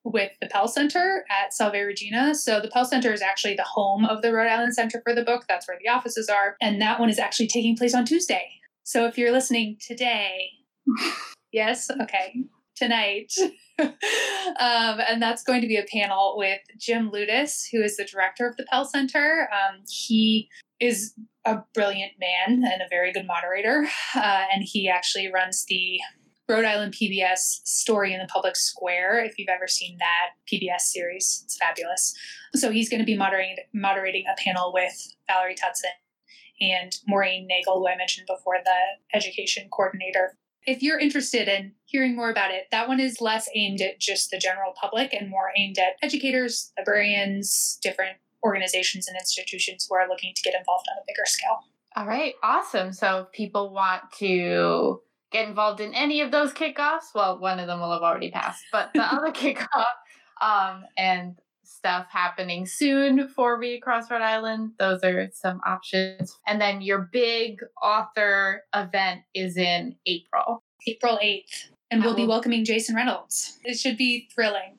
with 0.04 0.32
the 0.42 0.48
Pell 0.48 0.68
Center 0.68 1.26
at 1.30 1.54
Salve 1.54 1.74
Regina. 1.74 2.34
So 2.34 2.60
the 2.62 2.70
Pell 2.70 2.86
Center 2.86 3.12
is 3.12 3.22
actually 3.22 3.56
the 3.56 3.64
home 3.64 4.06
of 4.06 4.22
the 4.22 4.32
Rhode 4.32 4.50
Island 4.50 4.74
Center 4.74 5.02
for 5.04 5.14
the 5.14 5.24
Book. 5.24 5.46
That's 5.48 5.68
where 5.68 5.78
the 5.82 5.90
offices 5.90 6.30
are. 6.30 6.56
And 6.62 6.82
that 6.82 7.00
one 7.00 7.10
is 7.10 7.20
actually 7.20 7.48
taking 7.48 7.76
place 7.76 7.94
on 7.94 8.06
Tuesday. 8.06 8.48
So 8.84 9.06
if 9.06 9.18
you're 9.18 9.32
listening 9.32 9.78
today, 9.86 10.50
yes, 11.52 11.90
okay, 12.02 12.46
tonight. 12.78 13.34
um, 13.80 13.90
and 14.60 15.22
that's 15.22 15.44
going 15.44 15.62
to 15.62 15.68
be 15.68 15.78
a 15.78 15.86
panel 15.92 16.36
with 16.38 16.60
Jim 16.78 17.12
Ludes, 17.12 17.68
who 17.72 17.82
is 17.82 17.98
the 17.98 18.06
director 18.06 18.48
of 18.48 18.58
the 18.58 18.66
Pell 18.66 18.86
Center. 18.86 19.50
Um, 19.52 19.82
he 19.88 20.50
is 20.80 21.14
a 21.46 21.60
brilliant 21.74 22.14
man 22.20 22.64
and 22.64 22.82
a 22.82 22.90
very 22.90 23.12
good 23.12 23.26
moderator, 23.26 23.88
uh, 24.16 24.44
and 24.54 24.64
he 24.64 24.90
actually 24.90 25.32
runs 25.32 25.66
the 25.68 26.00
Rhode 26.50 26.66
Island 26.66 26.94
PBS 26.94 27.66
Story 27.66 28.14
in 28.14 28.20
the 28.20 28.28
Public 28.28 28.56
Square. 28.56 29.26
If 29.26 29.38
you've 29.38 29.50
ever 29.50 29.68
seen 29.68 29.98
that 29.98 30.30
PBS 30.52 30.82
series, 30.82 31.42
it's 31.44 31.58
fabulous. 31.58 32.16
So 32.56 32.72
he's 32.72 32.90
going 32.90 33.02
to 33.02 33.06
be 33.06 33.18
moderating 33.18 33.58
moderating 33.74 34.24
a 34.32 34.42
panel 34.42 34.72
with 34.74 35.14
Valerie 35.28 35.56
Tutson 35.56 35.92
and 36.62 36.96
Maureen 37.06 37.48
Nagel, 37.48 37.80
who 37.80 37.88
I 37.88 37.98
mentioned 37.98 38.28
before, 38.28 38.56
the 38.64 39.18
education 39.18 39.68
coordinator 39.72 40.38
if 40.68 40.84
you're 40.84 41.00
interested 41.00 41.48
in 41.48 41.72
hearing 41.86 42.16
more 42.16 42.30
about 42.30 42.52
it, 42.52 42.66
that 42.72 42.90
one 42.90 43.00
is 43.00 43.22
less 43.22 43.48
aimed 43.56 43.82
at 43.82 44.00
just 44.00 44.30
the 44.30 44.38
general 44.38 44.74
public 44.80 45.14
and 45.14 45.30
more 45.30 45.50
aimed 45.58 45.80
at 45.80 45.94
educators, 46.04 46.74
librarians, 46.78 47.80
different 47.82 48.18
organizations 48.44 49.08
and 49.08 49.16
institutions 49.16 49.88
who 49.90 49.96
are 49.96 50.08
looking 50.10 50.34
to 50.36 50.42
get 50.44 50.54
involved 50.54 50.86
on 50.92 50.98
a 50.98 51.06
bigger 51.08 51.26
scale. 51.26 51.60
All 51.96 52.06
right, 52.06 52.34
awesome. 52.44 52.92
So 52.92 53.22
if 53.22 53.32
people 53.32 53.74
want 53.74 54.04
to 54.20 55.02
get 55.32 55.48
involved 55.48 55.80
in 55.80 55.94
any 55.94 56.20
of 56.20 56.32
those 56.32 56.54
kickoffs, 56.54 57.16
well, 57.16 57.40
one 57.40 57.60
of 57.60 57.68
them 57.68 57.80
will 57.80 57.94
have 57.94 58.04
already 58.04 58.30
passed, 58.30 58.64
but 58.72 58.92
the 58.94 59.04
other 59.14 59.32
kickoff 59.32 59.86
um, 60.42 60.84
and 60.98 61.38
stuff 61.68 62.08
happening 62.10 62.66
soon 62.66 63.28
for 63.28 63.60
Read 63.60 63.78
Across 63.78 64.10
Rhode 64.10 64.22
Island. 64.22 64.72
Those 64.80 65.04
are 65.04 65.30
some 65.34 65.62
options. 65.66 66.38
And 66.48 66.62
then 66.62 66.82
your 66.82 67.10
big 67.12 67.60
author 67.82 68.64
event 68.74 69.22
is 69.34 69.58
in 69.58 69.96
April. 70.06 70.64
April 70.88 71.20
8th. 71.22 71.70
And 71.92 72.04
we'll 72.04 72.16
be 72.16 72.26
welcoming 72.26 72.66
Jason 72.66 72.96
Reynolds. 72.96 73.60
It 73.64 73.78
should 73.78 73.98
be 73.98 74.28
thrilling. 74.34 74.78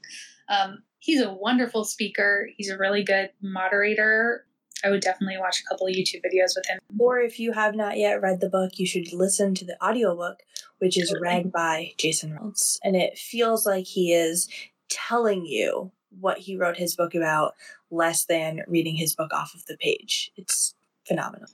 Um, 0.49 0.83
he's 0.99 1.23
a 1.23 1.33
wonderful 1.33 1.85
speaker. 1.85 2.49
He's 2.57 2.71
a 2.71 2.77
really 2.77 3.03
good 3.03 3.31
moderator. 3.41 4.45
I 4.85 4.91
would 4.91 5.01
definitely 5.01 5.39
watch 5.39 5.61
a 5.61 5.69
couple 5.69 5.87
of 5.87 5.95
YouTube 5.95 6.21
videos 6.21 6.55
with 6.55 6.67
him. 6.67 6.79
Or 6.99 7.19
if 7.19 7.41
you 7.41 7.53
have 7.53 7.75
not 7.75 7.97
yet 7.97 8.21
read 8.21 8.41
the 8.41 8.49
book, 8.49 8.79
you 8.79 8.87
should 8.87 9.13
listen 9.13 9.55
to 9.57 9.65
the 9.65 9.83
audiobook, 9.85 10.41
which 10.79 10.99
is 10.99 11.15
read 11.21 11.51
by 11.51 11.93
Jason 11.99 12.33
Reynolds. 12.33 12.79
And 12.85 12.95
it 12.95 13.19
feels 13.19 13.67
like 13.67 13.87
he 13.87 14.13
is 14.13 14.49
telling 14.89 15.47
you 15.47 15.93
what 16.21 16.39
he 16.39 16.57
wrote 16.57 16.77
his 16.77 16.97
book 16.97 17.15
about 17.15 17.55
less 17.91 18.25
than 18.25 18.63
reading 18.67 18.97
his 18.97 19.15
book 19.15 19.33
off 19.33 19.55
of 19.55 19.65
the 19.67 19.77
page. 19.77 20.31
It's 20.37 20.75
phenomenal. 21.07 21.49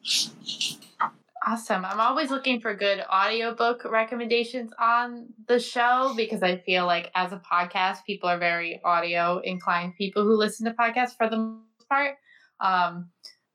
Awesome. 1.47 1.85
I'm 1.85 2.01
always 2.01 2.31
looking 2.31 2.61
for 2.61 2.75
good 2.75 3.05
audiobook 3.13 3.85
recommendations 3.85 4.73
on 4.79 5.27
the 5.47 5.61
show 5.61 6.15
because 6.17 6.43
I 6.43 6.57
feel 6.57 6.87
like 6.87 7.11
as 7.15 7.33
a 7.33 7.43
podcast, 7.53 7.99
people 8.07 8.31
are 8.31 8.39
very 8.39 8.81
audio 8.83 9.41
inclined 9.41 9.95
people 9.97 10.25
who 10.25 10.37
listen 10.37 10.65
to 10.65 10.73
podcasts 10.73 11.17
for 11.17 11.29
the 11.29 11.37
most 11.37 11.89
part. 11.89 12.17
Um, 12.61 13.11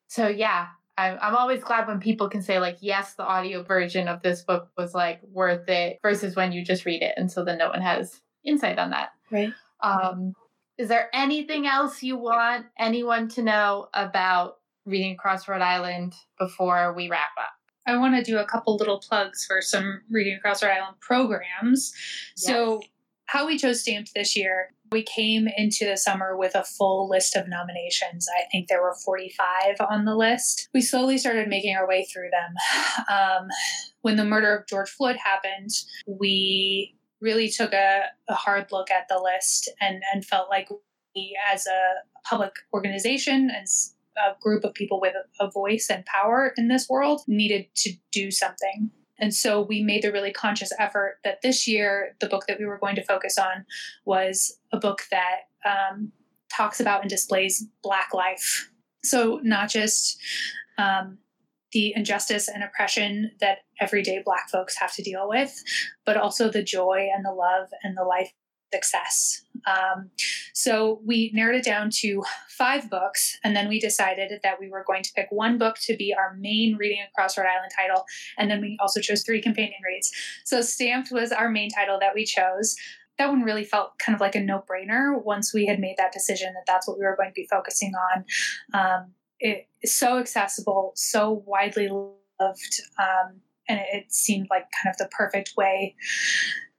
so 0.08 0.28
yeah, 0.28 0.68
I'm, 1.00 1.18
I'm 1.20 1.36
always 1.36 1.64
glad 1.64 1.88
when 1.88 2.00
people 2.00 2.30
can 2.30 2.44
say 2.44 2.60
like, 2.60 2.78
yes, 2.82 3.16
the 3.16 3.24
audio 3.24 3.64
version 3.64 4.08
of 4.08 4.22
this 4.22 4.44
book 4.44 4.70
was 4.78 4.94
like 4.94 5.22
worth 5.24 5.68
it 5.68 6.00
versus 6.04 6.36
when 6.36 6.52
you 6.52 6.64
just 6.64 6.86
read 6.86 7.02
it. 7.02 7.14
And 7.18 7.32
so 7.32 7.44
then 7.44 7.58
no 7.58 7.70
one 7.70 7.82
has 7.82 8.22
insight 8.44 8.78
on 8.78 8.92
that. 8.92 9.14
Right. 9.32 9.52
Um, 9.82 10.36
is 10.80 10.88
there 10.88 11.10
anything 11.14 11.68
else 11.68 12.02
you 12.02 12.18
want 12.18 12.66
anyone 12.80 13.28
to 13.28 13.44
know 13.44 13.90
about 13.94 14.60
reading 14.86 15.12
across 15.12 15.48
Rhode 15.48 15.62
Island 15.62 16.14
before 16.40 16.94
we 16.94 17.10
wrap 17.10 17.32
up? 17.38 17.52
I 17.86 17.98
want 17.98 18.16
to 18.16 18.24
do 18.24 18.38
a 18.38 18.46
couple 18.46 18.78
little 18.78 19.00
plugs 19.00 19.46
for 19.46 19.62
some 19.62 20.02
Reading 20.10 20.38
Across 20.38 20.64
Rhode 20.64 20.72
Island 20.72 20.96
programs. 21.02 21.92
Yes. 22.38 22.46
So, 22.48 22.82
how 23.26 23.46
we 23.46 23.58
chose 23.58 23.82
Stamped 23.82 24.14
this 24.16 24.36
year, 24.36 24.74
we 24.92 25.04
came 25.04 25.48
into 25.56 25.86
the 25.86 25.98
summer 25.98 26.36
with 26.36 26.56
a 26.56 26.64
full 26.64 27.10
list 27.10 27.36
of 27.36 27.48
nominations. 27.48 28.28
I 28.36 28.48
think 28.50 28.68
there 28.68 28.82
were 28.82 28.96
45 29.06 29.76
on 29.88 30.06
the 30.06 30.16
list. 30.16 30.68
We 30.74 30.82
slowly 30.82 31.18
started 31.18 31.48
making 31.48 31.76
our 31.76 31.88
way 31.88 32.06
through 32.06 32.30
them. 32.32 32.56
Um, 33.10 33.48
when 34.02 34.18
the 34.18 34.26
murder 34.26 34.56
of 34.56 34.68
George 34.68 34.90
Floyd 34.90 35.18
happened, 35.18 35.72
we 36.06 36.96
really 37.22 37.50
took 37.50 37.74
a, 37.74 38.04
a 38.28 38.34
hard 38.34 38.68
look 38.72 38.92
at 38.92 39.08
the 39.10 39.20
list 39.20 39.70
and, 39.82 40.02
and 40.14 40.26
felt 40.26 40.50
like 40.50 40.70
we, 41.16 41.38
as 41.52 41.66
a 41.68 42.28
public 42.28 42.54
organization, 42.74 43.50
as 43.50 43.96
a 44.18 44.36
group 44.42 44.64
of 44.64 44.74
people 44.74 45.00
with 45.00 45.14
a 45.40 45.50
voice 45.50 45.90
and 45.90 46.06
power 46.06 46.54
in 46.58 46.68
this 46.68 46.90
world 46.90 47.22
needed 47.28 47.68
to 47.76 47.94
do 48.12 48.32
something. 48.32 48.92
And 49.20 49.34
so 49.34 49.62
we 49.62 49.84
made 49.84 50.04
the 50.04 50.12
really 50.12 50.32
conscious 50.32 50.72
effort 50.80 51.18
that 51.24 51.42
this 51.42 51.68
year, 51.68 52.16
the 52.20 52.28
book 52.28 52.46
that 52.48 52.60
we 52.60 52.66
were 52.66 52.78
going 52.78 52.96
to 52.96 53.04
focus 53.04 53.38
on 53.38 53.66
was 54.06 54.58
a 54.72 54.78
book 54.78 55.02
that 55.12 55.42
um, 55.66 56.12
talks 56.52 56.80
about 56.80 57.02
and 57.02 57.10
displays 57.10 57.66
Black 57.84 58.14
life. 58.14 58.72
So, 59.04 59.40
not 59.44 59.70
just 59.70 60.18
um, 60.78 61.20
the 61.72 61.94
injustice 61.96 62.48
and 62.48 62.64
oppression 62.64 63.32
that 63.40 63.60
everyday 63.80 64.22
Black 64.24 64.50
folks 64.50 64.78
have 64.78 64.94
to 64.96 65.04
deal 65.04 65.28
with, 65.28 65.64
but 66.06 66.18
also 66.18 66.50
the 66.50 66.64
joy 66.64 67.08
and 67.14 67.26
the 67.26 67.32
love 67.34 67.70
and 67.84 67.98
the 67.98 68.04
life 68.04 68.32
success. 68.74 69.42
Um, 69.66 70.12
so 70.54 71.02
we 71.06 71.32
narrowed 71.34 71.56
it 71.56 71.66
down 71.66 71.90
to 72.02 72.24
five 72.50 72.90
books, 72.90 73.38
and 73.44 73.56
then 73.56 73.68
we 73.68 73.80
decided 73.80 74.32
that 74.44 74.60
we 74.60 74.70
were 74.70 74.84
going 74.86 75.04
to 75.04 75.12
pick 75.16 75.28
one 75.32 75.58
book 75.58 75.78
to 75.84 75.96
be 75.96 76.14
our 76.14 76.36
main 76.36 76.76
Reading 76.76 77.00
Across 77.10 77.38
Rhode 77.38 77.48
Island 77.48 77.72
title, 77.76 78.06
and 78.38 78.50
then 78.50 78.62
we 78.62 78.78
also 78.80 79.02
chose 79.02 79.24
three 79.24 79.42
companion 79.42 79.80
reads. 79.86 80.12
So 80.46 80.62
Stamped 80.62 81.12
was 81.12 81.32
our 81.32 81.50
main 81.50 81.70
title 81.70 82.00
that 82.00 82.14
we 82.14 82.26
chose. 82.26 82.76
That 83.18 83.30
one 83.30 83.42
really 83.42 83.66
felt 83.66 84.00
kind 84.00 84.16
of 84.16 84.22
like 84.22 84.36
a 84.36 84.40
no 84.40 84.64
brainer 84.70 85.22
once 85.24 85.54
we 85.54 85.66
had 85.66 85.80
made 85.80 85.96
that 85.98 86.14
decision 86.14 86.54
that 86.54 86.64
that's 86.66 86.88
what 86.88 86.98
we 86.98 87.06
were 87.06 87.18
going 87.18 87.30
to 87.30 87.34
be 87.34 87.48
focusing 87.50 87.92
on. 88.14 88.26
Um, 88.74 89.12
it 89.40 89.68
is 89.82 89.94
so 89.94 90.20
accessible, 90.20 90.94
so 90.96 91.44
widely 91.46 91.90
loved, 91.90 92.82
um, 92.98 93.42
and 93.70 93.80
it 93.94 94.12
seemed 94.12 94.48
like 94.50 94.66
kind 94.84 94.92
of 94.92 94.98
the 94.98 95.08
perfect 95.16 95.54
way 95.56 95.96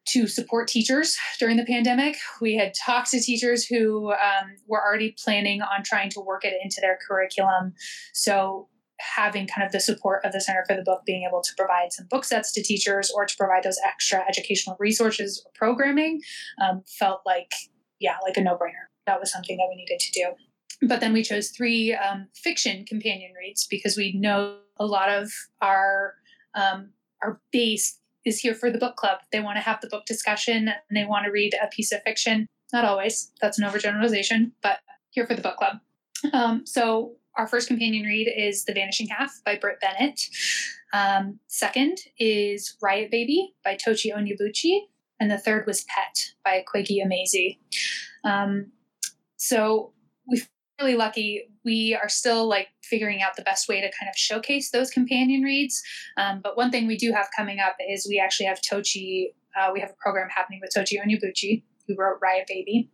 to 0.06 0.26
support 0.26 0.66
teachers 0.66 1.16
during 1.38 1.56
the 1.56 1.64
pandemic. 1.64 2.16
We 2.40 2.56
had 2.56 2.74
talked 2.74 3.10
to 3.12 3.20
teachers 3.20 3.64
who 3.64 4.10
um, 4.12 4.56
were 4.66 4.82
already 4.82 5.14
planning 5.22 5.62
on 5.62 5.84
trying 5.84 6.10
to 6.10 6.20
work 6.20 6.44
it 6.44 6.54
into 6.62 6.80
their 6.80 6.98
curriculum. 7.06 7.74
So, 8.12 8.68
having 9.16 9.46
kind 9.46 9.64
of 9.64 9.72
the 9.72 9.80
support 9.80 10.22
of 10.26 10.32
the 10.32 10.40
Center 10.42 10.62
for 10.68 10.76
the 10.76 10.82
Book, 10.82 11.02
being 11.06 11.26
able 11.26 11.40
to 11.40 11.50
provide 11.56 11.90
some 11.90 12.06
book 12.10 12.22
sets 12.22 12.52
to 12.52 12.62
teachers 12.62 13.10
or 13.14 13.24
to 13.24 13.34
provide 13.34 13.62
those 13.62 13.78
extra 13.86 14.22
educational 14.28 14.76
resources 14.78 15.42
or 15.46 15.52
programming 15.54 16.20
um, 16.60 16.82
felt 16.86 17.22
like, 17.24 17.50
yeah, 17.98 18.16
like 18.22 18.36
a 18.36 18.42
no 18.42 18.56
brainer. 18.56 18.90
That 19.06 19.18
was 19.18 19.32
something 19.32 19.56
that 19.56 19.66
we 19.70 19.76
needed 19.76 20.00
to 20.00 20.12
do. 20.12 20.86
But 20.86 21.00
then 21.00 21.14
we 21.14 21.22
chose 21.22 21.48
three 21.48 21.94
um, 21.94 22.28
fiction 22.34 22.84
companion 22.84 23.32
reads 23.38 23.66
because 23.66 23.96
we 23.96 24.12
know 24.12 24.58
a 24.78 24.84
lot 24.84 25.08
of 25.08 25.30
our 25.62 26.14
um, 26.54 26.90
our 27.22 27.40
base 27.52 27.98
is 28.24 28.38
here 28.38 28.54
for 28.54 28.70
the 28.70 28.78
book 28.78 28.96
club. 28.96 29.18
They 29.32 29.40
want 29.40 29.56
to 29.56 29.62
have 29.62 29.80
the 29.80 29.88
book 29.88 30.04
discussion 30.06 30.68
and 30.68 30.96
they 30.96 31.04
want 31.04 31.24
to 31.24 31.30
read 31.30 31.54
a 31.62 31.68
piece 31.68 31.92
of 31.92 32.02
fiction. 32.02 32.46
Not 32.72 32.84
always, 32.84 33.32
that's 33.40 33.58
an 33.58 33.68
overgeneralization, 33.68 34.52
but 34.62 34.78
here 35.10 35.26
for 35.26 35.34
the 35.34 35.42
book 35.42 35.56
club. 35.56 35.78
Um, 36.32 36.66
so, 36.66 37.16
our 37.36 37.46
first 37.46 37.68
companion 37.68 38.04
read 38.04 38.30
is 38.36 38.64
The 38.64 38.74
Vanishing 38.74 39.06
Half 39.06 39.42
by 39.44 39.56
Brit 39.56 39.80
Bennett. 39.80 40.20
Um, 40.92 41.38
second 41.46 41.98
is 42.18 42.76
Riot 42.82 43.10
Baby 43.10 43.54
by 43.64 43.76
Tochi 43.76 44.12
Onyebuchi. 44.12 44.80
And 45.20 45.30
the 45.30 45.38
third 45.38 45.66
was 45.66 45.84
Pet 45.84 46.32
by 46.44 46.62
Akwaeke 46.62 46.98
Emezi. 47.02 47.58
Um, 48.24 48.72
so, 49.36 49.92
we 50.28 50.42
really 50.80 50.96
lucky. 50.96 51.48
We 51.64 51.94
are 52.00 52.08
still 52.08 52.48
like 52.48 52.68
figuring 52.82 53.22
out 53.22 53.36
the 53.36 53.42
best 53.42 53.68
way 53.68 53.80
to 53.80 53.90
kind 53.98 54.08
of 54.08 54.16
showcase 54.16 54.70
those 54.70 54.90
companion 54.90 55.42
reads. 55.42 55.82
Um, 56.16 56.40
but 56.42 56.56
one 56.56 56.70
thing 56.70 56.86
we 56.86 56.96
do 56.96 57.12
have 57.12 57.28
coming 57.36 57.58
up 57.60 57.76
is 57.88 58.06
we 58.08 58.18
actually 58.18 58.46
have 58.46 58.60
Tochi. 58.60 59.34
Uh, 59.58 59.70
we 59.72 59.80
have 59.80 59.90
a 59.90 59.96
program 60.00 60.28
happening 60.28 60.60
with 60.62 60.70
Tochi 60.74 60.96
Onyebuchi, 61.00 61.62
who 61.86 61.96
wrote 61.98 62.18
Riot 62.22 62.46
Baby, 62.46 62.88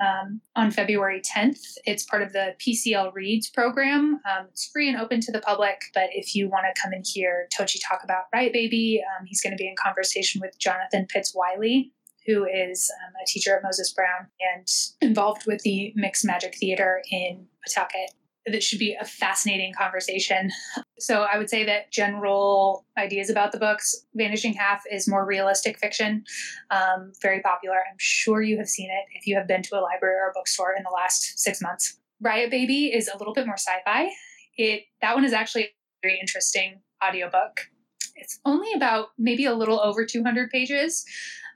um, 0.00 0.40
on 0.56 0.70
February 0.70 1.20
10th. 1.20 1.60
It's 1.84 2.04
part 2.04 2.22
of 2.22 2.32
the 2.32 2.54
PCL 2.58 3.12
Reads 3.12 3.50
program. 3.50 4.20
Um, 4.28 4.46
it's 4.48 4.70
free 4.72 4.88
and 4.88 4.98
open 4.98 5.20
to 5.20 5.32
the 5.32 5.40
public, 5.40 5.82
but 5.92 6.08
if 6.12 6.34
you 6.34 6.48
want 6.48 6.64
to 6.74 6.82
come 6.82 6.92
and 6.92 7.04
hear 7.06 7.48
Tochi 7.54 7.78
talk 7.86 8.00
about 8.02 8.24
Riot 8.32 8.54
Baby, 8.54 9.02
um, 9.02 9.26
he's 9.26 9.42
going 9.42 9.52
to 9.52 9.62
be 9.62 9.68
in 9.68 9.74
conversation 9.76 10.40
with 10.40 10.58
Jonathan 10.58 11.06
Pitts 11.06 11.34
Wiley, 11.34 11.92
who 12.30 12.44
is 12.44 12.90
um, 13.04 13.12
a 13.22 13.26
teacher 13.26 13.56
at 13.56 13.62
Moses 13.62 13.92
Brown 13.92 14.28
and 14.54 14.66
involved 15.00 15.46
with 15.46 15.62
the 15.62 15.92
Mixed 15.96 16.24
Magic 16.24 16.54
Theater 16.54 17.02
in 17.10 17.46
Pawtucket. 17.66 18.12
That 18.46 18.62
should 18.62 18.78
be 18.78 18.96
a 18.98 19.04
fascinating 19.04 19.74
conversation. 19.74 20.50
So, 20.98 21.26
I 21.30 21.36
would 21.36 21.50
say 21.50 21.64
that 21.64 21.92
general 21.92 22.86
ideas 22.98 23.28
about 23.28 23.52
the 23.52 23.58
books 23.58 23.94
Vanishing 24.14 24.54
Half 24.54 24.82
is 24.90 25.06
more 25.06 25.26
realistic 25.26 25.78
fiction, 25.78 26.24
um, 26.70 27.12
very 27.20 27.40
popular. 27.42 27.76
I'm 27.76 27.96
sure 27.98 28.40
you 28.40 28.56
have 28.58 28.68
seen 28.68 28.90
it 28.90 29.04
if 29.14 29.26
you 29.26 29.36
have 29.36 29.46
been 29.46 29.62
to 29.64 29.78
a 29.78 29.80
library 29.80 30.16
or 30.16 30.30
a 30.30 30.32
bookstore 30.32 30.74
in 30.76 30.82
the 30.82 30.90
last 30.90 31.38
six 31.38 31.60
months. 31.60 31.98
Riot 32.20 32.50
Baby 32.50 32.86
is 32.86 33.08
a 33.08 33.16
little 33.18 33.34
bit 33.34 33.46
more 33.46 33.56
sci 33.56 33.72
fi. 33.84 34.08
It 34.56 34.84
That 35.02 35.14
one 35.14 35.24
is 35.24 35.32
actually 35.32 35.64
a 35.64 35.70
very 36.02 36.18
interesting 36.18 36.80
audiobook. 37.06 37.68
It's 38.16 38.38
only 38.44 38.72
about 38.74 39.08
maybe 39.18 39.46
a 39.46 39.54
little 39.54 39.80
over 39.80 40.04
200 40.04 40.50
pages, 40.50 41.04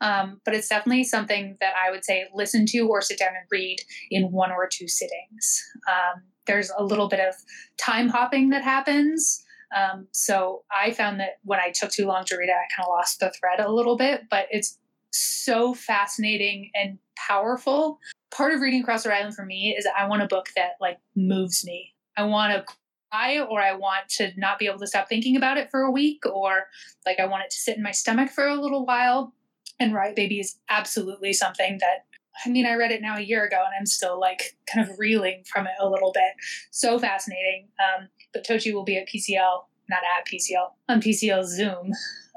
um, 0.00 0.40
but 0.44 0.54
it's 0.54 0.68
definitely 0.68 1.04
something 1.04 1.56
that 1.60 1.74
I 1.82 1.90
would 1.90 2.04
say 2.04 2.26
listen 2.34 2.66
to 2.66 2.80
or 2.80 3.00
sit 3.00 3.18
down 3.18 3.28
and 3.28 3.46
read 3.50 3.78
in 4.10 4.32
one 4.32 4.50
or 4.50 4.68
two 4.70 4.88
sittings. 4.88 5.62
Um, 5.88 6.22
there's 6.46 6.70
a 6.76 6.84
little 6.84 7.08
bit 7.08 7.20
of 7.20 7.34
time 7.78 8.08
hopping 8.08 8.50
that 8.50 8.62
happens. 8.62 9.42
Um, 9.74 10.06
so 10.12 10.62
I 10.70 10.92
found 10.92 11.20
that 11.20 11.38
when 11.42 11.58
I 11.58 11.70
took 11.70 11.90
too 11.90 12.06
long 12.06 12.24
to 12.26 12.36
read 12.36 12.48
it, 12.48 12.52
I 12.52 12.68
kind 12.74 12.86
of 12.86 12.90
lost 12.90 13.20
the 13.20 13.32
thread 13.40 13.60
a 13.60 13.72
little 13.72 13.96
bit, 13.96 14.22
but 14.30 14.46
it's 14.50 14.78
so 15.10 15.74
fascinating 15.74 16.70
and 16.74 16.98
powerful. 17.16 17.98
Part 18.30 18.52
of 18.52 18.60
reading 18.60 18.82
Across 18.82 19.04
the 19.04 19.14
Island 19.14 19.34
for 19.34 19.44
me 19.44 19.74
is 19.76 19.86
I 19.96 20.06
want 20.06 20.22
a 20.22 20.26
book 20.26 20.48
that 20.56 20.72
like 20.80 20.98
moves 21.16 21.64
me. 21.64 21.94
I 22.16 22.24
want 22.24 22.52
to 22.52 22.74
cry 23.10 23.40
or 23.40 23.60
I 23.60 23.74
want 23.74 24.08
to 24.10 24.32
not 24.36 24.58
be 24.58 24.66
able 24.66 24.78
to 24.78 24.86
stop 24.86 25.08
thinking 25.08 25.36
about 25.36 25.56
it 25.56 25.70
for 25.70 25.82
a 25.82 25.90
week 25.90 26.24
or 26.26 26.64
like 27.06 27.20
I 27.20 27.26
want 27.26 27.44
it 27.44 27.50
to 27.50 27.56
sit 27.56 27.76
in 27.76 27.82
my 27.82 27.92
stomach 27.92 28.30
for 28.30 28.46
a 28.46 28.60
little 28.60 28.84
while. 28.84 29.32
And 29.80 29.94
Riot 29.94 30.16
Baby 30.16 30.40
is 30.40 30.56
absolutely 30.68 31.32
something 31.32 31.78
that 31.80 32.04
I 32.44 32.48
mean, 32.48 32.66
I 32.66 32.74
read 32.74 32.90
it 32.90 33.00
now 33.00 33.16
a 33.16 33.20
year 33.20 33.44
ago 33.44 33.62
and 33.64 33.72
I'm 33.78 33.86
still 33.86 34.18
like 34.18 34.56
kind 34.72 34.88
of 34.88 34.98
reeling 34.98 35.44
from 35.46 35.66
it 35.66 35.74
a 35.80 35.88
little 35.88 36.12
bit. 36.12 36.32
So 36.70 36.98
fascinating. 36.98 37.68
Um, 37.78 38.08
but 38.32 38.44
Tochi 38.44 38.72
will 38.72 38.84
be 38.84 38.96
at 38.96 39.08
PCL, 39.08 39.64
not 39.88 40.00
at 40.18 40.26
PCL, 40.26 40.70
on 40.88 41.00
PCL 41.00 41.44
Zoom, 41.44 41.92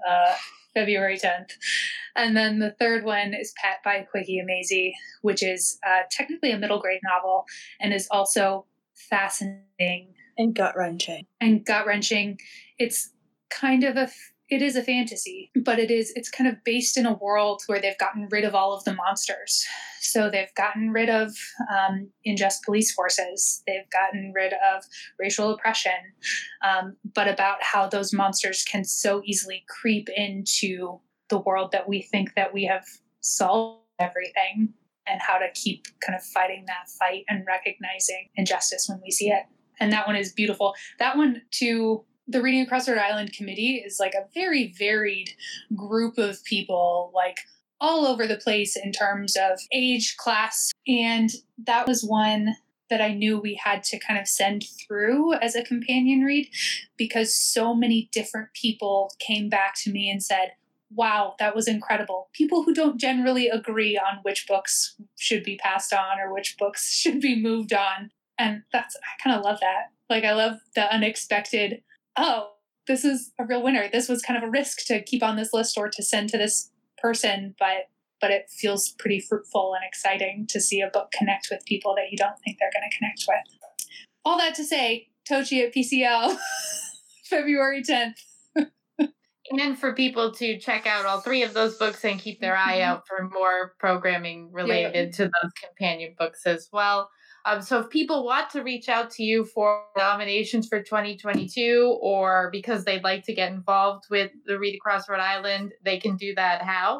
uh, 0.08 0.36
February 0.74 1.18
10th. 1.18 1.54
And 2.16 2.38
then 2.38 2.60
the 2.60 2.76
third 2.80 3.04
one 3.04 3.34
is 3.34 3.54
Pet 3.58 3.78
by 3.84 4.06
Akwaeke 4.06 4.44
Emezi, 4.44 4.92
which 5.22 5.42
is 5.42 5.80
uh, 5.86 6.02
technically 6.12 6.52
a 6.52 6.58
middle 6.58 6.80
grade 6.80 7.02
novel 7.04 7.46
and 7.80 7.94
is 7.94 8.08
also 8.12 8.66
fascinating. 8.94 10.14
And 10.38 10.54
gut 10.54 10.76
wrenching. 10.78 11.26
And 11.42 11.66
gut 11.66 11.88
wrenching. 11.88 12.40
It's 12.78 13.12
kind 13.50 13.84
of 13.84 13.98
a 13.98 14.10
it 14.50 14.62
is 14.62 14.76
a 14.78 14.84
fantasy, 14.84 15.52
but 15.64 15.78
it 15.78 15.92
is 15.92 16.14
it's 16.16 16.30
kind 16.30 16.50
of 16.50 16.64
based 16.64 16.98
in 16.98 17.06
a 17.06 17.14
world 17.14 17.62
where 17.68 17.82
they've 17.82 17.98
gotten 17.98 18.28
rid 18.32 18.46
of 18.46 18.56
all 18.56 18.74
of 18.74 18.84
the 18.86 18.94
monsters. 18.94 19.66
So 20.02 20.30
they've 20.30 20.54
gotten 20.56 20.92
rid 20.92 21.10
of 21.10 21.36
um, 21.70 22.10
unjust 22.26 22.64
police 22.64 22.94
forces. 22.94 23.62
They've 23.68 23.90
gotten 23.92 24.32
rid 24.34 24.54
of 24.54 24.84
racial 25.20 25.52
oppression, 25.52 25.92
um, 26.64 26.96
but 27.14 27.28
about 27.28 27.62
how 27.62 27.90
those 27.90 28.14
monsters 28.14 28.64
can 28.64 28.86
so 28.86 29.22
easily 29.26 29.66
creep 29.68 30.08
into 30.16 31.00
the 31.30 31.40
world 31.40 31.74
that 31.74 31.90
we 31.90 32.02
think 32.02 32.36
that 32.36 32.54
we 32.54 32.64
have 32.66 32.86
solved 33.20 33.84
everything. 34.00 34.74
and 35.08 35.22
how 35.22 35.38
to 35.38 35.48
keep 35.54 35.86
kind 36.06 36.16
of 36.16 36.24
fighting 36.24 36.66
that 36.68 36.90
fight 37.00 37.24
and 37.30 37.46
recognizing 37.48 38.30
injustice 38.36 38.88
when 38.90 39.00
we 39.04 39.12
see 39.12 39.30
it. 39.30 39.44
And 39.80 39.92
that 39.94 40.08
one 40.08 40.16
is 40.16 40.34
beautiful. 40.34 40.74
That 41.00 41.18
one, 41.18 41.44
too, 41.52 42.04
the 42.28 42.42
Reading 42.42 42.62
Across 42.62 42.90
Rhode 42.90 42.98
Island 42.98 43.34
Committee 43.34 43.82
is 43.86 44.00
like 44.00 44.14
a 44.14 44.28
very 44.34 44.74
varied 44.78 45.32
group 45.76 46.18
of 46.18 46.44
people, 46.44 47.12
like 47.16 47.38
all 47.80 48.06
over 48.06 48.28
the 48.28 48.38
place 48.38 48.76
in 48.76 48.92
terms 48.92 49.36
of 49.38 49.60
age, 49.72 50.18
class. 50.18 50.72
And 50.88 51.30
that 51.66 51.88
was 51.88 52.04
one 52.04 52.56
that 52.90 53.02
I 53.02 53.14
knew 53.14 53.38
we 53.38 53.60
had 53.62 53.84
to 53.84 54.00
kind 54.00 54.20
of 54.20 54.28
send 54.28 54.64
through 54.64 55.34
as 55.36 55.56
a 55.56 55.64
companion 55.64 56.22
read 56.22 56.50
because 56.98 57.36
so 57.36 57.74
many 57.74 58.10
different 58.12 58.54
people 58.54 59.12
came 59.20 59.50
back 59.50 59.76
to 59.84 59.92
me 59.92 60.10
and 60.10 60.24
said, 60.24 60.54
Wow, 60.90 61.36
that 61.38 61.54
was 61.54 61.68
incredible. 61.68 62.30
People 62.32 62.64
who 62.64 62.74
don't 62.74 62.98
generally 62.98 63.50
agree 63.50 63.98
on 63.98 64.20
which 64.22 64.48
books 64.48 64.96
should 65.18 65.44
be 65.44 65.58
passed 65.58 65.94
on 65.94 66.18
or 66.18 66.34
which 66.34 66.56
books 66.58 66.94
should 66.98 67.20
be 67.20 67.42
moved 67.42 67.74
on. 67.74 68.12
And 68.40 68.64
that's, 68.72 68.96
I 68.96 69.22
kind 69.22 69.38
of 69.38 69.44
love 69.44 69.60
that. 69.60 69.92
Like, 70.10 70.24
I 70.24 70.34
love 70.34 70.60
the 70.76 70.94
unexpected, 70.94 71.82
oh, 72.18 72.50
this 72.88 73.04
is 73.04 73.32
a 73.40 73.46
real 73.46 73.62
winner. 73.62 73.90
This 73.92 74.08
was 74.10 74.22
kind 74.22 74.38
of 74.42 74.48
a 74.48 74.52
risk 74.52 74.86
to 74.88 75.02
keep 75.04 75.22
on 75.24 75.36
this 75.36 75.54
list 75.54 75.78
or 75.78 75.90
to 75.90 76.04
send 76.04 76.30
to 76.30 76.38
this 76.38 76.72
person, 76.98 77.56
but 77.60 77.90
but 78.20 78.32
it 78.32 78.50
feels 78.50 78.94
pretty 78.98 79.20
fruitful 79.20 79.76
and 79.76 79.84
exciting 79.88 80.48
to 80.50 80.60
see 80.60 80.82
a 80.82 80.90
book 80.90 81.12
connect 81.12 81.50
with 81.52 81.64
people 81.66 81.94
that 81.96 82.10
you 82.10 82.18
don't 82.18 82.34
think 82.44 82.58
they're 82.60 82.72
going 82.74 82.90
to 82.90 82.98
connect 82.98 83.24
with. 83.28 83.88
All 84.26 84.40
that 84.40 84.56
to 84.56 84.64
say, 84.64 85.10
Tochi 85.30 85.64
at 85.64 85.72
PCL, 85.74 86.36
February 87.30 87.84
10th. 87.84 88.16
and 88.98 89.60
then 89.60 89.76
for 89.76 89.94
people 89.94 90.32
to 90.32 90.58
check 90.58 90.88
out 90.88 91.06
all 91.06 91.22
three 91.22 91.44
of 91.44 91.54
those 91.54 91.78
books 91.78 92.04
and 92.04 92.20
keep 92.20 92.42
their 92.42 92.58
eye 92.58 92.80
Mm-hmm. 92.80 92.90
out 92.92 93.04
for 93.08 93.30
more 93.32 93.76
programming 93.78 94.52
related 94.52 95.14
to 95.14 95.26
those 95.26 95.52
companion 95.64 96.16
books 96.18 96.42
as 96.48 96.70
well. 96.74 97.12
Um, 97.48 97.62
so 97.62 97.80
if 97.80 97.90
people 97.90 98.26
want 98.26 98.50
to 98.52 98.62
reach 98.62 98.90
out 98.90 99.10
to 99.12 99.24
you 99.24 99.46
for 99.46 99.86
nominations 99.98 100.68
for 100.68 100.84
2022 100.84 101.98
or 102.02 102.50
because 102.52 102.84
they'd 102.84 103.06
like 103.06 103.24
to 103.24 103.34
get 103.34 103.54
involved 103.54 104.04
with 104.12 104.32
the 104.46 104.60
Read 104.60 104.76
Across 104.76 105.08
Rhode 105.08 105.22
Island, 105.22 105.72
they 105.86 105.98
can 105.98 106.18
do 106.18 106.36
that 106.36 106.62
how? 106.62 107.00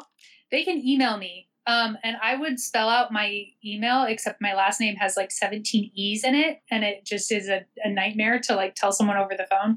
They 0.50 0.64
can 0.64 0.78
email 0.78 1.18
me. 1.18 1.48
Um, 1.66 1.98
and 2.02 2.16
I 2.22 2.34
would 2.34 2.58
spell 2.58 2.88
out 2.88 3.12
my 3.12 3.44
email, 3.62 4.04
except 4.04 4.40
my 4.40 4.54
last 4.54 4.80
name 4.80 4.96
has 4.96 5.18
like 5.18 5.30
17 5.30 5.90
E's 5.94 6.24
in 6.24 6.34
it, 6.34 6.62
and 6.70 6.82
it 6.82 7.04
just 7.04 7.30
is 7.30 7.50
a, 7.50 7.66
a 7.84 7.90
nightmare 7.90 8.40
to 8.44 8.54
like 8.54 8.74
tell 8.74 8.90
someone 8.90 9.18
over 9.18 9.34
the 9.36 9.46
phone. 9.50 9.76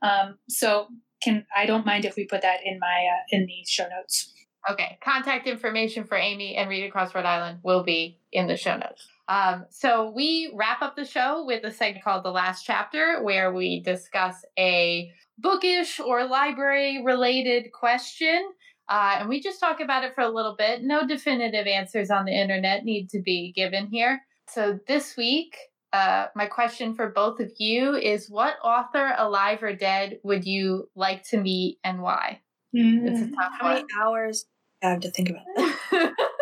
Um, 0.00 0.38
so 0.48 0.86
can 1.24 1.44
I 1.56 1.66
don't 1.66 1.84
mind 1.84 2.04
if 2.04 2.14
we 2.14 2.24
put 2.24 2.42
that 2.42 2.60
in 2.64 2.78
my 2.78 3.08
uh, 3.12 3.22
in 3.30 3.46
the 3.46 3.64
show 3.66 3.88
notes. 3.88 4.32
Okay. 4.70 4.96
Contact 5.02 5.48
information 5.48 6.04
for 6.04 6.16
Amy 6.16 6.54
and 6.54 6.70
Read 6.70 6.84
Across 6.84 7.16
Rhode 7.16 7.24
Island 7.24 7.58
will 7.64 7.82
be 7.82 8.20
in 8.30 8.46
the 8.46 8.56
show 8.56 8.76
notes. 8.76 9.08
Um, 9.28 9.66
so 9.70 10.10
we 10.10 10.52
wrap 10.54 10.82
up 10.82 10.96
the 10.96 11.04
show 11.04 11.44
with 11.46 11.64
a 11.64 11.70
segment 11.70 12.04
called 12.04 12.24
The 12.24 12.30
Last 12.30 12.64
Chapter, 12.64 13.22
where 13.22 13.52
we 13.52 13.80
discuss 13.80 14.44
a 14.58 15.10
bookish 15.38 15.98
or 15.98 16.26
library 16.26 17.02
related 17.02 17.72
question. 17.72 18.50
Uh, 18.88 19.16
and 19.20 19.28
we 19.28 19.40
just 19.40 19.60
talk 19.60 19.80
about 19.80 20.04
it 20.04 20.14
for 20.14 20.20
a 20.20 20.28
little 20.28 20.54
bit. 20.56 20.82
No 20.82 21.06
definitive 21.06 21.66
answers 21.66 22.10
on 22.10 22.26
the 22.26 22.38
internet 22.38 22.84
need 22.84 23.08
to 23.10 23.22
be 23.22 23.52
given 23.56 23.86
here. 23.86 24.20
So 24.48 24.78
this 24.86 25.16
week, 25.16 25.56
uh, 25.94 26.26
my 26.34 26.46
question 26.46 26.94
for 26.94 27.08
both 27.08 27.40
of 27.40 27.50
you 27.58 27.94
is 27.94 28.28
what 28.28 28.56
author, 28.62 29.14
alive 29.16 29.62
or 29.62 29.74
dead, 29.74 30.18
would 30.22 30.44
you 30.44 30.90
like 30.94 31.22
to 31.30 31.40
meet 31.40 31.78
and 31.82 32.02
why? 32.02 32.40
It's 32.74 33.20
a 33.20 33.34
tough 33.34 33.52
How 33.58 33.68
many 33.68 33.80
one. 33.80 33.88
hours 34.02 34.46
I 34.82 34.90
have 34.90 35.00
to 35.00 35.10
think 35.10 35.30
about 35.30 35.44
that? 35.56 36.12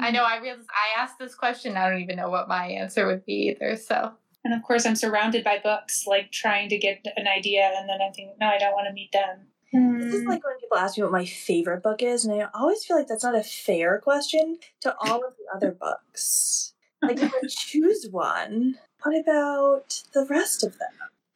I 0.00 0.10
know. 0.10 0.24
I 0.24 0.38
realized 0.38 0.68
I 0.70 1.00
asked 1.00 1.18
this 1.18 1.34
question. 1.34 1.76
I 1.76 1.88
don't 1.88 2.00
even 2.00 2.16
know 2.16 2.30
what 2.30 2.48
my 2.48 2.66
answer 2.66 3.06
would 3.06 3.24
be 3.24 3.54
either. 3.54 3.76
So 3.76 4.12
And 4.44 4.54
of 4.54 4.62
course, 4.62 4.86
I'm 4.86 4.96
surrounded 4.96 5.44
by 5.44 5.58
books, 5.62 6.06
like 6.06 6.32
trying 6.32 6.68
to 6.70 6.78
get 6.78 7.04
an 7.16 7.28
idea, 7.28 7.70
and 7.76 7.88
then 7.88 7.98
I 8.00 8.10
think, 8.12 8.32
no, 8.40 8.46
I 8.46 8.58
don't 8.58 8.72
want 8.72 8.88
to 8.88 8.92
meet 8.92 9.12
them. 9.12 9.46
This 9.72 10.14
is 10.14 10.24
like 10.24 10.44
when 10.44 10.58
people 10.58 10.78
ask 10.78 10.96
me 10.96 11.04
what 11.04 11.12
my 11.12 11.24
favorite 11.24 11.84
book 11.84 12.02
is, 12.02 12.24
and 12.24 12.42
I 12.42 12.48
always 12.54 12.84
feel 12.84 12.96
like 12.96 13.06
that's 13.06 13.22
not 13.22 13.36
a 13.36 13.42
fair 13.44 14.00
question 14.00 14.58
to 14.80 14.96
all 14.98 15.24
of 15.24 15.34
the 15.36 15.54
other 15.54 15.70
books. 15.80 16.72
Like, 17.00 17.22
if 17.22 17.32
I 17.32 17.46
choose 17.48 18.08
one, 18.10 18.78
what 19.02 19.16
about 19.16 20.02
the 20.12 20.26
rest 20.28 20.64
of 20.64 20.72
them? 20.78 20.90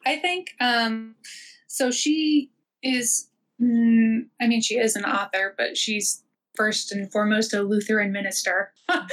I 0.05 0.17
think 0.17 0.53
um 0.59 1.15
so 1.67 1.91
she 1.91 2.51
is 2.83 3.29
mm, 3.61 4.25
I 4.39 4.47
mean 4.47 4.61
she 4.61 4.77
is 4.77 4.95
an 4.95 5.05
author 5.05 5.53
but 5.57 5.77
she's 5.77 6.23
first 6.55 6.91
and 6.91 7.11
foremost 7.11 7.53
a 7.53 7.61
Lutheran 7.61 8.11
minister. 8.11 8.71
Her 8.89 9.07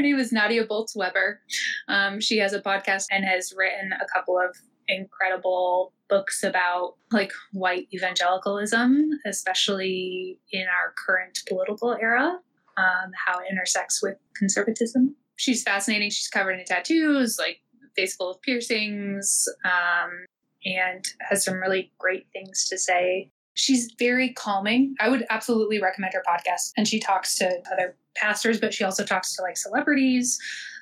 name 0.00 0.18
is 0.18 0.32
Nadia 0.32 0.66
Bolz 0.66 0.96
Weber. 0.96 1.40
Um, 1.88 2.20
she 2.20 2.38
has 2.38 2.52
a 2.52 2.60
podcast 2.60 3.06
and 3.10 3.24
has 3.24 3.52
written 3.56 3.92
a 3.92 4.06
couple 4.12 4.38
of 4.38 4.56
incredible 4.88 5.92
books 6.08 6.42
about 6.42 6.94
like 7.12 7.32
white 7.52 7.88
evangelicalism, 7.92 9.10
especially 9.26 10.40
in 10.52 10.62
our 10.62 10.94
current 11.06 11.38
political 11.46 11.96
era, 12.00 12.38
um, 12.76 13.10
how 13.26 13.38
it 13.38 13.46
intersects 13.50 14.02
with 14.02 14.16
conservatism. 14.34 15.14
She's 15.36 15.62
fascinating. 15.62 16.10
She's 16.10 16.28
covered 16.28 16.58
in 16.58 16.64
tattoos, 16.64 17.38
like 17.38 17.60
face 17.94 18.16
full 18.16 18.30
of 18.30 18.42
piercings, 18.42 19.46
um, 19.64 20.24
and 20.64 21.04
has 21.20 21.44
some 21.44 21.54
really 21.54 21.92
great 21.98 22.26
things 22.32 22.66
to 22.68 22.78
say. 22.78 23.30
She's 23.58 23.92
very 23.98 24.32
calming. 24.32 24.94
I 25.00 25.08
would 25.08 25.26
absolutely 25.30 25.82
recommend 25.82 26.14
her 26.14 26.22
podcast. 26.26 26.72
And 26.76 26.86
she 26.86 27.00
talks 27.00 27.34
to 27.38 27.60
other 27.72 27.96
pastors, 28.16 28.60
but 28.60 28.72
she 28.72 28.84
also 28.84 29.04
talks 29.04 29.34
to 29.34 29.42
like 29.42 29.56
celebrities. 29.56 30.38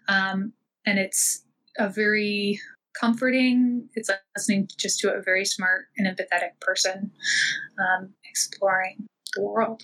Um, 0.09 0.53
and 0.85 0.99
it's 0.99 1.43
a 1.79 1.89
very 1.89 2.61
comforting, 2.99 3.89
it's 3.95 4.11
like 4.11 4.21
listening 4.37 4.69
just 4.77 5.01
to 5.01 5.13
a 5.13 5.23
very 5.23 5.47
smart 5.47 5.87
and 5.97 6.07
empathetic 6.07 6.61
person 6.61 7.11
um, 7.79 8.11
exploring 8.29 9.07
the 9.35 9.43
world. 9.43 9.83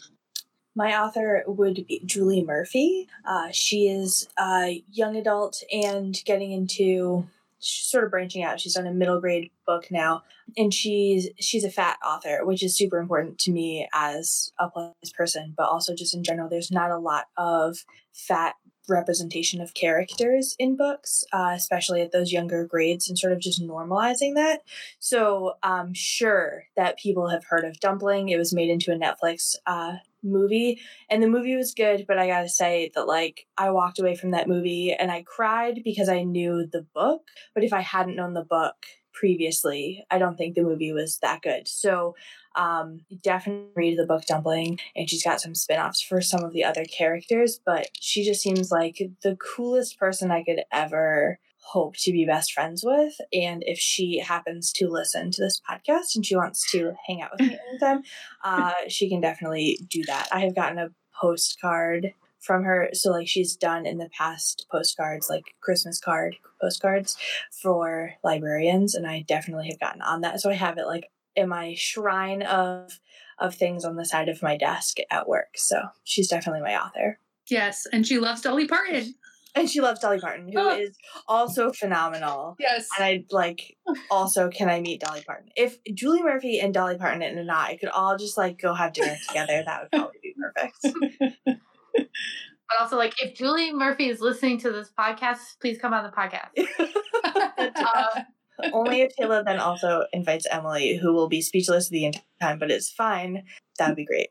My 0.75 0.99
author 1.01 1.45
would 1.47 1.87
be 1.87 2.03
Julie 2.05 2.45
Murphy. 2.45 3.09
Uh, 3.27 3.49
she 3.53 3.89
is 3.89 4.29
a 4.39 4.83
young 4.91 5.17
adult 5.17 5.63
and 5.73 6.19
getting 6.27 6.53
into 6.53 7.27
she's 7.63 7.89
sort 7.89 8.05
of 8.05 8.11
branching 8.11 8.43
out. 8.43 8.61
She's 8.61 8.75
done 8.75 8.87
a 8.87 8.93
middle 8.93 9.21
grade 9.21 9.51
book 9.67 9.91
now, 9.91 10.23
and 10.57 10.75
she's 10.75 11.29
she's 11.39 11.65
a 11.65 11.71
fat 11.71 11.99
author, 12.05 12.45
which 12.45 12.63
is 12.63 12.77
super 12.77 12.99
important 12.99 13.39
to 13.41 13.53
me 13.53 13.89
as 13.95 14.53
a 14.59 14.69
plus 14.69 14.93
person, 15.17 15.55
but 15.57 15.69
also 15.69 15.95
just 15.95 16.15
in 16.15 16.25
general. 16.25 16.49
There's 16.49 16.71
not 16.71 16.91
a 16.91 16.99
lot 16.99 17.27
of 17.37 17.79
fat 18.13 18.55
representation 18.89 19.61
of 19.61 19.75
characters 19.75 20.57
in 20.59 20.77
books, 20.77 21.25
uh, 21.33 21.53
especially 21.55 22.03
at 22.03 22.13
those 22.13 22.33
younger 22.33 22.67
grades, 22.67 23.09
and 23.09 23.19
sort 23.19 23.33
of 23.33 23.41
just 23.41 23.63
normalizing 23.63 24.35
that. 24.35 24.63
So 24.99 25.55
I'm 25.63 25.95
sure 25.95 26.65
that 26.77 26.99
people 26.99 27.29
have 27.29 27.45
heard 27.45 27.65
of 27.65 27.81
Dumpling. 27.81 28.29
It 28.29 28.39
was 28.39 28.53
made 28.53 28.71
into 28.71 28.93
a 28.93 28.99
Netflix 28.99 29.55
uh, 29.67 29.97
movie, 30.23 30.81
and 31.11 31.23
the 31.23 31.29
movie 31.29 31.57
was 31.57 31.75
good, 31.75 32.05
but 32.07 32.19
I 32.19 32.27
gotta 32.27 32.49
say 32.49 32.91
that 32.95 33.07
like 33.07 33.47
I 33.57 33.71
walked 33.71 33.99
away 33.99 34.17
from 34.17 34.33
that 34.33 34.49
movie 34.49 34.93
and 34.93 35.11
I 35.11 35.23
cried 35.23 35.83
because 35.85 36.09
I 36.09 36.23
knew 36.23 36.67
the 36.67 36.87
book, 36.95 37.23
but 37.55 37.65
if 37.65 37.73
I 37.73 37.81
hadn't 37.81 38.17
known 38.17 38.35
the 38.35 38.45
book 38.45 38.75
previously, 39.13 40.05
I 40.11 40.19
don't 40.19 40.37
think 40.37 40.55
the 40.55 40.63
movie 40.63 40.93
was 40.93 41.19
that 41.19 41.43
good. 41.43 41.69
So 41.69 42.15
um 42.55 43.01
definitely 43.23 43.71
read 43.75 43.99
the 43.99 44.07
book 44.07 44.25
dumpling 44.27 44.79
and 44.95 45.09
she's 45.09 45.25
got 45.25 45.41
some 45.41 45.55
spin-offs 45.55 46.03
for 46.03 46.21
some 46.21 46.45
of 46.45 46.53
the 46.53 46.65
other 46.65 46.85
characters 46.85 47.59
but 47.65 47.89
she 47.99 48.25
just 48.25 48.43
seems 48.43 48.71
like 48.71 49.01
the 49.23 49.37
coolest 49.37 49.99
person 49.99 50.31
i 50.31 50.43
could 50.43 50.61
ever 50.71 51.39
hope 51.65 51.97
to 51.97 52.13
be 52.13 52.25
best 52.25 52.53
friends 52.53 52.83
with 52.85 53.15
and 53.33 53.63
if 53.67 53.79
she 53.79 54.19
happens 54.19 54.73
to 54.73 54.89
listen 54.89 55.31
to 55.31 55.43
this 55.43 55.61
podcast 55.69 56.15
and 56.15 56.27
she 56.27 56.37
wants 56.37 56.71
to 56.71 56.93
hang 57.07 57.23
out 57.23 57.31
with 57.33 57.49
me 57.49 57.59
anytime 57.71 58.03
uh 58.45 58.73
she 58.89 59.09
can 59.09 59.21
definitely 59.21 59.79
do 59.89 60.03
that 60.05 60.29
i 60.33 60.41
have 60.41 60.55
gotten 60.55 60.79
a 60.79 60.91
postcard 61.21 62.13
from 62.41 62.65
her 62.65 62.89
so 62.93 63.11
like 63.11 63.29
she's 63.29 63.55
done 63.55 63.87
in 63.87 63.99
the 63.99 64.09
past 64.17 64.67
postcards 64.71 65.31
like 65.31 65.55
christmas 65.61 66.01
card 66.01 66.37
postcards 66.61 67.17
for 67.53 68.15
librarians 68.25 68.95
and 68.95 69.07
i 69.07 69.25
definitely 69.29 69.69
have 69.69 69.81
gotten 69.81 70.03
on 70.03 70.21
that 70.21 70.41
so 70.41 70.51
i 70.51 70.55
have 70.55 70.79
it 70.79 70.87
like 70.87 71.11
in 71.37 71.49
my 71.49 71.75
shrine 71.75 72.43
of 72.43 72.99
of 73.39 73.55
things 73.55 73.85
on 73.85 73.97
the 73.97 74.05
side 74.05 74.29
of 74.29 74.43
my 74.43 74.57
desk 74.57 74.99
at 75.11 75.29
work. 75.29 75.49
So 75.57 75.83
she's 76.05 76.29
definitely 76.29 76.63
my 76.63 76.81
author. 76.81 77.19
Yes, 77.49 77.87
and 77.93 78.07
she 78.07 78.19
loves 78.19 78.41
Dolly 78.41 78.69
Parton. 78.69 79.15
And 79.55 79.69
she 79.69 79.81
loves 79.81 80.01
Dolly 80.01 80.19
Parton, 80.19 80.51
who 80.51 80.59
Oh. 80.59 80.71
is 80.79 80.97
also 81.29 81.73
phenomenal. 81.73 82.57
Yes. 82.59 82.89
And 82.99 83.05
I 83.05 83.25
like 83.31 83.77
also 84.11 84.49
can 84.49 84.71
I 84.71 84.81
meet 84.81 85.01
Dolly 85.01 85.23
Parton? 85.27 85.51
If 85.57 85.77
Julie 85.95 86.23
Murphy 86.23 86.59
and 86.59 86.73
Dolly 86.73 86.97
Parton 86.97 87.23
and 87.23 87.51
I 87.51 87.77
could 87.79 87.91
all 87.91 88.17
just 88.17 88.39
like 88.39 88.59
go 88.59 88.73
have 88.75 88.93
dinner 88.95 89.17
together, 89.29 89.63
that 89.67 89.83
would 89.83 89.91
probably 89.91 90.21
be 90.23 90.35
perfect. 90.41 91.61
But 91.95 92.81
also, 92.85 92.97
like, 92.97 93.13
if 93.23 93.35
Julie 93.35 93.71
Murphy 93.71 94.09
is 94.09 94.23
listening 94.23 94.57
to 94.61 94.73
this 94.73 94.91
podcast, 94.99 95.41
please 95.61 95.77
come 95.79 95.93
on 95.93 96.05
the 96.05 96.11
podcast. 96.11 96.49
Um, 98.65 98.73
Only 98.73 99.01
if 99.03 99.15
Taylor 99.17 99.43
then 99.45 99.59
also 99.59 100.05
invites 100.13 100.47
Emily, 100.51 100.97
who 100.97 101.13
will 101.13 101.29
be 101.29 101.43
speechless 101.43 101.89
the 101.91 102.05
entire 102.07 102.23
time, 102.41 102.59
but 102.59 102.71
it's 102.71 102.91
fine. 102.91 103.43
That 103.79 103.89
would 103.89 103.97
be 103.97 104.05
great. 104.07 104.29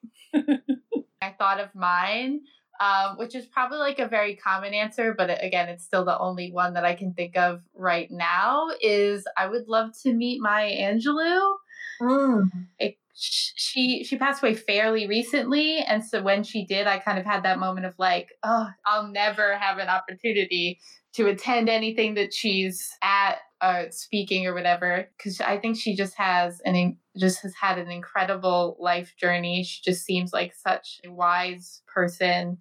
I 1.21 1.35
thought 1.37 1.59
of 1.59 1.69
mine. 1.75 2.41
Um, 2.81 3.17
which 3.17 3.35
is 3.35 3.45
probably 3.45 3.77
like 3.77 3.99
a 3.99 4.07
very 4.07 4.35
common 4.35 4.73
answer, 4.73 5.13
but 5.15 5.29
again, 5.43 5.69
it's 5.69 5.83
still 5.85 6.03
the 6.03 6.17
only 6.17 6.51
one 6.51 6.73
that 6.73 6.83
I 6.83 6.95
can 6.95 7.13
think 7.13 7.37
of 7.37 7.61
right 7.75 8.09
now. 8.09 8.69
Is 8.81 9.23
I 9.37 9.47
would 9.47 9.67
love 9.67 9.91
to 10.03 10.13
meet 10.13 10.41
Maya 10.41 10.71
Angelou. 10.71 11.53
Mm. 12.01 12.49
It, 12.79 12.97
she 13.13 14.03
she 14.03 14.17
passed 14.17 14.41
away 14.41 14.55
fairly 14.55 15.07
recently, 15.07 15.77
and 15.77 16.03
so 16.03 16.23
when 16.23 16.43
she 16.43 16.65
did, 16.65 16.87
I 16.87 16.97
kind 16.97 17.19
of 17.19 17.25
had 17.25 17.43
that 17.43 17.59
moment 17.59 17.85
of 17.85 17.93
like, 17.99 18.29
oh, 18.41 18.67
I'll 18.85 19.07
never 19.07 19.55
have 19.57 19.77
an 19.77 19.87
opportunity 19.87 20.79
to 21.13 21.27
attend 21.27 21.69
anything 21.69 22.15
that 22.15 22.33
she's 22.33 22.89
at 23.03 23.39
uh, 23.59 23.83
speaking 23.91 24.47
or 24.47 24.55
whatever 24.55 25.07
because 25.17 25.39
I 25.39 25.57
think 25.59 25.77
she 25.77 25.95
just 25.95 26.15
has 26.15 26.61
an 26.65 26.97
just 27.17 27.41
has 27.43 27.53
had 27.53 27.77
an 27.77 27.91
incredible 27.91 28.75
life 28.79 29.13
journey. 29.19 29.63
She 29.63 29.81
just 29.83 30.03
seems 30.03 30.33
like 30.33 30.55
such 30.55 30.99
a 31.05 31.11
wise 31.11 31.83
person, 31.93 32.57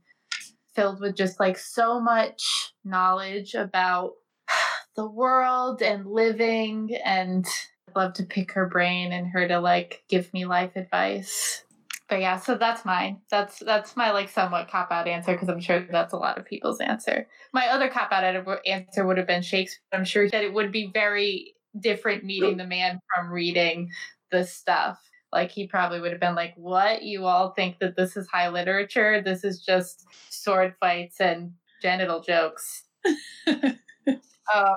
filled 0.75 1.01
with 1.01 1.17
just 1.17 1.41
like 1.41 1.59
so 1.59 2.01
much 2.01 2.73
knowledge 2.85 3.55
about 3.55 4.13
the 4.97 5.09
world 5.09 5.83
and 5.83 6.07
living. 6.07 6.97
And 7.05 7.47
I'd 7.89 7.97
love 7.97 8.13
to 8.15 8.25
pick 8.25 8.53
her 8.53 8.67
brain 8.67 9.13
and 9.13 9.29
her 9.29 9.49
to 9.49 9.61
like 9.61 10.05
give 10.09 10.33
me 10.33 10.45
life 10.45 10.77
advice 10.77 11.65
but 12.11 12.21
yeah, 12.21 12.39
so 12.39 12.57
that's 12.57 12.85
mine. 12.85 13.21
That's 13.31 13.61
that's 13.61 13.97
my 13.97 14.11
like 14.11 14.29
somewhat 14.29 14.69
cop 14.69 14.91
out 14.91 15.07
answer 15.07 15.33
because 15.33 15.49
I'm 15.49 15.61
sure 15.61 15.87
that's 15.89 16.13
a 16.13 16.19
lot 16.19 16.39
of 16.39 16.45
people's 16.45 16.81
answer. 16.81 17.29
My 17.55 17.69
other 17.69 17.89
cop 17.89 18.11
out 18.11 18.25
answer 18.67 19.07
would 19.07 19.17
have 19.17 19.29
been 19.29 19.43
Shakespeare. 19.43 19.81
I'm 19.93 20.05
sure 20.05 20.29
that 20.29 20.43
it 20.43 20.53
would 20.53 20.73
be 20.73 20.91
very 20.93 21.55
different 21.79 22.25
meeting 22.25 22.57
the 22.57 22.67
man 22.67 22.99
from 23.15 23.31
reading 23.31 23.91
the 24.33 24.45
stuff. 24.45 24.99
Like 25.33 25.51
he 25.51 25.67
probably 25.67 26.01
would 26.01 26.11
have 26.11 26.21
been 26.21 26.35
like, 26.35 26.55
"What? 26.57 27.03
You 27.03 27.27
all 27.27 27.51
think 27.51 27.79
that 27.79 27.97
this 27.97 28.17
is 28.17 28.27
high 28.29 28.49
literature? 28.49 29.23
This 29.23 29.45
is 29.45 29.61
just 29.61 30.07
sword 30.29 30.75
fights 30.81 31.21
and 31.21 31.53
genital 31.81 32.21
jokes." 32.21 32.85
uh, 33.47 34.75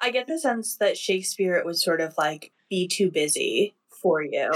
I 0.00 0.10
get 0.10 0.26
the 0.26 0.38
sense 0.38 0.76
that 0.76 0.98
Shakespeare 0.98 1.62
was 1.64 1.82
sort 1.82 2.00
of 2.00 2.14
like 2.18 2.52
be 2.68 2.86
too 2.86 3.10
busy 3.10 3.74
for 4.02 4.22
you. 4.22 4.52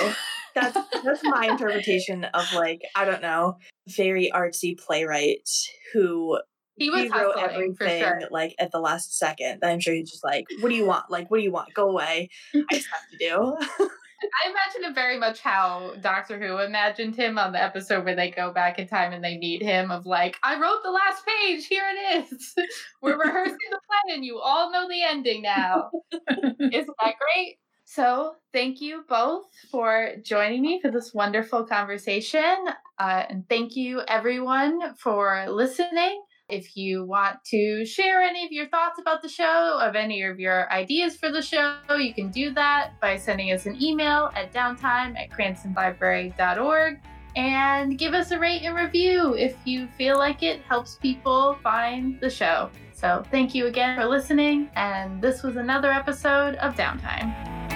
That's 0.55 0.77
that's 1.05 1.23
my 1.25 1.47
interpretation 1.51 2.25
of 2.25 2.53
like 2.53 2.83
I 2.95 3.07
don't 3.07 3.23
know, 3.23 3.57
very 3.87 4.31
artsy 4.35 4.79
playwright 4.79 5.49
who 5.95 6.39
he 6.77 6.91
was 6.91 7.11
wrote 7.11 7.35
everything 7.39 8.03
sure. 8.03 8.21
like 8.31 8.55
at 8.59 8.71
the 8.71 8.79
last 8.79 9.19
second. 9.19 9.65
I'm 9.65 9.81
sure 9.81 9.95
he's 9.95 10.11
just 10.11 10.25
like, 10.25 10.45
"What 10.61 10.69
do 10.69 10.75
you 10.75 10.87
want? 10.87 11.11
Like, 11.11 11.31
what 11.31 11.39
do 11.39 11.43
you 11.43 11.51
want? 11.51 11.75
Go 11.75 11.89
away. 11.89 12.29
I 12.55 12.63
just 12.71 12.89
have 12.89 13.09
to 13.11 13.19
do." 13.19 13.89
I 14.23 14.51
imagine 14.51 14.91
it 14.91 14.95
very 14.95 15.19
much 15.19 15.41
how 15.41 15.95
Doctor 16.01 16.39
Who 16.39 16.59
imagined 16.59 17.15
him 17.15 17.39
on 17.39 17.53
the 17.53 17.63
episode 17.63 18.05
where 18.05 18.17
they 18.17 18.31
go 18.31 18.53
back 18.53 18.79
in 18.79 18.89
time 18.89 19.13
and 19.13 19.23
they 19.23 19.39
meet 19.39 19.63
him 19.63 19.91
of 19.91 20.07
like, 20.07 20.37
I 20.43 20.61
wrote 20.61 20.83
the 20.83 20.91
last 20.91 21.25
page, 21.25 21.67
here 21.67 21.85
it 21.89 22.33
is. 22.33 22.55
We're 23.03 23.19
rehearsing 23.19 23.57
the 23.71 23.79
plan 23.89 24.17
and 24.17 24.25
you 24.25 24.39
all 24.39 24.73
know 24.73 24.89
the 24.89 25.03
ending 25.03 25.43
now. 25.43 25.91
Isn't 26.13 26.97
that 27.01 27.15
great? 27.19 27.59
So, 27.85 28.35
thank 28.53 28.83
you 28.83 29.05
both 29.09 29.47
for 29.71 30.11
joining 30.23 30.61
me 30.61 30.79
for 30.83 30.91
this 30.91 31.15
wonderful 31.15 31.65
conversation. 31.65 32.57
Uh, 32.99 33.25
and 33.31 33.49
thank 33.49 33.77
you, 33.77 34.03
everyone, 34.09 34.95
for 34.97 35.47
listening. 35.49 36.23
If 36.49 36.79
you 36.79 37.05
want 37.05 37.45
to 37.47 37.85
share 37.85 38.23
any 38.23 38.47
of 38.47 38.53
your 38.53 38.69
thoughts 38.69 38.99
about 38.99 39.21
the 39.21 39.29
show, 39.29 39.79
of 39.83 39.95
any 39.95 40.23
of 40.23 40.41
your 40.41 40.73
ideas 40.73 41.15
for 41.15 41.31
the 41.31 41.43
show, 41.43 41.77
you 41.91 42.15
can 42.15 42.31
do 42.31 42.55
that 42.55 42.99
by 43.03 43.19
sending 43.19 43.53
us 43.53 43.67
an 43.67 43.83
email 43.83 44.31
at 44.35 44.51
downtime 44.51 45.15
at 45.19 45.29
cranstonlibrary.org 45.29 47.01
and 47.37 47.99
give 47.99 48.15
us 48.15 48.31
a 48.31 48.39
rate 48.39 48.63
and 48.63 48.75
review 48.75 49.35
if 49.35 49.57
you 49.67 49.89
feel 49.99 50.17
like 50.17 50.43
it 50.43 50.63
helps 50.63 50.95
people 50.95 51.59
find 51.63 52.19
the 52.21 52.31
show. 52.31 52.71
So, 52.95 53.23
thank 53.31 53.55
you 53.55 53.67
again 53.67 53.97
for 53.97 54.07
listening, 54.07 54.71
and 54.75 55.21
this 55.23 55.43
was 55.43 55.57
another 55.57 55.93
episode 55.93 56.55
of 56.57 56.75
Downtime. 56.75 57.68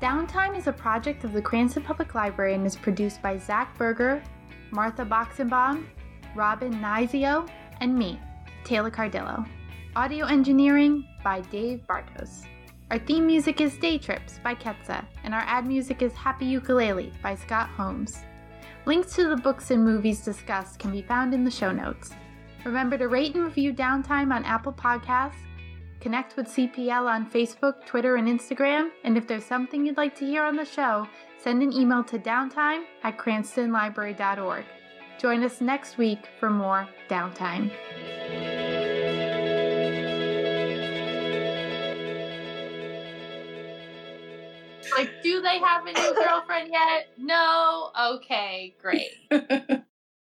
Downtime 0.00 0.56
is 0.56 0.66
a 0.66 0.72
project 0.72 1.24
of 1.24 1.34
the 1.34 1.42
Cranston 1.42 1.82
Public 1.82 2.14
Library 2.14 2.54
and 2.54 2.64
is 2.64 2.74
produced 2.74 3.20
by 3.20 3.36
Zach 3.36 3.76
Berger, 3.76 4.22
Martha 4.70 5.04
Boxenbaum, 5.04 5.84
Robin 6.34 6.72
Nizio, 6.72 7.46
and 7.82 7.94
me, 7.94 8.18
Taylor 8.64 8.90
Cardillo. 8.90 9.46
Audio 9.96 10.24
engineering 10.24 11.04
by 11.22 11.42
Dave 11.42 11.82
Bartos. 11.86 12.46
Our 12.90 12.98
theme 12.98 13.26
music 13.26 13.60
is 13.60 13.76
Day 13.76 13.98
Trips 13.98 14.40
by 14.42 14.54
Ketsa, 14.54 15.04
and 15.22 15.34
our 15.34 15.42
ad 15.42 15.66
music 15.66 16.00
is 16.00 16.14
Happy 16.14 16.46
Ukulele 16.46 17.12
by 17.22 17.34
Scott 17.34 17.68
Holmes. 17.68 18.20
Links 18.86 19.14
to 19.16 19.28
the 19.28 19.36
books 19.36 19.70
and 19.70 19.84
movies 19.84 20.24
discussed 20.24 20.78
can 20.78 20.92
be 20.92 21.02
found 21.02 21.34
in 21.34 21.44
the 21.44 21.50
show 21.50 21.72
notes. 21.72 22.12
Remember 22.64 22.96
to 22.96 23.08
rate 23.08 23.34
and 23.34 23.44
review 23.44 23.74
Downtime 23.74 24.34
on 24.34 24.46
Apple 24.46 24.72
Podcasts 24.72 25.44
Connect 26.00 26.34
with 26.36 26.46
CPL 26.46 27.06
on 27.06 27.30
Facebook, 27.30 27.84
Twitter, 27.84 28.16
and 28.16 28.26
Instagram. 28.26 28.88
And 29.04 29.18
if 29.18 29.26
there's 29.26 29.44
something 29.44 29.84
you'd 29.84 29.98
like 29.98 30.16
to 30.16 30.24
hear 30.24 30.42
on 30.42 30.56
the 30.56 30.64
show, 30.64 31.06
send 31.38 31.62
an 31.62 31.72
email 31.72 32.02
to 32.04 32.18
downtime 32.18 32.84
at 33.02 33.18
cranstonlibrary.org. 33.18 34.64
Join 35.18 35.44
us 35.44 35.60
next 35.60 35.98
week 35.98 36.26
for 36.38 36.48
more 36.48 36.88
Downtime. 37.10 37.70
Like, 44.96 45.22
do 45.22 45.42
they 45.42 45.58
have 45.58 45.86
a 45.86 45.92
new 45.92 46.14
girlfriend 46.24 46.70
yet? 46.72 47.08
No? 47.18 47.90
Okay, 48.14 48.74
great. 48.80 49.10